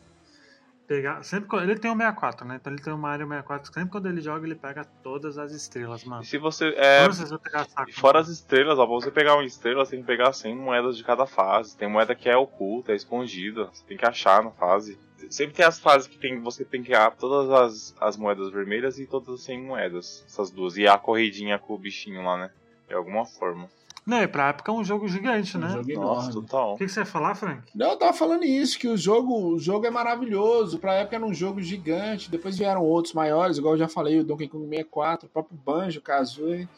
pegava. 0.87 1.23
Sempre 1.23 1.57
Ele 1.59 1.77
tem 1.77 1.91
o 1.91 1.95
64, 1.95 2.47
né? 2.47 2.57
Então 2.59 2.71
ele 2.71 2.81
tem 2.81 2.93
o 2.93 2.97
Mario 2.97 3.27
64. 3.27 3.73
Sempre 3.73 3.89
quando 3.91 4.07
ele 4.07 4.21
joga, 4.21 4.45
ele 4.45 4.55
pega 4.55 4.85
todas 5.03 5.37
as 5.37 5.51
estrelas, 5.51 6.03
mano. 6.03 6.23
E 6.23 6.25
se 6.25 6.37
você. 6.37 6.73
É, 6.77 7.11
se 7.11 7.37
pegar 7.39 7.65
saco. 7.65 7.91
Fora 7.93 8.19
as 8.19 8.29
estrelas, 8.29 8.79
ó, 8.79 8.85
pra 8.85 8.95
você 8.95 9.11
pegar 9.11 9.35
uma 9.35 9.45
estrela, 9.45 9.85
você 9.85 9.91
tem 9.91 10.01
que 10.01 10.07
pegar 10.07 10.31
100 10.33 10.55
moedas 10.55 10.97
de 10.97 11.03
cada 11.03 11.25
fase. 11.25 11.77
Tem 11.77 11.89
moeda 11.89 12.15
que 12.15 12.29
é 12.29 12.37
oculta, 12.37 12.91
é 12.91 12.95
escondida, 12.95 13.65
você 13.65 13.83
tem 13.85 13.97
que 13.97 14.05
achar 14.05 14.43
na 14.43 14.51
fase. 14.51 14.97
Sempre 15.29 15.55
tem 15.55 15.65
as 15.65 15.79
fases 15.79 16.07
que 16.07 16.17
tem, 16.17 16.39
você 16.41 16.63
tem 16.63 16.83
que 16.83 16.93
achar 16.93 17.11
todas 17.15 17.49
as, 17.51 17.95
as 17.99 18.17
moedas 18.17 18.51
vermelhas 18.51 18.99
e 18.99 19.07
todas 19.07 19.29
as 19.29 19.43
100 19.43 19.61
moedas, 19.61 20.23
essas 20.27 20.51
duas. 20.51 20.77
E 20.77 20.87
a 20.87 20.97
corridinha 20.97 21.57
com 21.57 21.73
o 21.73 21.77
bichinho 21.77 22.23
lá, 22.23 22.37
né? 22.37 22.51
De 22.87 22.93
alguma 22.93 23.25
forma. 23.25 23.69
Não, 24.05 24.21
e 24.21 24.27
pra 24.27 24.49
época 24.49 24.71
é 24.71 24.75
um 24.75 24.83
jogo 24.83 25.07
gigante, 25.07 25.57
né? 25.57 25.67
Um 25.67 25.71
jogo 25.71 25.93
Nossa, 25.93 26.29
enorme. 26.29 26.33
total. 26.33 26.73
O 26.73 26.77
que, 26.77 26.85
que 26.85 26.91
você 26.91 26.99
ia 26.99 27.05
falar, 27.05 27.33
Frank? 27.33 27.63
Não, 27.73 27.91
eu 27.91 27.97
tava 27.97 28.13
falando 28.13 28.43
isso, 28.43 28.77
que 28.77 28.87
o 28.87 28.95
jogo, 28.95 29.53
o 29.53 29.59
jogo 29.59 29.87
é 29.87 29.89
maravilhoso. 29.89 30.77
Pra 30.77 30.93
época 30.93 31.15
era 31.15 31.25
um 31.25 31.33
jogo 31.33 31.59
gigante. 31.59 32.29
Depois 32.29 32.55
vieram 32.55 32.83
outros 32.83 33.15
maiores, 33.15 33.57
igual 33.57 33.73
eu 33.73 33.79
já 33.79 33.87
falei, 33.87 34.19
o 34.19 34.23
Donkey 34.23 34.47
Kong 34.47 34.67
64, 34.69 35.25
o 35.25 35.29
próprio 35.29 35.57
Banjo, 35.57 36.01
Kazooie. 36.01 36.69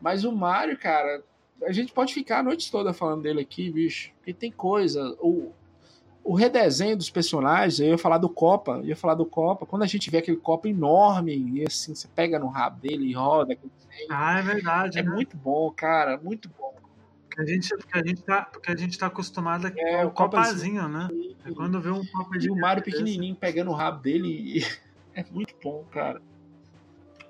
Mas 0.00 0.24
o 0.24 0.32
Mario, 0.32 0.76
cara, 0.76 1.22
a 1.62 1.70
gente 1.72 1.92
pode 1.92 2.12
ficar 2.12 2.40
a 2.40 2.42
noite 2.42 2.70
toda 2.72 2.92
falando 2.92 3.22
dele 3.22 3.40
aqui, 3.40 3.70
bicho. 3.70 4.10
Porque 4.16 4.32
tem 4.32 4.50
coisa. 4.50 5.16
O, 5.20 5.52
o 6.30 6.34
redesenho 6.34 6.94
dos 6.96 7.08
personagens, 7.08 7.80
eu 7.80 7.88
ia 7.88 7.98
falar 7.98 8.18
do 8.18 8.28
Copa, 8.28 8.72
eu 8.72 8.84
ia 8.86 8.96
falar 8.96 9.14
do 9.14 9.24
Copa. 9.24 9.64
Quando 9.64 9.82
a 9.82 9.86
gente 9.86 10.10
vê 10.10 10.18
aquele 10.18 10.36
Copa 10.36 10.68
enorme, 10.68 11.34
e 11.34 11.64
assim, 11.66 11.94
você 11.94 12.06
pega 12.08 12.38
no 12.38 12.48
rabo 12.48 12.78
dele 12.80 13.06
e 13.06 13.14
roda. 13.14 13.56
Ah, 14.10 14.38
é 14.38 14.42
verdade, 14.42 14.98
É 14.98 15.02
né? 15.02 15.10
muito 15.10 15.36
bom, 15.38 15.70
cara, 15.70 16.18
muito 16.18 16.50
bom. 16.58 16.74
Porque 17.28 17.40
a 17.40 17.46
gente, 17.46 17.68
porque 17.76 17.98
a 17.98 18.02
gente, 18.06 18.22
tá, 18.22 18.42
porque 18.42 18.70
a 18.70 18.76
gente 18.76 18.98
tá 18.98 19.06
acostumado 19.06 19.66
aqui 19.66 19.80
É, 19.80 19.98
com 19.98 20.04
o 20.04 20.08
o 20.08 20.10
copazinho, 20.10 20.86
né? 20.86 21.08
É 21.46 21.50
quando 21.52 21.80
vê 21.80 21.90
um 21.90 22.04
copa 22.04 22.36
E 22.36 22.38
de 22.40 22.50
o 22.50 22.56
Mario 22.56 22.82
pequenininho 22.84 23.34
pegando 23.34 23.70
o 23.70 23.74
rabo 23.74 24.02
dele 24.02 24.28
e- 24.28 24.60
é 25.14 25.24
muito 25.30 25.54
bom, 25.62 25.82
cara. 25.90 26.20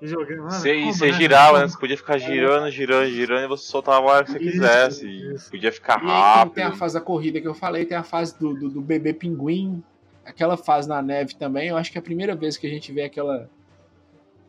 Jogando, 0.01 0.37
mano, 0.43 0.51
Você, 0.51 0.75
e 0.75 0.79
como, 0.81 0.93
você 0.93 1.07
né? 1.07 1.13
girava, 1.17 1.59
né? 1.59 1.67
Você 1.67 1.77
podia 1.77 1.97
ficar 1.97 2.17
girando, 2.17 2.71
girando, 2.71 3.09
girando 3.09 3.43
e 3.43 3.47
você 3.47 3.65
soltava 3.65 3.97
a 3.97 4.11
hora 4.13 4.23
que 4.25 4.31
você 4.31 4.39
Isso, 4.39 4.51
quisesse. 4.51 5.07
Isso. 5.33 5.51
podia 5.51 5.71
ficar 5.73 6.01
E 6.03 6.09
aí 6.09 6.43
tem- 6.45 6.53
tem 6.53 6.63
a 6.63 6.67
rápido. 6.67 6.79
fase 6.79 6.93
da 6.93 7.01
corrida 7.01 7.41
que 7.41 7.47
eu 7.47 7.53
falei, 7.53 7.85
tem 7.85 7.97
a 7.97 8.03
fase 8.03 8.37
do, 8.39 8.53
do, 8.53 8.69
do 8.69 8.81
bebê 8.81 9.13
pinguim, 9.13 9.83
aquela 10.25 10.55
fase 10.55 10.87
na 10.87 11.01
neve 11.01 11.35
também. 11.35 11.67
Eu 11.67 11.75
acho 11.77 11.91
que 11.91 11.97
é 11.97 11.99
a 11.99 12.03
primeira 12.03 12.33
vez 12.35 12.55
que 12.55 12.65
a 12.65 12.69
gente 12.69 12.91
vê 12.93 13.03
aquela 13.03 13.49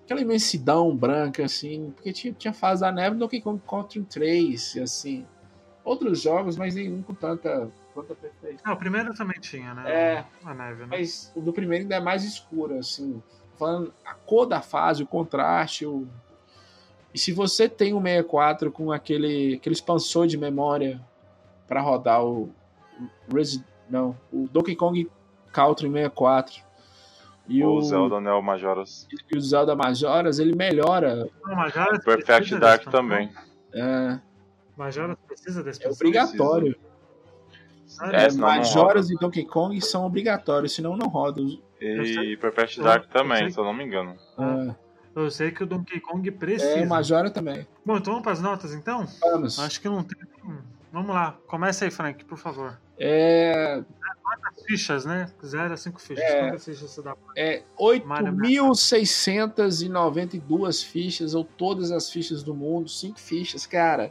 aquela 0.05 0.21
imensidão 0.21 0.95
branca, 0.97 1.45
assim, 1.45 1.93
porque 1.95 2.13
tinha, 2.13 2.33
tinha 2.33 2.53
fase 2.53 2.81
da 2.81 2.91
neve 2.91 3.15
no 3.15 3.21
Donkey 3.21 3.41
Kong 3.41 3.61
Country 3.69 4.03
3, 4.05 4.77
assim. 4.83 5.25
Outros 5.85 6.21
jogos, 6.23 6.57
mas 6.57 6.75
nenhum 6.75 7.01
com 7.03 7.15
tanta, 7.15 7.71
tanta 7.95 8.15
perfeição. 8.15 8.59
Ah, 8.65 8.73
o 8.73 8.77
primeiro 8.77 9.15
também 9.15 9.41
tinha, 9.41 9.73
né? 9.75 9.83
É. 9.91 10.25
A 10.45 10.53
neve, 10.55 10.81
né? 10.83 10.87
Mas 10.91 11.33
o 11.35 11.41
do 11.41 11.53
primeiro 11.53 11.85
ainda 11.85 11.95
é 11.97 12.01
mais 12.01 12.25
escuro, 12.25 12.77
assim. 12.79 13.23
Falando 13.61 13.93
a 14.07 14.15
cor 14.15 14.47
da 14.47 14.63
fase, 14.63 15.03
o 15.03 15.07
contraste. 15.07 15.85
O... 15.85 16.09
E 17.13 17.19
se 17.19 17.31
você 17.31 17.69
tem 17.69 17.93
um 17.93 18.01
64 18.01 18.73
com 18.73 18.91
aquele, 18.91 19.57
aquele 19.57 19.75
expansor 19.75 20.27
de 20.27 20.39
memória 20.39 20.99
para 21.69 21.83
rodar 21.83 22.25
o 22.25 22.49
Resi... 23.31 23.63
não, 23.89 24.17
o 24.33 24.49
Donkey 24.51 24.75
Kong 24.75 25.07
Country 25.53 25.91
64 25.91 26.63
e 27.47 27.63
O 27.63 27.75
o, 27.75 27.83
Zelda 27.83 28.19
Neo 28.19 28.41
Majora's. 28.41 29.07
e 29.31 29.37
o 29.37 29.41
Zelda 29.43 29.77
Majoras, 29.77 30.39
ele 30.39 30.57
melhora. 30.57 31.29
Não, 31.45 31.55
Majora's 31.55 31.99
O 31.99 32.05
Perfect 32.05 32.39
precisa 32.39 32.61
Dark 32.61 32.85
também. 32.85 33.31
É, 33.75 34.19
Majora's 34.75 35.19
precisa 35.27 35.63
desse 35.63 35.85
é 35.85 35.91
obrigatório. 35.91 36.75
É, 38.13 38.31
senão 38.31 38.49
não 38.49 38.57
Majoras 38.57 39.11
e 39.11 39.17
Donkey 39.17 39.45
Kong 39.45 39.79
são 39.83 40.07
obrigatórios, 40.07 40.75
senão 40.75 40.97
não 40.97 41.09
roda. 41.09 41.43
E 41.81 42.37
Perfect 42.37 42.81
Dark 42.83 43.05
eu 43.05 43.11
também, 43.11 43.39
sei. 43.39 43.51
se 43.53 43.59
eu 43.59 43.65
não 43.65 43.73
me 43.75 43.85
engano. 43.85 44.15
É, 44.39 44.75
Eu 45.15 45.31
sei 45.31 45.51
que 45.51 45.65
o 45.65 45.67
Donkey 45.67 45.99
Kong 46.01 46.31
precisa. 46.33 46.79
é 46.79 46.85
Majora 46.85 47.31
também. 47.31 47.67
Bom, 47.85 47.97
então 47.97 48.13
vamos 48.13 48.23
para 48.23 48.33
as 48.33 48.41
notas, 48.41 48.75
então? 48.75 49.07
Vamos. 49.21 49.59
Acho 49.59 49.81
que 49.81 49.89
não 49.89 50.05
tem... 50.05 50.19
Vamos 50.93 51.15
lá, 51.15 51.39
começa 51.47 51.85
aí, 51.85 51.91
Frank, 51.91 52.25
por 52.25 52.37
favor. 52.37 52.77
É, 52.99 53.81
As 54.53 54.65
fichas, 54.65 55.05
né? 55.05 55.31
0 55.45 55.73
a 55.73 55.77
5 55.77 56.01
fichas. 56.01 56.25
É. 56.25 56.49
Quantas 56.49 56.65
fichas 56.65 56.91
você 56.91 57.01
dá? 57.01 57.15
É 57.37 57.63
Mario 58.05 58.33
8.692 58.69 60.85
fichas, 60.85 61.33
ou 61.35 61.45
todas 61.45 61.93
as 61.93 62.11
fichas 62.11 62.43
do 62.43 62.53
mundo, 62.55 62.89
5 62.89 63.21
fichas, 63.21 63.67
cara. 63.67 64.11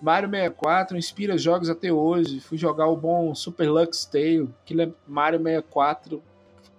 Mario 0.00 0.30
64 0.30 0.96
inspira 0.96 1.36
jogos 1.36 1.68
até 1.68 1.92
hoje. 1.92 2.40
Fui 2.40 2.56
jogar 2.56 2.86
o 2.86 2.96
bom 2.96 3.34
Super 3.34 3.68
Lux 3.70 4.06
Tale, 4.06 4.48
que 4.64 4.80
é 4.80 4.90
Mario 5.06 5.42
64 5.42 6.22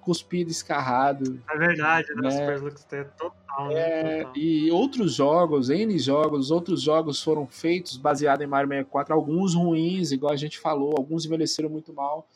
cuspido 0.10 0.50
escarrado. 0.50 1.40
É 1.48 1.56
verdade, 1.56 2.08
né? 2.16 2.30
É. 2.30 2.32
Super 2.32 2.62
Lux 2.64 2.88
total, 3.16 3.68
né? 3.68 3.74
É, 3.76 4.24
Total. 4.24 4.38
e 4.38 4.72
outros 4.72 5.14
jogos, 5.14 5.70
N 5.70 6.00
jogos, 6.00 6.50
outros 6.50 6.82
jogos 6.82 7.22
foram 7.22 7.46
feitos 7.46 7.96
baseados 7.96 8.44
em 8.44 8.48
Mario 8.48 8.70
64, 8.70 9.14
alguns 9.14 9.54
ruins, 9.54 10.12
igual 10.12 10.34
a 10.34 10.36
gente 10.36 10.58
falou, 10.58 10.96
alguns 10.98 11.28
envelheceram 11.28 11.70
muito 11.70 11.94
mal. 11.94 12.28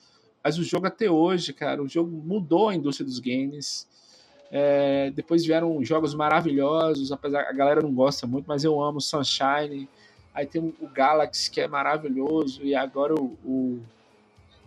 Mas 0.44 0.60
o 0.60 0.64
jogo 0.64 0.86
até 0.86 1.10
hoje, 1.10 1.52
cara, 1.52 1.82
o 1.82 1.88
jogo 1.88 2.12
mudou 2.12 2.70
a 2.70 2.76
indústria 2.76 3.08
dos 3.08 3.18
games. 3.18 3.88
É, 4.52 5.10
depois 5.10 5.44
vieram 5.44 5.84
jogos 5.84 6.14
maravilhosos, 6.14 7.12
apesar 7.12 7.42
a 7.42 7.54
galera 7.54 7.82
não 7.82 7.92
gosta 7.92 8.28
muito, 8.28 8.46
mas 8.46 8.64
eu 8.64 8.80
amo 8.80 9.02
Sunshine. 9.02 9.90
Aí 10.32 10.46
tem 10.46 10.62
o 10.62 10.88
Galaxy, 10.94 11.50
que 11.50 11.60
é 11.60 11.68
maravilhoso, 11.68 12.64
e 12.64 12.76
agora 12.76 13.16
o, 13.16 13.36
o 13.44 13.82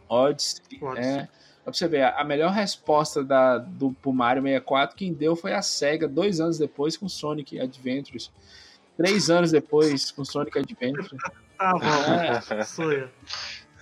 Odyssey. 0.08 0.82
Odyssey. 0.82 1.20
É, 1.20 1.28
pra 1.72 1.78
você 1.78 1.88
ver, 1.88 2.04
a 2.04 2.22
melhor 2.24 2.52
resposta 2.52 3.24
da, 3.24 3.58
do, 3.58 3.92
pro 3.92 4.12
Mario 4.12 4.42
64 4.42 4.96
quem 4.96 5.12
deu 5.12 5.34
foi 5.34 5.52
a 5.52 5.62
SEGA, 5.62 6.06
dois 6.06 6.40
anos 6.40 6.58
depois 6.58 6.96
com 6.96 7.08
Sonic 7.08 7.58
Adventures. 7.58 8.30
Três 8.96 9.28
anos 9.28 9.50
depois 9.50 10.10
com 10.10 10.24
Sonic 10.24 10.58
Adventures. 10.58 11.08
Tá 11.58 11.72
bom. 11.72 12.54
É. 12.54 12.64
Sonha. 12.64 13.10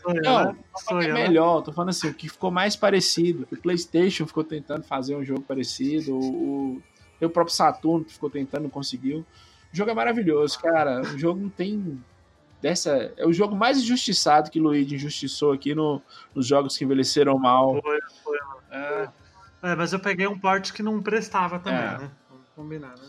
Sonha, 0.01 0.23
Não, 0.23 0.45
né? 0.45 0.57
é 0.93 1.13
né? 1.13 1.13
melhor, 1.13 1.61
tô 1.61 1.73
falando 1.73 1.89
assim, 1.89 2.09
o 2.09 2.15
que 2.15 2.29
ficou 2.29 2.49
mais 2.49 2.77
parecido. 2.77 3.49
O 3.51 3.57
PlayStation 3.57 4.29
ficou 4.29 4.45
tentando 4.45 4.85
fazer 4.85 5.17
um 5.17 5.25
jogo 5.25 5.43
parecido, 5.43 6.17
o, 6.17 6.77
o, 6.77 6.83
o 7.21 7.29
próprio 7.29 7.53
Saturno 7.53 8.05
ficou 8.09 8.31
tentando, 8.31 8.63
não 8.63 8.71
conseguiu. 8.71 9.27
O 9.73 9.77
jogo 9.77 9.91
é 9.91 9.95
maravilhoso, 9.95 10.57
cara. 10.61 11.01
O 11.01 11.19
jogo 11.19 11.41
não 11.41 11.49
tem. 11.49 12.01
Dessa, 12.65 13.13
é 13.19 13.27
o 13.27 13.33
jogo 13.33 13.55
mais 13.55 13.77
injustiçado 13.77 14.51
que 14.51 14.59
o 14.59 14.63
Luigi 14.63 14.95
injustiçou 14.95 15.53
aqui 15.53 15.75
no, 15.75 16.01
nos 16.35 16.47
jogos 16.47 16.79
que 16.79 16.85
envelheceram 16.85 17.39
mal. 17.39 17.79
Foi, 17.83 18.01
foi. 18.23 18.39
É, 18.71 19.09
É, 19.65 19.75
mas 19.77 19.93
eu 19.93 20.01
peguei 20.01 20.27
um 20.27 20.39
porte 20.39 20.73
que 20.73 20.83
não 20.83 21.03
prestava 21.03 21.59
também, 21.59 21.79
É. 21.79 21.99
né? 21.99 22.11
Vamos 22.31 22.49
combinar, 22.57 22.95
né? 22.97 23.07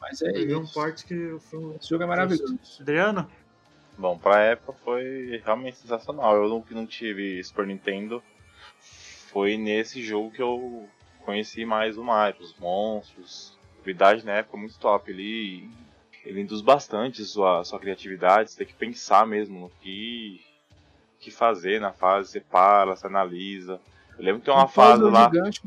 mas 0.00 0.20
é 0.20 0.32
Peguei 0.32 0.56
um 0.56 0.64
isso. 0.64 0.74
porte 0.74 1.04
que 1.04 1.36
foi 1.48 1.58
um... 1.60 1.76
Esse 1.76 1.88
jogo 1.90 2.02
é 2.02 2.06
maravilhoso. 2.08 2.58
Adriano? 2.80 3.30
Bom, 3.96 4.18
pra 4.18 4.40
época 4.40 4.72
foi 4.84 5.40
realmente 5.44 5.76
sensacional. 5.76 6.34
Eu 6.34 6.48
não, 6.48 6.60
que 6.60 6.74
não 6.74 6.84
tive 6.84 7.40
Super 7.44 7.68
Nintendo. 7.68 8.20
Foi 9.30 9.56
nesse 9.56 10.02
jogo 10.02 10.32
que 10.32 10.42
eu 10.42 10.88
conheci 11.24 11.64
mais 11.64 11.96
o 11.96 12.02
Mario, 12.02 12.40
os 12.42 12.56
monstros. 12.58 13.56
A 13.76 13.80
habilidade 13.80 14.26
na 14.26 14.32
época 14.32 14.56
muito 14.56 14.76
top. 14.76 15.08
Ele, 15.08 15.70
ele 16.24 16.40
induz 16.42 16.60
bastante 16.60 17.24
sua, 17.24 17.64
sua 17.64 17.78
criatividade. 17.80 18.50
Você 18.50 18.58
tem 18.58 18.66
que 18.66 18.74
pensar 18.74 19.26
mesmo 19.26 19.60
no 19.60 19.70
que, 19.82 20.40
que 21.20 21.30
fazer 21.30 21.80
na 21.80 21.92
fase. 21.92 22.30
Você 22.30 22.40
para, 22.40 22.94
você 22.96 23.06
analisa. 23.06 23.80
Eu 24.18 24.24
lembro 24.24 24.40
que 24.40 24.46
tem 24.46 24.54
uma 24.54 24.64
Um 24.64 24.68
fase 24.68 25.02
puzzle 25.02 25.10
lá. 25.10 25.32
gigante, 25.32 25.62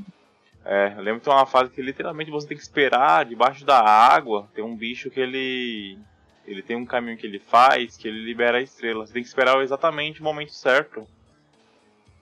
É, 0.63 0.93
eu 0.95 1.01
lembro 1.01 1.19
que 1.19 1.25
tem 1.25 1.33
uma 1.33 1.45
fase 1.45 1.71
que 1.71 1.81
literalmente 1.81 2.29
você 2.31 2.47
tem 2.47 2.57
que 2.57 2.63
esperar 2.63 3.25
debaixo 3.25 3.65
da 3.65 3.79
água. 3.81 4.49
Tem 4.53 4.63
um 4.63 4.75
bicho 4.75 5.09
que 5.09 5.19
ele. 5.19 5.97
Ele 6.45 6.61
tem 6.63 6.75
um 6.75 6.85
caminho 6.85 7.17
que 7.17 7.25
ele 7.27 7.39
faz 7.39 7.97
que 7.97 8.07
ele 8.07 8.23
libera 8.23 8.57
a 8.57 8.61
estrela. 8.61 9.05
Você 9.05 9.13
tem 9.13 9.21
que 9.23 9.29
esperar 9.29 9.61
exatamente 9.63 10.21
o 10.21 10.23
momento 10.23 10.53
certo. 10.53 11.07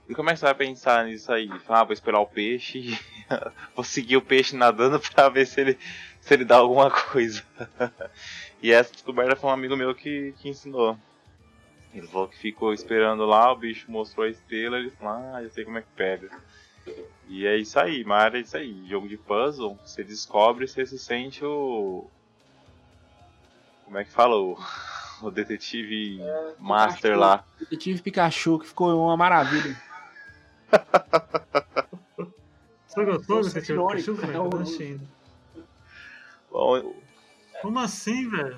E 0.07 0.15
como 0.15 0.29
é 0.29 0.33
que 0.33 0.39
você 0.39 0.45
vai 0.45 0.55
pensar 0.55 1.05
nisso 1.05 1.31
aí? 1.31 1.49
Ah, 1.67 1.83
vou 1.83 1.93
esperar 1.93 2.19
o 2.19 2.25
peixe. 2.27 2.97
vou 3.75 3.83
seguir 3.83 4.17
o 4.17 4.21
peixe 4.21 4.55
nadando 4.55 4.99
pra 4.99 5.29
ver 5.29 5.45
se 5.45 5.61
ele, 5.61 5.77
se 6.21 6.33
ele 6.33 6.45
dá 6.45 6.57
alguma 6.57 6.89
coisa. 7.11 7.43
e 8.61 8.71
essa 8.71 8.91
descoberta 8.91 9.35
foi 9.35 9.49
um 9.49 9.53
amigo 9.53 9.75
meu 9.75 9.93
que, 9.95 10.33
que 10.39 10.49
ensinou. 10.49 10.97
Ele 11.93 12.07
falou 12.07 12.27
que 12.27 12.37
ficou 12.37 12.73
esperando 12.73 13.25
lá, 13.25 13.51
o 13.51 13.55
bicho 13.55 13.91
mostrou 13.91 14.25
a 14.25 14.29
estrela, 14.29 14.77
ele 14.77 14.91
falou, 14.91 15.13
ah, 15.13 15.43
já 15.43 15.49
sei 15.49 15.65
como 15.65 15.77
é 15.79 15.81
que 15.81 15.87
pega. 15.95 16.29
E 17.27 17.45
é 17.45 17.57
isso 17.57 17.79
aí, 17.79 18.03
Mario 18.03 18.37
é 18.37 18.41
isso 18.41 18.57
aí. 18.57 18.87
Jogo 18.87 19.07
de 19.07 19.17
puzzle, 19.17 19.77
você 19.83 20.03
descobre, 20.03 20.67
você 20.67 20.85
se 20.85 20.97
sente 20.97 21.43
o. 21.43 22.05
Como 23.85 23.97
é 23.97 24.03
que 24.03 24.11
fala? 24.11 24.35
O, 24.35 24.57
o 25.21 25.31
detetive 25.31 26.19
master 26.59 27.13
Pikachu. 27.13 27.19
lá. 27.19 27.43
Detetive 27.59 28.01
Pikachu, 28.01 28.59
que 28.59 28.67
ficou 28.67 29.05
uma 29.05 29.17
maravilha. 29.17 29.75
Você 32.87 33.05
gostou 33.05 33.37
Nossa, 33.37 33.49
desse 33.53 33.59
que 33.59 33.73
tipo 33.73 33.73
irônico, 33.73 34.13
de 34.13 34.31
é 34.31 34.35
Eu 34.35 34.49
não 34.49 34.61
achei 34.61 34.87
ainda. 34.87 35.18
Bom, 36.51 36.93
Como 37.61 37.79
assim, 37.79 38.29
velho? 38.29 38.55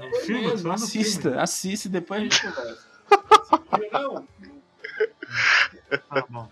No 0.64 0.72
assista, 0.74 1.22
filme. 1.22 1.38
assista 1.40 1.88
e 1.88 1.92
depois 1.92 2.22
a 2.22 2.24
gente 2.24 2.42
conversa. 2.42 2.88
Não, 3.92 4.28
Tá 6.10 6.26
bom. 6.30 6.50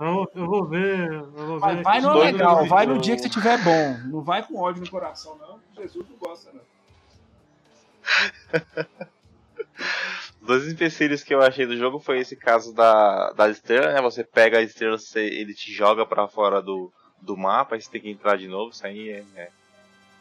Eu, 0.00 0.30
eu 0.34 0.46
vou 0.46 0.66
ver. 0.66 1.12
Eu 1.12 1.30
vou 1.32 1.58
Vai, 1.58 1.76
ver 1.76 1.82
vai 1.82 2.00
no 2.00 2.12
dois 2.12 2.32
legal, 2.32 2.66
vai 2.66 2.86
no 2.86 2.98
dia 2.98 3.16
que 3.16 3.22
você 3.22 3.28
tiver 3.28 3.58
bom. 3.62 3.98
Não 4.06 4.20
vai 4.22 4.42
com 4.46 4.56
ódio 4.58 4.82
no 4.82 4.90
coração, 4.90 5.36
não. 5.38 5.60
Jesus 5.82 6.06
não 6.08 6.16
gosta, 6.16 6.52
não. 6.52 6.60
Os 10.40 10.46
dois 10.46 10.68
empecilhos 10.72 11.22
que 11.22 11.34
eu 11.34 11.40
achei 11.42 11.66
do 11.66 11.76
jogo 11.76 11.98
foi 11.98 12.18
esse 12.20 12.36
caso 12.36 12.72
da, 12.74 13.32
da 13.32 13.48
estrela, 13.48 13.92
né? 13.92 14.00
Você 14.02 14.22
pega 14.24 14.58
a 14.58 14.62
estrela, 14.62 14.98
você, 14.98 15.20
ele 15.20 15.54
te 15.54 15.72
joga 15.72 16.06
pra 16.06 16.28
fora 16.28 16.60
do, 16.62 16.92
do 17.20 17.36
mapa, 17.36 17.74
aí 17.74 17.80
você 17.82 17.90
tem 17.90 18.00
que 18.00 18.10
entrar 18.10 18.36
de 18.36 18.48
novo, 18.48 18.70
isso 18.72 18.86
aí 18.86 19.10
é, 19.10 19.24
é 19.36 19.50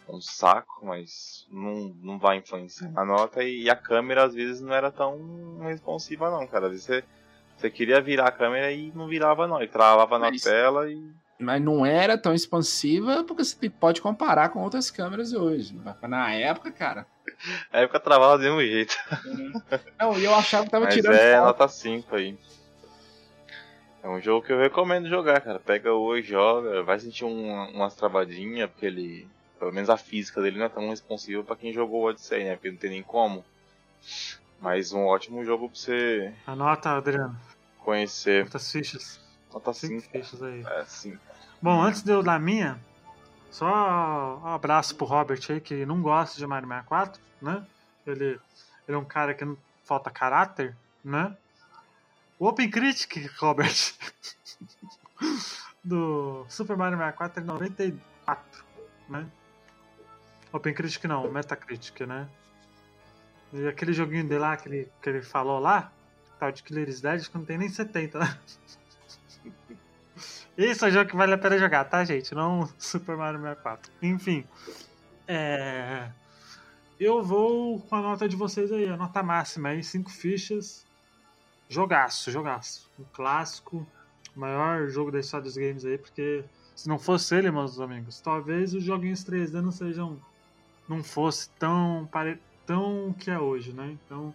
um 0.09 0.21
saco, 0.21 0.85
mas 0.85 1.45
não, 1.51 1.93
não 2.01 2.17
vai 2.19 2.37
influenciar 2.37 2.89
na 2.91 3.03
nota. 3.05 3.43
E 3.43 3.69
a 3.69 3.75
câmera 3.75 4.23
às 4.25 4.33
vezes 4.33 4.61
não 4.61 4.73
era 4.73 4.91
tão 4.91 5.59
responsiva 5.63 6.29
não, 6.31 6.45
cara. 6.47 6.65
Às 6.67 6.71
vezes 6.71 6.85
você, 6.85 7.03
você 7.57 7.69
queria 7.69 7.99
virar 8.01 8.27
a 8.27 8.31
câmera 8.31 8.71
e 8.71 8.91
não 8.95 9.07
virava 9.07 9.47
não, 9.47 9.57
ele 9.59 9.67
travava 9.71 10.17
na 10.17 10.29
Mas- 10.31 10.41
tela 10.43 10.89
e... 10.89 11.01
Mas 11.39 11.61
não 11.61 11.85
era 11.85 12.17
tão 12.17 12.33
expansiva 12.33 13.23
porque 13.23 13.43
você 13.43 13.69
pode 13.69 14.01
comparar 14.01 14.49
com 14.49 14.59
outras 14.63 14.89
câmeras 14.89 15.33
hoje. 15.33 15.79
Na 16.01 16.33
época, 16.33 16.71
cara. 16.71 17.05
A 17.71 17.81
época 17.81 17.99
travava 17.99 18.37
do 18.39 18.43
mesmo 18.43 18.59
jeito. 18.61 18.95
Não, 19.99 20.17
e 20.17 20.23
eu 20.25 20.33
achava 20.33 20.65
que 20.65 20.71
tava 20.71 20.85
Mas 20.85 20.95
tirando 20.95 21.13
é 21.15 21.35
foto. 21.35 21.45
nota 21.45 21.67
5 21.67 22.15
aí. 22.15 22.35
É 24.01 24.07
um 24.09 24.19
jogo 24.21 24.45
que 24.45 24.51
eu 24.53 24.57
recomendo 24.59 25.07
jogar, 25.09 25.39
cara. 25.41 25.59
Pega 25.59 25.93
hoje, 25.93 26.29
joga, 26.29 26.81
vai 26.81 26.99
sentir 26.99 27.25
um, 27.25 27.69
umas 27.71 27.95
travadinhas, 27.95 28.69
porque 28.71 28.85
ele. 28.87 29.27
Pelo 29.59 29.73
menos 29.73 29.89
a 29.89 29.97
física 29.97 30.41
dele 30.41 30.57
não 30.59 30.65
é 30.65 30.69
tão 30.69 30.89
responsiva 30.89 31.43
pra 31.43 31.55
quem 31.55 31.73
jogou 31.73 32.01
o 32.03 32.09
Odyssey, 32.09 32.43
né? 32.43 32.55
Porque 32.55 32.69
não 32.71 32.77
tem 32.77 32.91
nem 32.91 33.03
como. 33.03 33.43
Mas 34.61 34.91
um 34.93 35.05
ótimo 35.05 35.43
jogo 35.43 35.69
pra 35.69 35.77
você 35.77 36.33
Anota, 36.45 36.91
Adriano. 36.91 37.37
conhecer. 37.79 38.45
Quantas 38.45 38.71
fichas? 38.71 39.19
Nota 39.53 39.73
Cinco 39.73 40.01
5. 40.01 40.11
fichas 40.11 40.43
aí. 40.43 40.63
É, 40.65 40.85
5. 40.85 41.17
Bom, 41.61 41.81
antes 41.81 42.03
de 42.03 42.11
eu 42.11 42.21
dar 42.21 42.35
a 42.35 42.39
minha, 42.39 42.79
só 43.49 44.39
um 44.43 44.47
abraço 44.47 44.95
pro 44.95 45.05
Robert 45.05 45.39
aí, 45.49 45.59
que 45.59 45.85
não 45.85 46.01
gosta 46.01 46.37
de 46.37 46.45
Mario 46.45 46.67
64, 46.67 47.19
né? 47.41 47.65
Ele, 48.05 48.39
ele 48.87 48.95
é 48.95 48.97
um 48.97 49.05
cara 49.05 49.33
que 49.33 49.43
não 49.45 49.57
falta 49.83 50.09
caráter, 50.11 50.75
né? 51.03 51.35
O 52.39 52.47
Open 52.47 52.69
Critic, 52.69 53.27
Robert, 53.39 53.73
do 55.83 56.45
Super 56.49 56.77
Mario 56.77 56.97
64 56.97 57.41
é 57.41 57.45
94, 57.45 58.63
né? 59.09 59.25
Open 60.51 60.73
Critic 60.73 61.03
não, 61.05 61.31
Metacritic, 61.31 62.01
né? 62.01 62.27
E 63.53 63.67
aquele 63.67 63.93
joguinho 63.93 64.27
dele 64.27 64.39
lá, 64.39 64.57
que 64.57 64.67
ele, 64.67 64.91
que 65.01 65.09
ele 65.09 65.21
falou 65.21 65.59
lá, 65.59 65.91
tal 66.39 66.51
de 66.51 66.63
Killer 66.63 66.89
is 66.89 67.01
Dead, 67.01 67.27
que 67.27 67.37
não 67.37 67.45
tem 67.45 67.57
nem 67.57 67.69
70, 67.69 68.19
né? 68.19 68.37
Esse 70.57 70.83
é 70.83 70.87
o 70.87 70.91
jogo 70.91 71.09
que 71.09 71.15
vale 71.15 71.33
a 71.33 71.37
pena 71.37 71.57
jogar, 71.57 71.85
tá, 71.85 72.03
gente? 72.03 72.33
Não 72.33 72.67
Super 72.79 73.15
Mario 73.15 73.39
64. 73.39 73.91
Enfim. 74.01 74.43
É... 75.27 76.09
Eu 76.99 77.21
vou 77.21 77.79
com 77.81 77.95
a 77.95 78.01
nota 78.01 78.27
de 78.27 78.35
vocês 78.35 78.71
aí, 78.71 78.89
a 78.89 78.97
nota 78.97 79.21
máxima 79.21 79.69
aí, 79.69 79.83
5 79.83 80.09
fichas. 80.09 80.85
Jogaço, 81.69 82.31
jogaço. 82.31 82.89
Um 82.99 83.03
clássico, 83.13 83.85
o 84.35 84.39
maior 84.39 84.87
jogo 84.87 85.11
da 85.11 85.19
história 85.19 85.43
dos 85.43 85.55
games 85.55 85.85
aí, 85.85 85.97
porque 85.97 86.43
se 86.75 86.87
não 86.87 86.97
fosse 86.97 87.35
ele, 87.35 87.51
meus 87.51 87.79
amigos, 87.79 88.21
talvez 88.21 88.73
os 88.73 88.83
joguinhos 88.83 89.23
3D 89.23 89.61
não 89.61 89.71
sejam. 89.71 90.19
Não 90.87 91.03
fosse 91.03 91.49
tão, 91.51 92.09
tão 92.65 93.13
que 93.13 93.29
é 93.29 93.39
hoje, 93.39 93.73
né? 93.73 93.97
Então. 94.05 94.33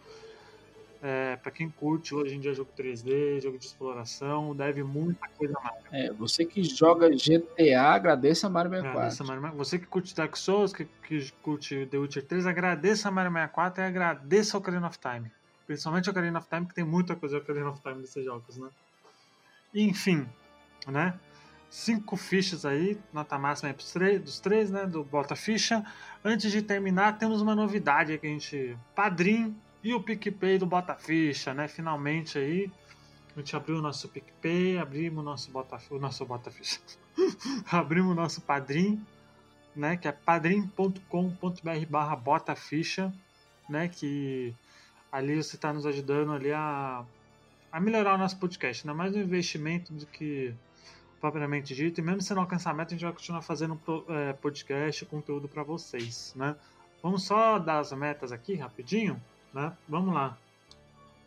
É, 1.04 1.34
para 1.34 1.50
quem 1.50 1.68
curte 1.68 2.14
hoje 2.14 2.36
em 2.36 2.40
dia 2.40 2.54
jogo 2.54 2.70
3D, 2.78 3.40
jogo 3.42 3.58
de 3.58 3.66
exploração, 3.66 4.54
deve 4.54 4.84
muita 4.84 5.26
coisa 5.36 5.52
mais. 5.54 5.76
É, 5.90 6.12
você 6.12 6.44
que 6.44 6.62
joga 6.62 7.10
GTA, 7.10 7.90
agradeça 7.92 8.46
a 8.46 8.50
Mario 8.50 8.70
64. 8.70 8.98
Agradeça 9.00 9.24
a 9.24 9.26
Mario 9.26 9.42
64. 9.42 9.58
Você 9.58 9.78
que 9.80 9.86
curte 9.86 10.14
Dark 10.14 10.36
Souls, 10.36 10.72
que, 10.72 10.84
que 11.02 11.32
curte 11.42 11.86
The 11.86 11.98
Witcher 11.98 12.24
3, 12.24 12.46
agradeça 12.46 13.08
a 13.08 13.10
Mario 13.10 13.32
64 13.32 13.82
e 13.82 13.86
agradeça 13.88 14.56
ao 14.56 14.60
Ocarina 14.60 14.86
of 14.86 14.96
Time. 14.96 15.32
Principalmente 15.66 16.08
ao 16.08 16.12
Ocarina 16.12 16.38
of 16.38 16.48
Time, 16.48 16.66
que 16.66 16.74
tem 16.74 16.84
muita 16.84 17.16
coisa 17.16 17.34
do 17.34 17.42
Ocarina 17.42 17.70
of 17.70 17.82
Time 17.82 17.96
nesses 17.96 18.24
jogos, 18.24 18.56
né? 18.56 18.68
Enfim, 19.74 20.28
né? 20.86 21.18
Cinco 21.72 22.18
fichas 22.18 22.66
aí, 22.66 22.98
nota 23.14 23.38
máxima 23.38 23.72
três, 23.72 24.20
dos 24.20 24.38
três, 24.38 24.70
né? 24.70 24.84
Do 24.84 25.02
Bota 25.02 25.34
Ficha. 25.34 25.82
Antes 26.22 26.52
de 26.52 26.60
terminar, 26.60 27.16
temos 27.16 27.40
uma 27.40 27.54
novidade 27.54 28.18
que 28.18 28.26
a 28.26 28.30
gente. 28.30 28.76
Padrim 28.94 29.56
e 29.82 29.94
o 29.94 30.02
PicPay 30.02 30.58
do 30.58 30.66
Bota 30.66 30.94
Ficha, 30.94 31.54
né? 31.54 31.66
Finalmente 31.68 32.36
aí. 32.36 32.70
A 33.34 33.38
gente 33.38 33.56
abriu 33.56 33.78
o 33.78 33.80
nosso 33.80 34.06
PicPay, 34.10 34.76
abrimos 34.76 35.20
o 35.20 35.22
nosso 35.22 35.50
Bota, 35.50 35.78
o 35.88 35.98
nosso 35.98 36.26
Bota 36.26 36.50
Ficha. 36.50 36.78
abrimos 37.72 38.12
o 38.12 38.14
nosso 38.14 38.42
Padrim, 38.42 39.02
né? 39.74 39.96
Que 39.96 40.06
é 40.06 40.12
padrim.com.br 40.12 41.86
barra 41.88 42.14
Bota 42.14 42.54
Ficha, 42.54 43.10
né? 43.66 43.88
Que 43.88 44.54
ali 45.10 45.42
você 45.42 45.56
está 45.56 45.72
nos 45.72 45.86
ajudando 45.86 46.32
ali 46.32 46.52
a, 46.52 47.02
a 47.72 47.80
melhorar 47.80 48.16
o 48.16 48.18
nosso 48.18 48.36
podcast, 48.36 48.86
né? 48.86 48.92
Mais 48.92 49.16
um 49.16 49.20
investimento 49.20 49.90
do 49.94 50.04
que 50.04 50.54
propriamente 51.22 51.72
dito. 51.72 52.00
E 52.00 52.02
mesmo 52.02 52.20
se 52.20 52.34
não 52.34 52.42
alcançar 52.42 52.72
a 52.72 52.74
meta, 52.74 52.92
a 52.92 52.96
gente 52.96 53.04
vai 53.04 53.12
continuar 53.12 53.42
fazendo 53.42 53.80
é, 54.08 54.32
podcast, 54.32 55.06
conteúdo 55.06 55.46
para 55.48 55.62
vocês, 55.62 56.34
né? 56.34 56.56
Vamos 57.00 57.22
só 57.22 57.60
dar 57.60 57.78
as 57.78 57.92
metas 57.92 58.32
aqui 58.32 58.56
rapidinho, 58.56 59.22
né? 59.54 59.72
Vamos 59.88 60.12
lá. 60.12 60.36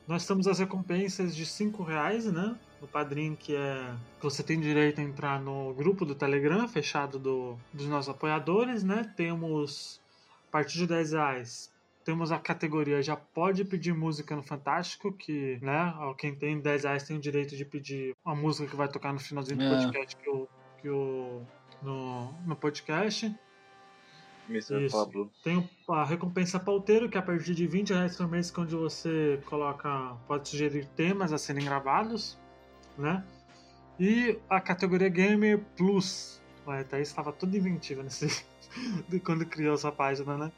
Nós 0.05 0.27
temos 0.27 0.47
as 0.47 0.59
recompensas 0.59 1.33
de 1.33 1.45
5 1.45 1.81
reais, 1.81 2.25
né? 2.25 2.55
No 2.81 2.87
padrinho 2.87 3.37
que 3.37 3.55
é 3.55 3.95
que 4.19 4.23
você 4.23 4.43
tem 4.43 4.59
direito 4.59 4.99
a 4.99 5.03
entrar 5.03 5.39
no 5.41 5.73
grupo 5.73 6.05
do 6.05 6.13
Telegram 6.13 6.67
fechado 6.67 7.17
do, 7.17 7.57
dos 7.71 7.87
nossos 7.87 8.09
apoiadores, 8.09 8.83
né? 8.83 9.11
Temos 9.15 10.01
a 10.49 10.51
partir 10.51 10.77
de 10.77 10.87
10 10.87 11.13
reais 11.13 11.71
temos 12.05 12.31
a 12.31 12.37
categoria 12.37 13.01
já 13.01 13.17
pode 13.17 13.65
pedir 13.65 13.93
música 13.93 14.35
no 14.35 14.43
Fantástico, 14.43 15.11
que, 15.11 15.57
né, 15.61 15.91
quem 16.19 16.35
tem 16.35 16.59
10 16.59 16.83
reais 16.83 17.03
tem 17.03 17.17
o 17.17 17.19
direito 17.19 17.57
de 17.57 17.65
pedir 17.65 18.15
a 18.23 18.35
música 18.35 18.69
que 18.69 18.75
vai 18.75 18.87
tocar 18.87 19.11
no 19.11 19.19
finalzinho 19.19 19.57
do 19.57 19.63
É. 19.63 19.69
podcast 19.69 20.15
que 20.15 20.29
o, 20.29 20.47
que 20.77 20.89
o 20.89 21.41
no, 21.81 22.31
no 22.45 22.55
podcast. 22.55 23.35
Mr. 24.47 24.85
Isso. 24.85 24.95
Pablo. 24.95 25.31
Tem 25.43 25.67
a 25.89 26.03
recompensa 26.05 26.59
pauteiro, 26.59 27.09
que 27.09 27.17
é 27.17 27.19
a 27.19 27.23
partir 27.23 27.55
de 27.55 27.65
20 27.65 27.91
reais 27.93 28.15
por 28.15 28.27
mês, 28.27 28.53
é 28.55 28.61
onde 28.61 28.75
você 28.75 29.41
coloca, 29.47 30.15
pode 30.27 30.47
sugerir 30.47 30.85
temas 30.95 31.33
a 31.33 31.39
serem 31.39 31.65
gravados, 31.65 32.37
né? 32.95 33.25
E 33.99 34.37
a 34.47 34.61
categoria 34.61 35.09
Gamer 35.09 35.59
Plus. 35.75 36.39
Ué, 36.67 36.81
até 36.81 37.01
estava 37.01 37.31
tudo 37.31 37.57
inventivo 37.57 38.03
nesse, 38.03 38.45
de 39.09 39.19
quando 39.21 39.43
criou 39.47 39.73
essa 39.73 39.91
página, 39.91 40.37
né? 40.37 40.51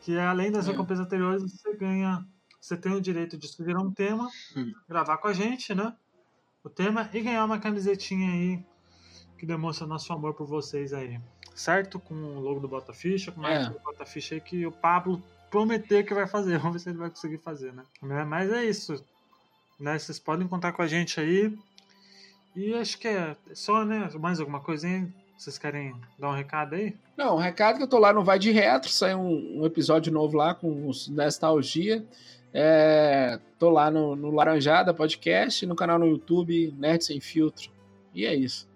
Que 0.00 0.16
é, 0.16 0.24
além 0.26 0.50
das 0.50 0.66
É. 0.66 0.70
recompensas 0.70 1.04
anteriores, 1.06 1.42
você 1.42 1.74
ganha. 1.76 2.24
Você 2.60 2.76
tem 2.76 2.92
o 2.92 3.00
direito 3.00 3.36
de 3.38 3.46
sugerir 3.48 3.76
um 3.78 3.90
tema, 3.92 4.28
Hum. 4.56 4.72
gravar 4.88 5.18
com 5.18 5.28
a 5.28 5.32
gente, 5.32 5.74
né? 5.74 5.94
O 6.64 6.68
tema 6.68 7.08
e 7.12 7.20
ganhar 7.20 7.44
uma 7.44 7.58
camisetinha 7.58 8.30
aí 8.32 8.64
que 9.38 9.46
demonstra 9.46 9.86
nosso 9.86 10.12
amor 10.12 10.34
por 10.34 10.46
vocês 10.46 10.92
aí. 10.92 11.20
Certo? 11.54 11.98
Com 11.98 12.14
o 12.14 12.40
logo 12.40 12.60
do 12.60 12.68
Bota 12.68 12.92
Ficha, 12.92 13.32
com 13.32 13.40
o 13.40 13.46
É. 13.46 13.68
do 13.70 13.78
Bota 13.80 14.04
Ficha 14.04 14.34
aí 14.34 14.40
que 14.40 14.66
o 14.66 14.72
Pablo 14.72 15.22
prometeu 15.50 16.04
que 16.04 16.14
vai 16.14 16.26
fazer. 16.26 16.58
Vamos 16.70 16.74
ver 16.74 16.78
se 16.80 16.88
ele 16.90 16.98
vai 16.98 17.10
conseguir 17.10 17.38
fazer, 17.38 17.72
né? 17.72 17.84
Né? 18.02 18.24
Mas 18.24 18.50
é 18.52 18.64
isso. 18.64 19.02
Né? 19.78 19.98
Vocês 19.98 20.18
podem 20.18 20.46
contar 20.48 20.72
com 20.72 20.82
a 20.82 20.86
gente 20.86 21.20
aí. 21.20 21.56
E 22.56 22.74
acho 22.74 22.98
que 22.98 23.06
é 23.08 23.36
só, 23.54 23.84
né? 23.84 24.10
Mais 24.18 24.40
alguma 24.40 24.60
coisinha? 24.60 25.12
Vocês 25.38 25.56
querem 25.56 25.94
dar 26.18 26.30
um 26.30 26.34
recado 26.34 26.74
aí? 26.74 26.96
Não, 27.16 27.36
o 27.36 27.38
recado 27.38 27.76
que 27.76 27.84
eu 27.84 27.88
tô 27.88 27.98
lá 27.98 28.12
no 28.12 28.24
Vai 28.24 28.38
de 28.40 28.50
Retro, 28.50 28.90
saiu 28.90 29.18
um, 29.20 29.60
um 29.60 29.64
episódio 29.66 30.12
novo 30.12 30.36
lá 30.36 30.52
com 30.52 30.88
os 30.88 31.08
Nostalgia. 31.08 32.04
É, 32.52 33.38
tô 33.58 33.70
lá 33.70 33.88
no, 33.90 34.16
no 34.16 34.30
Laranjada 34.32 34.92
Podcast, 34.92 35.64
no 35.64 35.76
canal 35.76 35.98
no 35.98 36.06
YouTube, 36.06 36.74
Nerd 36.76 37.04
Sem 37.04 37.20
Filtro. 37.20 37.70
E 38.12 38.26
é 38.26 38.34
isso. 38.34 38.68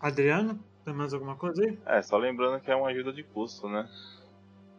Adriano, 0.00 0.58
tem 0.84 0.92
mais 0.92 1.14
alguma 1.14 1.34
coisa 1.34 1.62
aí? 1.64 1.78
É, 1.86 2.02
só 2.02 2.18
lembrando 2.18 2.60
que 2.60 2.70
é 2.70 2.76
uma 2.76 2.88
ajuda 2.88 3.12
de 3.12 3.22
custo, 3.22 3.68
né? 3.68 3.88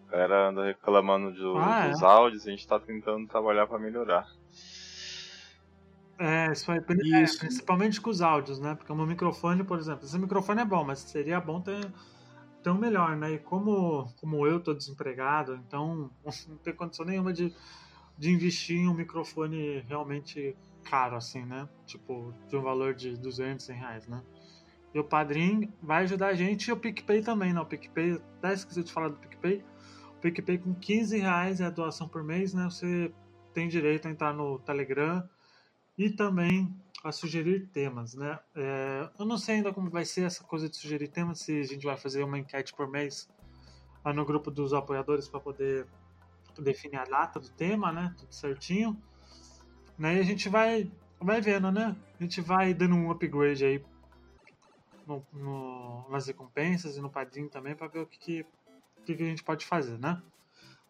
A 0.07 0.11
galera 0.11 0.49
anda 0.49 0.65
reclamando 0.65 1.31
do- 1.33 1.57
Ah, 1.57 1.85
é. 1.87 1.89
dos 1.89 2.03
áudios, 2.03 2.45
a 2.47 2.51
gente 2.51 2.67
tá 2.67 2.79
tentando 2.79 3.27
trabalhar 3.27 3.65
pra 3.65 3.79
melhorar. 3.79 4.27
É, 6.19 6.51
isso 6.51 6.69
aí, 6.69 6.81
é, 7.13 7.23
Isso. 7.23 7.39
principalmente 7.39 8.01
com 8.01 8.09
os 8.09 8.21
áudios, 8.21 8.59
né? 8.59 8.75
Porque 8.75 8.91
o 8.91 8.95
meu 8.95 9.07
microfone, 9.07 9.63
por 9.63 9.79
exemplo, 9.79 10.03
esse 10.03 10.19
microfone 10.19 10.59
é 10.59 10.65
bom, 10.65 10.83
mas 10.83 10.99
seria 10.99 11.39
bom 11.39 11.61
ter, 11.61 11.89
ter 12.61 12.69
um 12.69 12.77
melhor, 12.77 13.15
né? 13.15 13.31
E 13.31 13.39
como, 13.39 14.05
como 14.19 14.45
eu 14.45 14.59
tô 14.59 14.73
desempregado, 14.73 15.55
então 15.55 16.11
não 16.45 16.57
tenho 16.57 16.75
condição 16.75 17.05
nenhuma 17.05 17.31
de, 17.31 17.55
de 18.17 18.31
investir 18.31 18.79
em 18.79 18.89
um 18.89 18.93
microfone 18.93 19.79
realmente 19.87 20.57
caro, 20.83 21.15
assim, 21.15 21.45
né? 21.45 21.69
Tipo, 21.85 22.33
de 22.49 22.57
um 22.57 22.61
valor 22.61 22.93
de 22.93 23.15
200, 23.15 23.65
100 23.65 23.75
reais, 23.77 24.07
né? 24.07 24.21
E 24.93 24.99
o 24.99 25.05
Padrim 25.05 25.71
vai 25.81 26.03
ajudar 26.03 26.27
a 26.27 26.33
gente 26.33 26.67
e 26.67 26.71
o 26.73 26.77
PicPay 26.77 27.21
também, 27.21 27.53
né? 27.53 27.61
O 27.61 27.65
PicPay, 27.65 28.21
até 28.39 28.53
esqueci 28.55 28.83
de 28.83 28.91
falar 28.91 29.07
do 29.07 29.15
PicPay. 29.15 29.63
O 30.17 30.19
PicPay 30.19 30.57
com 30.57 30.73
15 30.73 31.17
reais 31.17 31.61
é 31.61 31.65
a 31.65 31.69
doação 31.69 32.09
por 32.09 32.25
mês, 32.25 32.53
né? 32.53 32.65
Você 32.65 33.09
tem 33.53 33.69
direito 33.69 34.05
a 34.05 34.11
entrar 34.11 34.33
no 34.33 34.59
Telegram 34.59 35.23
e 35.99 36.09
também 36.09 36.73
a 37.03 37.11
sugerir 37.11 37.67
temas, 37.67 38.15
né? 38.15 38.39
É, 38.55 39.09
eu 39.19 39.25
não 39.25 39.37
sei 39.37 39.55
ainda 39.55 39.73
como 39.73 39.89
vai 39.89 40.05
ser 40.05 40.21
essa 40.21 40.43
coisa 40.45 40.69
de 40.69 40.77
sugerir 40.77 41.09
temas, 41.09 41.39
se 41.41 41.59
a 41.59 41.63
gente 41.63 41.85
vai 41.85 41.97
fazer 41.97 42.23
uma 42.23 42.39
enquete 42.39 42.73
por 42.73 42.89
mês 42.89 43.27
lá 44.03 44.13
no 44.13 44.25
grupo 44.25 44.49
dos 44.49 44.73
apoiadores 44.73 45.27
para 45.27 45.41
poder 45.41 45.85
definir 46.57 46.97
a 46.97 47.03
data 47.03 47.37
do 47.39 47.49
tema, 47.49 47.91
né? 47.91 48.15
Tudo 48.17 48.33
certinho. 48.33 48.97
Né? 49.97 50.15
E 50.15 50.19
a 50.19 50.23
gente 50.23 50.47
vai, 50.47 50.89
vai 51.19 51.41
vendo, 51.41 51.69
né? 51.69 51.95
A 52.17 52.23
gente 52.23 52.39
vai 52.39 52.73
dando 52.73 52.95
um 52.95 53.11
upgrade 53.11 53.65
aí 53.65 53.83
no, 55.05 55.25
no- 55.33 56.07
nas 56.09 56.27
recompensas 56.27 56.95
e 56.95 57.01
no 57.01 57.09
padrinho 57.09 57.49
também 57.49 57.75
para 57.75 57.87
ver 57.87 57.99
o 57.99 58.07
que, 58.07 58.17
que, 58.19 58.45
que 59.05 59.15
que 59.15 59.23
a 59.23 59.25
gente 59.25 59.43
pode 59.43 59.65
fazer, 59.65 59.99
né? 59.99 60.21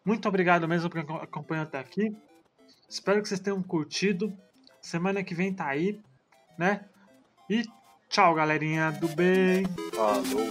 Muito 0.04 0.28
obrigado 0.28 0.68
mesmo 0.68 0.88
por 0.88 1.00
acom- 1.00 1.16
acompanhar 1.16 1.62
até 1.62 1.78
aqui. 1.80 2.16
Espero 2.88 3.20
que 3.22 3.28
vocês 3.28 3.40
tenham 3.40 3.60
curtido. 3.62 4.32
Semana 4.82 5.22
que 5.22 5.34
vem 5.34 5.52
tá 5.52 5.66
aí, 5.66 6.00
né? 6.58 6.84
E 7.48 7.64
tchau, 8.08 8.34
galerinha 8.34 8.90
do 8.92 9.08
bem. 9.08 9.64
Falou. 9.94 10.50